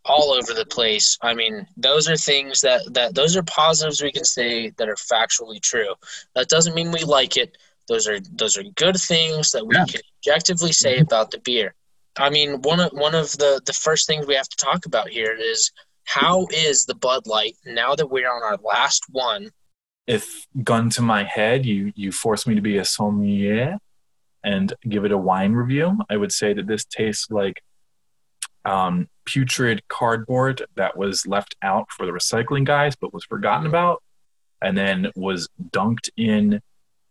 all 0.05 0.33
over 0.33 0.55
the 0.55 0.67
place. 0.67 1.19
I 1.23 1.35
mean, 1.35 1.67
those 1.77 2.09
are 2.09 2.17
things 2.17 2.61
that, 2.61 2.83
that 2.95 3.15
those 3.15 3.37
are 3.37 3.43
positives 3.43 4.03
we 4.03 4.13
can 4.13 4.25
say 4.25 4.71
that 4.77 4.89
are 4.89 4.95
factually 4.95 5.61
true. 5.61 5.95
That 6.35 6.49
doesn't 6.49 6.75
mean 6.75 6.93
we 6.93 7.05
like 7.05 7.37
it. 7.37 7.57
Those 7.89 8.07
are 8.07 8.21
those 8.21 8.57
are 8.57 8.65
good 8.77 8.97
things 8.97 9.53
that 9.53 9.67
we 9.67 9.77
Yeah. 9.77 9.85
can 9.87 10.01
objectively 10.21 10.73
say 10.73 10.99
about 10.99 11.31
the 11.31 11.39
beer. 11.41 11.75
I 12.19 12.31
mean, 12.31 12.61
one 12.63 12.81
of 12.81 12.93
one 12.93 13.15
of 13.15 13.33
the 13.33 13.61
the 13.65 13.73
first 13.73 14.07
things 14.07 14.27
we 14.27 14.35
have 14.35 14.49
to 14.49 14.57
talk 14.57 14.87
about 14.87 15.09
here 15.09 15.33
is 15.35 15.71
how 16.05 16.47
is 16.53 16.85
the 16.85 16.95
Bud 16.95 17.27
Light 17.27 17.55
now 17.67 17.95
that 17.95 18.09
we're 18.09 18.31
on 18.31 18.43
our 18.43 18.59
last 18.63 19.05
one? 19.11 19.51
if 20.07 20.47
gun 20.65 20.89
to 20.89 21.03
my 21.03 21.23
head 21.23 21.67
you 21.67 21.93
you 21.95 22.11
force 22.11 22.47
me 22.47 22.55
to 22.55 22.63
be 22.63 22.79
a 22.79 22.85
sommelier 22.85 23.77
and 24.43 24.73
give 24.89 25.05
it 25.05 25.13
a 25.13 25.19
wine 25.19 25.53
review 25.53 25.99
i 26.09 26.17
would 26.17 26.33
say 26.33 26.55
that 26.55 26.67
this 26.67 26.87
tastes 26.87 27.31
like 27.31 27.61
um, 28.65 29.07
putrid 29.27 29.83
cardboard 29.89 30.63
that 30.77 30.97
was 30.97 31.27
left 31.27 31.57
out 31.61 31.89
for 31.91 32.07
the 32.07 32.13
recycling 32.13 32.65
guys 32.65 32.97
but 32.97 33.13
was 33.13 33.25
forgotten 33.25 33.67
about 33.67 34.03
and 34.63 34.79
then 34.79 35.11
was 35.15 35.47
dunked 35.71 36.09
in 36.17 36.61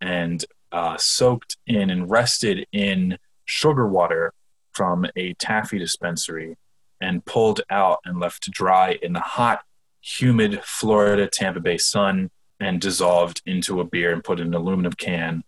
and 0.02 0.44
uh, 0.72 0.98
soaked 0.98 1.58
in 1.66 1.90
and 1.90 2.10
rested 2.10 2.66
in 2.72 3.18
sugar 3.46 3.88
water 3.88 4.34
from 4.74 5.06
a 5.16 5.34
taffy 5.36 5.80
dispensary 5.80 6.58
and 7.02 7.24
pulled 7.26 7.62
out 7.70 8.00
and 8.06 8.20
left 8.20 8.44
to 8.44 8.52
dry 8.52 8.98
in 9.02 9.14
the 9.14 9.20
hot 9.20 9.62
humid 10.02 10.62
florida 10.64 11.28
tampa 11.28 11.60
bay 11.60 11.78
sun 11.78 12.30
and 12.60 12.82
dissolved 12.82 13.42
into 13.46 13.80
a 13.82 13.84
beer 13.84 14.12
and 14.14 14.24
put 14.24 14.40
in 14.40 14.48
an 14.48 14.54
aluminum 14.54 14.94
can 14.94 15.44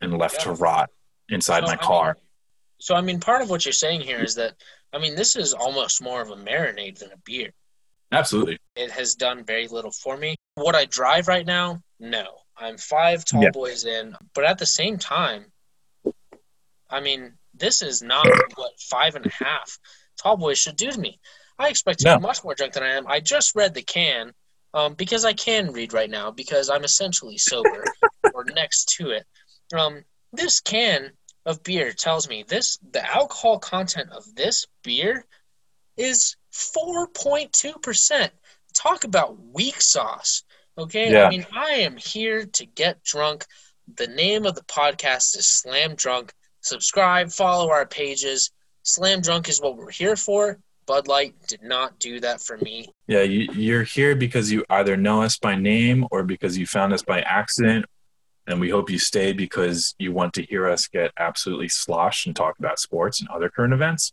and 0.00 0.16
left 0.16 0.40
to 0.40 0.52
rot 0.52 0.90
inside 1.28 1.60
So, 1.60 1.66
my 1.66 1.72
I 1.72 1.76
car. 1.76 2.14
mean, 2.14 2.22
so 2.80 2.94
I 2.94 3.00
mean, 3.00 3.20
part 3.20 3.42
of 3.42 3.50
what 3.50 3.64
you're 3.64 3.72
saying 3.72 4.02
here 4.02 4.22
is 4.22 4.34
that 4.36 4.54
I 4.92 4.98
mean, 4.98 5.16
this 5.16 5.34
is 5.34 5.52
almost 5.52 6.00
more 6.02 6.22
of 6.22 6.30
a 6.30 6.36
marinade 6.36 6.98
than 6.98 7.10
a 7.10 7.16
beer. 7.24 7.50
Absolutely. 8.12 8.58
It 8.76 8.92
has 8.92 9.16
done 9.16 9.42
very 9.44 9.66
little 9.66 9.90
for 9.90 10.16
me. 10.16 10.36
Would 10.56 10.76
I 10.76 10.84
drive 10.84 11.26
right 11.26 11.44
now? 11.44 11.82
No. 11.98 12.26
I'm 12.56 12.78
five 12.78 13.24
tall 13.24 13.42
Yeah. 13.42 13.50
boys 13.50 13.84
in, 13.84 14.16
but 14.34 14.44
at 14.44 14.58
the 14.58 14.66
same 14.66 14.98
time, 14.98 15.52
I 16.90 17.00
mean, 17.00 17.34
this 17.54 17.82
is 17.82 18.02
not 18.02 18.34
what 18.56 18.78
five 18.80 19.14
and 19.16 19.26
a 19.26 19.30
half 19.30 19.78
tall 20.16 20.36
boys 20.36 20.58
should 20.58 20.76
do 20.76 20.90
to 20.90 20.98
me. 20.98 21.18
I 21.58 21.68
expect 21.68 22.00
to 22.00 22.06
No. 22.06 22.16
be 22.18 22.22
much 22.22 22.42
more 22.44 22.54
drunk 22.54 22.72
than 22.74 22.82
I 22.82 22.90
am. 22.96 23.06
I 23.06 23.20
just 23.20 23.54
read 23.54 23.74
the 23.74 23.82
can 23.82 24.32
um, 24.72 24.94
because 24.94 25.24
I 25.24 25.32
can 25.32 25.72
read 25.72 25.92
right 25.92 26.10
now 26.10 26.30
because 26.30 26.68
I'm 26.68 26.84
essentially 26.84 27.38
sober 27.38 27.84
or 28.34 28.44
next 28.44 28.88
to 28.96 29.10
it. 29.10 29.26
Um, 29.72 30.04
this 30.32 30.60
can 30.60 31.12
of 31.46 31.62
beer 31.62 31.92
tells 31.92 32.28
me 32.28 32.42
this 32.42 32.78
the 32.90 33.04
alcohol 33.08 33.58
content 33.58 34.10
of 34.10 34.24
this 34.34 34.66
beer 34.82 35.24
is 35.96 36.36
4.2%. 36.52 38.30
Talk 38.74 39.04
about 39.04 39.38
weak 39.38 39.80
sauce. 39.80 40.42
Okay? 40.76 41.12
Yeah. 41.12 41.26
I 41.26 41.30
mean, 41.30 41.46
I 41.52 41.70
am 41.80 41.96
here 41.96 42.46
to 42.46 42.66
get 42.66 43.02
drunk. 43.02 43.44
The 43.96 44.06
name 44.06 44.46
of 44.46 44.54
the 44.54 44.62
podcast 44.62 45.36
is 45.36 45.46
Slam 45.46 45.94
Drunk. 45.94 46.32
Subscribe, 46.60 47.30
follow 47.30 47.70
our 47.70 47.86
pages. 47.86 48.50
Slam 48.82 49.20
Drunk 49.20 49.48
is 49.48 49.60
what 49.60 49.76
we're 49.76 49.90
here 49.90 50.16
for. 50.16 50.58
Bud 50.86 51.08
Light 51.08 51.34
did 51.48 51.62
not 51.62 51.98
do 51.98 52.20
that 52.20 52.40
for 52.40 52.58
me. 52.58 52.88
Yeah, 53.06 53.22
you, 53.22 53.48
you're 53.52 53.84
here 53.84 54.14
because 54.14 54.52
you 54.52 54.64
either 54.68 54.96
know 54.96 55.22
us 55.22 55.38
by 55.38 55.54
name 55.54 56.06
or 56.10 56.22
because 56.22 56.58
you 56.58 56.66
found 56.66 56.92
us 56.92 57.02
by 57.02 57.20
accident. 57.22 57.86
And 58.46 58.60
we 58.60 58.68
hope 58.68 58.90
you 58.90 58.98
stay 58.98 59.32
because 59.32 59.94
you 59.98 60.12
want 60.12 60.34
to 60.34 60.42
hear 60.42 60.68
us 60.68 60.86
get 60.86 61.12
absolutely 61.18 61.68
sloshed 61.68 62.26
and 62.26 62.36
talk 62.36 62.58
about 62.58 62.78
sports 62.78 63.20
and 63.20 63.28
other 63.30 63.48
current 63.48 63.72
events. 63.72 64.12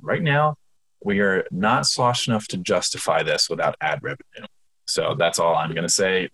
Right 0.00 0.22
now, 0.22 0.56
we 1.02 1.18
are 1.18 1.44
not 1.50 1.86
sloshed 1.86 2.28
enough 2.28 2.46
to 2.48 2.56
justify 2.56 3.24
this 3.24 3.50
without 3.50 3.74
ad 3.80 4.00
revenue. 4.02 4.46
So 4.86 5.14
that's 5.18 5.38
all 5.38 5.54
I'm 5.54 5.70
going 5.70 5.86
to 5.86 5.92
say. 5.92 6.28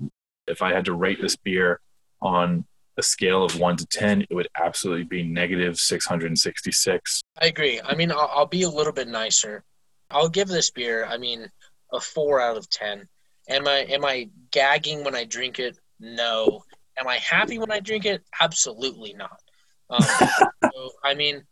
If 0.46 0.62
I 0.62 0.72
had 0.72 0.84
to 0.86 0.94
rate 0.94 1.20
this 1.20 1.36
beer 1.36 1.80
on 2.20 2.64
a 2.96 3.02
scale 3.02 3.44
of 3.44 3.58
one 3.58 3.76
to 3.76 3.86
10, 3.86 4.22
it 4.22 4.34
would 4.34 4.48
absolutely 4.60 5.04
be 5.04 5.22
negative 5.22 5.76
666. 5.76 7.22
I 7.40 7.46
agree. 7.46 7.80
I 7.84 7.94
mean, 7.94 8.10
I'll, 8.10 8.30
I'll 8.32 8.46
be 8.46 8.62
a 8.62 8.68
little 8.68 8.92
bit 8.92 9.08
nicer. 9.08 9.64
I'll 10.10 10.28
give 10.28 10.48
this 10.48 10.70
beer, 10.70 11.06
I 11.06 11.18
mean, 11.18 11.48
a 11.92 12.00
four 12.00 12.40
out 12.40 12.56
of 12.56 12.68
ten. 12.70 13.08
Am 13.48 13.66
I 13.66 13.78
am 13.90 14.04
I 14.04 14.28
gagging 14.50 15.04
when 15.04 15.14
I 15.14 15.24
drink 15.24 15.58
it? 15.58 15.78
No. 15.98 16.62
Am 16.98 17.08
I 17.08 17.16
happy 17.16 17.58
when 17.58 17.70
I 17.70 17.80
drink 17.80 18.04
it? 18.04 18.22
Absolutely 18.40 19.14
not. 19.14 19.40
Um, 19.88 20.02
so, 20.72 20.90
I 21.02 21.14
mean, 21.14 21.42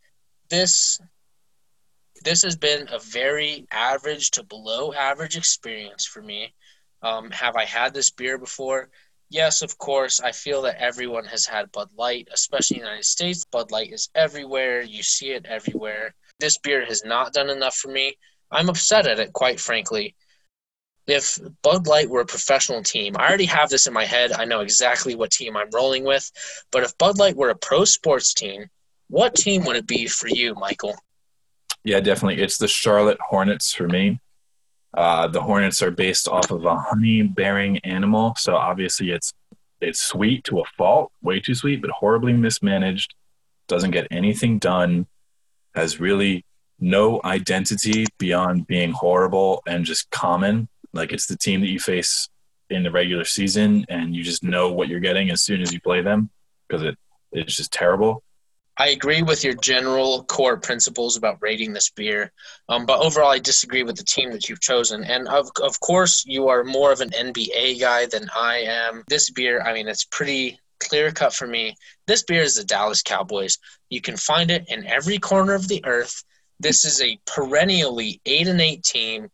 this 0.51 1.01
this 2.25 2.43
has 2.43 2.57
been 2.57 2.89
a 2.93 2.99
very 2.99 3.67
average 3.71 4.33
to 4.33 4.43
below 4.43 4.93
average 4.93 5.37
experience 5.37 6.05
for 6.05 6.21
me. 6.21 6.53
Um, 7.03 7.31
have 7.31 7.57
I 7.57 7.65
had 7.65 7.95
this 7.95 8.11
beer 8.11 8.39
before? 8.39 8.91
Yes, 9.31 9.63
of 9.63 9.77
course. 9.79 10.21
I 10.21 10.33
feel 10.33 10.63
that 10.63 10.81
everyone 10.81 11.25
has 11.27 11.45
had 11.45 11.71
Bud 11.73 11.91
Light, 11.97 12.29
especially 12.33 12.79
in 12.79 12.83
the 12.83 12.89
United 12.89 13.05
States. 13.05 13.45
Bud 13.45 13.71
Light 13.71 13.93
is 13.93 14.09
everywhere. 14.15 14.81
You 14.83 15.03
see 15.03 15.33
it 15.33 15.47
everywhere. 15.47 16.15
This 16.41 16.59
beer 16.59 16.85
has 16.87 17.05
not 17.05 17.33
done 17.33 17.51
enough 17.51 17.77
for 17.77 17.89
me. 17.89 18.17
I'm 18.51 18.71
upset 18.71 19.07
at 19.07 19.19
it, 19.19 19.33
quite 19.33 19.61
frankly. 19.61 20.15
If 21.07 21.39
Bud 21.63 21.87
Light 21.87 22.09
were 22.09 22.21
a 22.21 22.27
professional 22.27 22.83
team, 22.83 23.17
I 23.19 23.29
already 23.29 23.47
have 23.47 23.71
this 23.71 23.87
in 23.87 23.93
my 23.93 24.05
head. 24.05 24.33
I 24.33 24.45
know 24.45 24.61
exactly 24.61 25.15
what 25.15 25.31
team 25.31 25.57
I'm 25.57 25.71
rolling 25.73 26.05
with. 26.05 26.31
But 26.71 26.83
if 26.83 26.97
Bud 26.99 27.19
Light 27.19 27.37
were 27.37 27.51
a 27.51 27.57
pro 27.57 27.85
sports 27.85 28.35
team, 28.35 28.67
what 29.09 29.35
team 29.35 29.65
would 29.65 29.77
it 29.77 29.87
be 29.87 30.07
for 30.07 30.29
you, 30.29 30.55
Michael? 30.55 30.97
Yeah, 31.85 32.01
definitely. 32.01 32.43
It's 32.43 32.59
the 32.59 32.69
Charlotte 32.69 33.19
Hornets 33.21 33.73
for 33.73 33.89
me. 33.89 34.21
Uh, 34.95 35.29
the 35.29 35.43
Hornets 35.43 35.83
are 35.83 35.91
based 35.91 36.29
off 36.29 36.51
of 36.51 36.65
a 36.65 36.77
honey-bearing 36.77 37.79
animal, 37.79 38.35
so 38.37 38.57
obviously 38.57 39.11
it's 39.11 39.33
it's 39.81 40.01
sweet 40.01 40.43
to 40.45 40.61
a 40.61 40.65
fault, 40.77 41.13
way 41.23 41.39
too 41.39 41.55
sweet, 41.55 41.81
but 41.81 41.91
horribly 41.91 42.33
mismanaged. 42.33 43.15
Doesn't 43.69 43.93
get 43.93 44.09
anything 44.11 44.59
done. 44.59 45.07
Has 45.75 46.01
really 46.01 46.45
no 46.81 47.21
identity 47.25 48.07
beyond 48.19 48.67
being 48.67 48.91
horrible 48.93 49.63
and 49.67 49.85
just 49.85 50.11
common. 50.11 50.69
Like 50.93 51.13
it's 51.13 51.27
the 51.27 51.37
team 51.37 51.61
that 51.61 51.69
you 51.69 51.79
face 51.79 52.29
in 52.71 52.83
the 52.83 52.91
regular 52.91 53.25
season, 53.25 53.85
and 53.89 54.17
you 54.17 54.25
just 54.25 54.43
know 54.43 54.73
what 54.73 54.89
you're 54.89 55.01
getting 55.01 55.31
as 55.31 55.43
soon 55.43 55.61
as 55.61 55.73
you 55.73 55.81
play 55.81 56.03
them 56.03 56.31
because 56.67 56.83
it 56.83 56.97
it's 57.31 57.57
just 57.57 57.73
terrible. 57.73 58.23
I 58.79 58.91
agree 58.91 59.23
with 59.23 59.43
your 59.43 59.55
general 59.55 60.23
core 60.25 60.57
principles 60.57 61.17
about 61.17 61.39
rating 61.41 61.73
this 61.73 61.91
beer, 61.91 62.31
um, 62.69 62.87
but 62.87 63.01
overall, 63.01 63.31
I 63.31 63.41
disagree 63.41 63.83
with 63.83 63.97
the 63.97 64.05
team 64.05 64.31
that 64.31 64.49
you've 64.49 64.61
chosen. 64.61 65.03
And 65.03 65.27
of, 65.27 65.51
of 65.61 65.81
course, 65.81 66.25
you 66.25 66.49
are 66.49 66.63
more 66.63 66.93
of 66.93 67.01
an 67.01 67.11
NBA 67.11 67.81
guy 67.81 68.07
than 68.07 68.29
I 68.37 68.59
am. 68.59 69.03
This 69.09 69.31
beer, 69.31 69.61
I 69.63 69.75
mean, 69.75 69.89
it's 69.89 70.05
pretty 70.05 70.61
clear 70.79 71.11
cut 71.11 71.35
for 71.35 71.47
me. 71.47 71.75
This 72.07 72.23
beer 72.23 72.43
is 72.43 72.55
the 72.55 72.65
Dallas 72.65 73.03
Cowboys. 73.03 73.59
You 73.91 74.01
can 74.01 74.17
find 74.17 74.51
it 74.51 74.65
in 74.69 74.87
every 74.87 75.19
corner 75.19 75.55
of 75.55 75.67
the 75.67 75.85
earth. 75.85 76.23
This 76.61 76.85
is 76.85 77.01
a 77.03 77.19
perennially 77.27 78.21
eight 78.27 78.47
and 78.47 78.61
eight 78.61 78.85
team, 78.85 79.29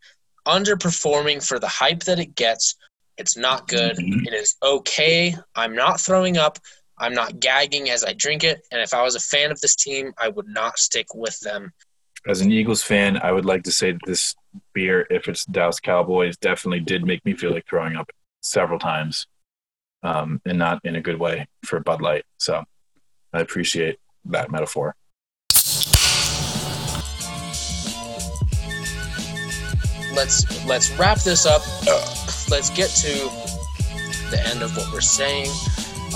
underperforming 0.47 1.47
for 1.47 1.59
the 1.59 1.69
hype 1.69 2.05
that 2.05 2.19
it 2.19 2.35
gets. 2.35 2.77
It's 3.17 3.37
not 3.37 3.69
good. 3.69 3.97
It 3.99 4.35
is 4.35 4.57
okay. 4.63 5.37
I'm 5.55 5.75
not 5.75 6.01
throwing 6.01 6.37
up. 6.37 6.59
I'm 6.99 7.15
not 7.15 7.41
gagging 7.41 7.91
as 7.91 8.05
I 8.05 8.13
drink 8.13 8.45
it. 8.45 8.67
And 8.71 8.81
if 8.81 8.95
I 8.95 9.03
was 9.03 9.17
a 9.17 9.21
fan 9.21 9.51
of 9.51 9.61
this 9.61 9.75
team, 9.75 10.13
I 10.19 10.29
would 10.29 10.47
not 10.49 10.79
stick 10.79 11.15
with 11.15 11.39
them. 11.41 11.73
as 12.27 12.41
an 12.41 12.53
Eagles 12.53 12.83
fan, 12.83 13.19
I 13.23 13.33
would 13.33 13.45
like 13.45 13.65
to 13.65 13.73
say 13.73 13.93
that 13.93 14.01
this 14.07 14.35
beer, 14.73 15.07
if 15.11 15.29
it's 15.29 15.45
Dallas 15.45 15.81
Cowboys, 15.81 16.37
definitely 16.37 16.81
did 16.81 17.05
make 17.05 17.25
me 17.25 17.35
feel 17.35 17.51
like 17.53 17.67
throwing 17.69 17.97
up 17.97 18.11
several 18.43 18.79
times, 18.79 19.27
um, 20.03 20.41
and 20.47 20.59
not 20.59 20.81
in 20.85 20.97
a 20.97 21.01
good 21.01 21.19
way 21.19 21.47
for 21.65 21.81
Bud 21.81 22.01
Light. 22.01 22.25
So 22.39 22.63
I 23.33 23.41
appreciate 23.41 23.99
that 24.27 24.51
metaphor. 24.51 24.95
Let's 30.15 30.67
let's 30.67 30.91
wrap 30.93 31.19
this 31.19 31.45
up. 31.45 31.63
Let's 32.49 32.71
get 32.71 32.89
to 32.91 33.13
the 34.31 34.41
end 34.47 34.63
of 34.63 34.77
what 34.77 34.93
we're 34.93 35.01
saying. 35.01 35.51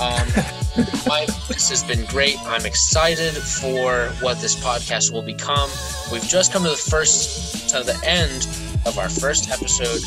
Um, 0.01 0.27
Mike, 1.07 1.29
this 1.47 1.69
has 1.69 1.83
been 1.83 2.05
great. 2.05 2.37
I'm 2.45 2.65
excited 2.65 3.33
for 3.33 4.09
what 4.21 4.39
this 4.39 4.55
podcast 4.55 5.11
will 5.11 5.21
become. 5.21 5.69
We've 6.11 6.23
just 6.23 6.53
come 6.53 6.63
to 6.63 6.69
the 6.69 6.75
first, 6.75 7.69
to 7.69 7.83
the 7.83 7.99
end 8.03 8.47
of 8.85 8.97
our 8.97 9.09
first 9.09 9.49
episode. 9.51 10.01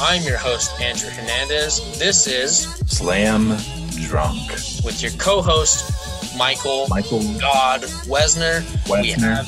I'm 0.00 0.22
your 0.22 0.38
host, 0.38 0.80
Andrew 0.80 1.10
Hernandez. 1.10 1.98
This 1.98 2.26
is 2.26 2.64
Slam 2.86 3.56
drunk. 4.08 4.50
with 4.84 5.02
your 5.02 5.12
co-host, 5.12 6.36
Michael 6.38 6.86
Michael 6.88 7.22
God 7.38 7.82
Wesner. 8.06 8.62
We 8.90 9.10
have 9.10 9.46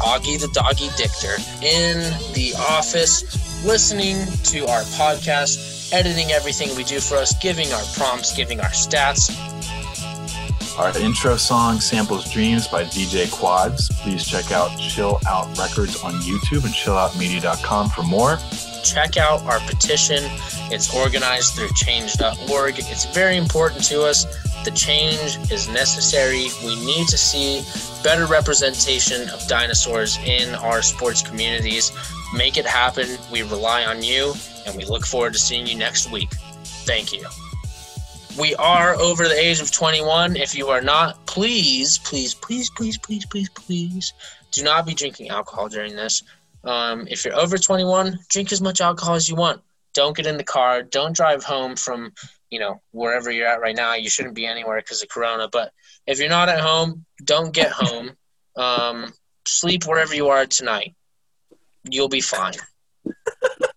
Augie 0.00 0.40
the 0.40 0.48
Doggy 0.52 0.88
Dictor 0.90 1.38
in 1.62 1.98
the 2.34 2.54
office, 2.58 3.64
listening 3.64 4.16
to 4.44 4.66
our 4.66 4.82
podcast, 4.82 5.92
editing 5.92 6.32
everything 6.32 6.74
we 6.76 6.84
do 6.84 7.00
for 7.00 7.16
us, 7.16 7.34
giving 7.40 7.72
our 7.72 7.82
prompts, 7.96 8.34
giving 8.34 8.60
our 8.60 8.70
stats. 8.70 9.30
Our 10.78 10.96
intro 10.98 11.36
song 11.36 11.80
samples 11.80 12.32
Dreams 12.32 12.66
by 12.66 12.84
DJ 12.84 13.30
Quads. 13.30 13.90
Please 14.00 14.24
check 14.24 14.52
out 14.52 14.70
Chill 14.78 15.20
Out 15.28 15.46
Records 15.58 16.02
on 16.02 16.14
YouTube 16.14 16.64
and 16.64 16.72
chilloutmedia.com 16.72 17.90
for 17.90 18.02
more. 18.02 18.38
Check 18.82 19.18
out 19.18 19.42
our 19.42 19.60
petition. 19.60 20.24
It's 20.72 20.94
organized 20.94 21.54
through 21.54 21.68
change.org. 21.74 22.78
It's 22.78 23.04
very 23.14 23.36
important 23.36 23.84
to 23.84 24.02
us. 24.02 24.24
The 24.64 24.70
change 24.70 25.38
is 25.52 25.68
necessary. 25.68 26.46
We 26.64 26.74
need 26.84 27.06
to 27.08 27.18
see 27.18 27.62
better 28.02 28.24
representation 28.26 29.28
of 29.28 29.46
dinosaurs 29.46 30.18
in 30.24 30.54
our 30.54 30.80
sports 30.80 31.20
communities. 31.20 31.92
Make 32.34 32.56
it 32.56 32.66
happen. 32.66 33.18
We 33.30 33.42
rely 33.42 33.84
on 33.84 34.02
you, 34.02 34.32
and 34.66 34.74
we 34.74 34.86
look 34.86 35.04
forward 35.04 35.34
to 35.34 35.38
seeing 35.38 35.66
you 35.66 35.76
next 35.76 36.10
week. 36.10 36.30
Thank 36.64 37.12
you. 37.12 37.26
We 38.38 38.54
are 38.54 38.94
over 38.94 39.28
the 39.28 39.38
age 39.38 39.60
of 39.60 39.70
21. 39.70 40.36
If 40.36 40.54
you 40.54 40.68
are 40.68 40.80
not, 40.80 41.26
please, 41.26 41.98
please, 41.98 42.32
please, 42.32 42.70
please, 42.70 42.96
please, 42.96 43.26
please, 43.26 43.48
please 43.50 44.14
do 44.52 44.62
not 44.62 44.86
be 44.86 44.94
drinking 44.94 45.28
alcohol 45.28 45.68
during 45.68 45.94
this. 45.94 46.22
Um, 46.64 47.06
if 47.10 47.24
you're 47.24 47.38
over 47.38 47.58
21, 47.58 48.18
drink 48.30 48.50
as 48.52 48.62
much 48.62 48.80
alcohol 48.80 49.16
as 49.16 49.28
you 49.28 49.36
want. 49.36 49.60
Don't 49.92 50.16
get 50.16 50.26
in 50.26 50.38
the 50.38 50.44
car. 50.44 50.82
Don't 50.82 51.14
drive 51.14 51.44
home 51.44 51.76
from, 51.76 52.12
you 52.48 52.58
know, 52.58 52.80
wherever 52.92 53.30
you're 53.30 53.48
at 53.48 53.60
right 53.60 53.76
now. 53.76 53.94
You 53.94 54.08
shouldn't 54.08 54.34
be 54.34 54.46
anywhere 54.46 54.80
because 54.80 55.02
of 55.02 55.10
Corona. 55.10 55.48
But 55.52 55.72
if 56.06 56.18
you're 56.18 56.30
not 56.30 56.48
at 56.48 56.60
home, 56.60 57.04
don't 57.22 57.52
get 57.52 57.70
home. 57.70 58.12
Um, 58.56 59.12
sleep 59.46 59.86
wherever 59.86 60.14
you 60.14 60.28
are 60.28 60.46
tonight. 60.46 60.94
You'll 61.84 62.08
be 62.08 62.22
fine. 62.22 62.54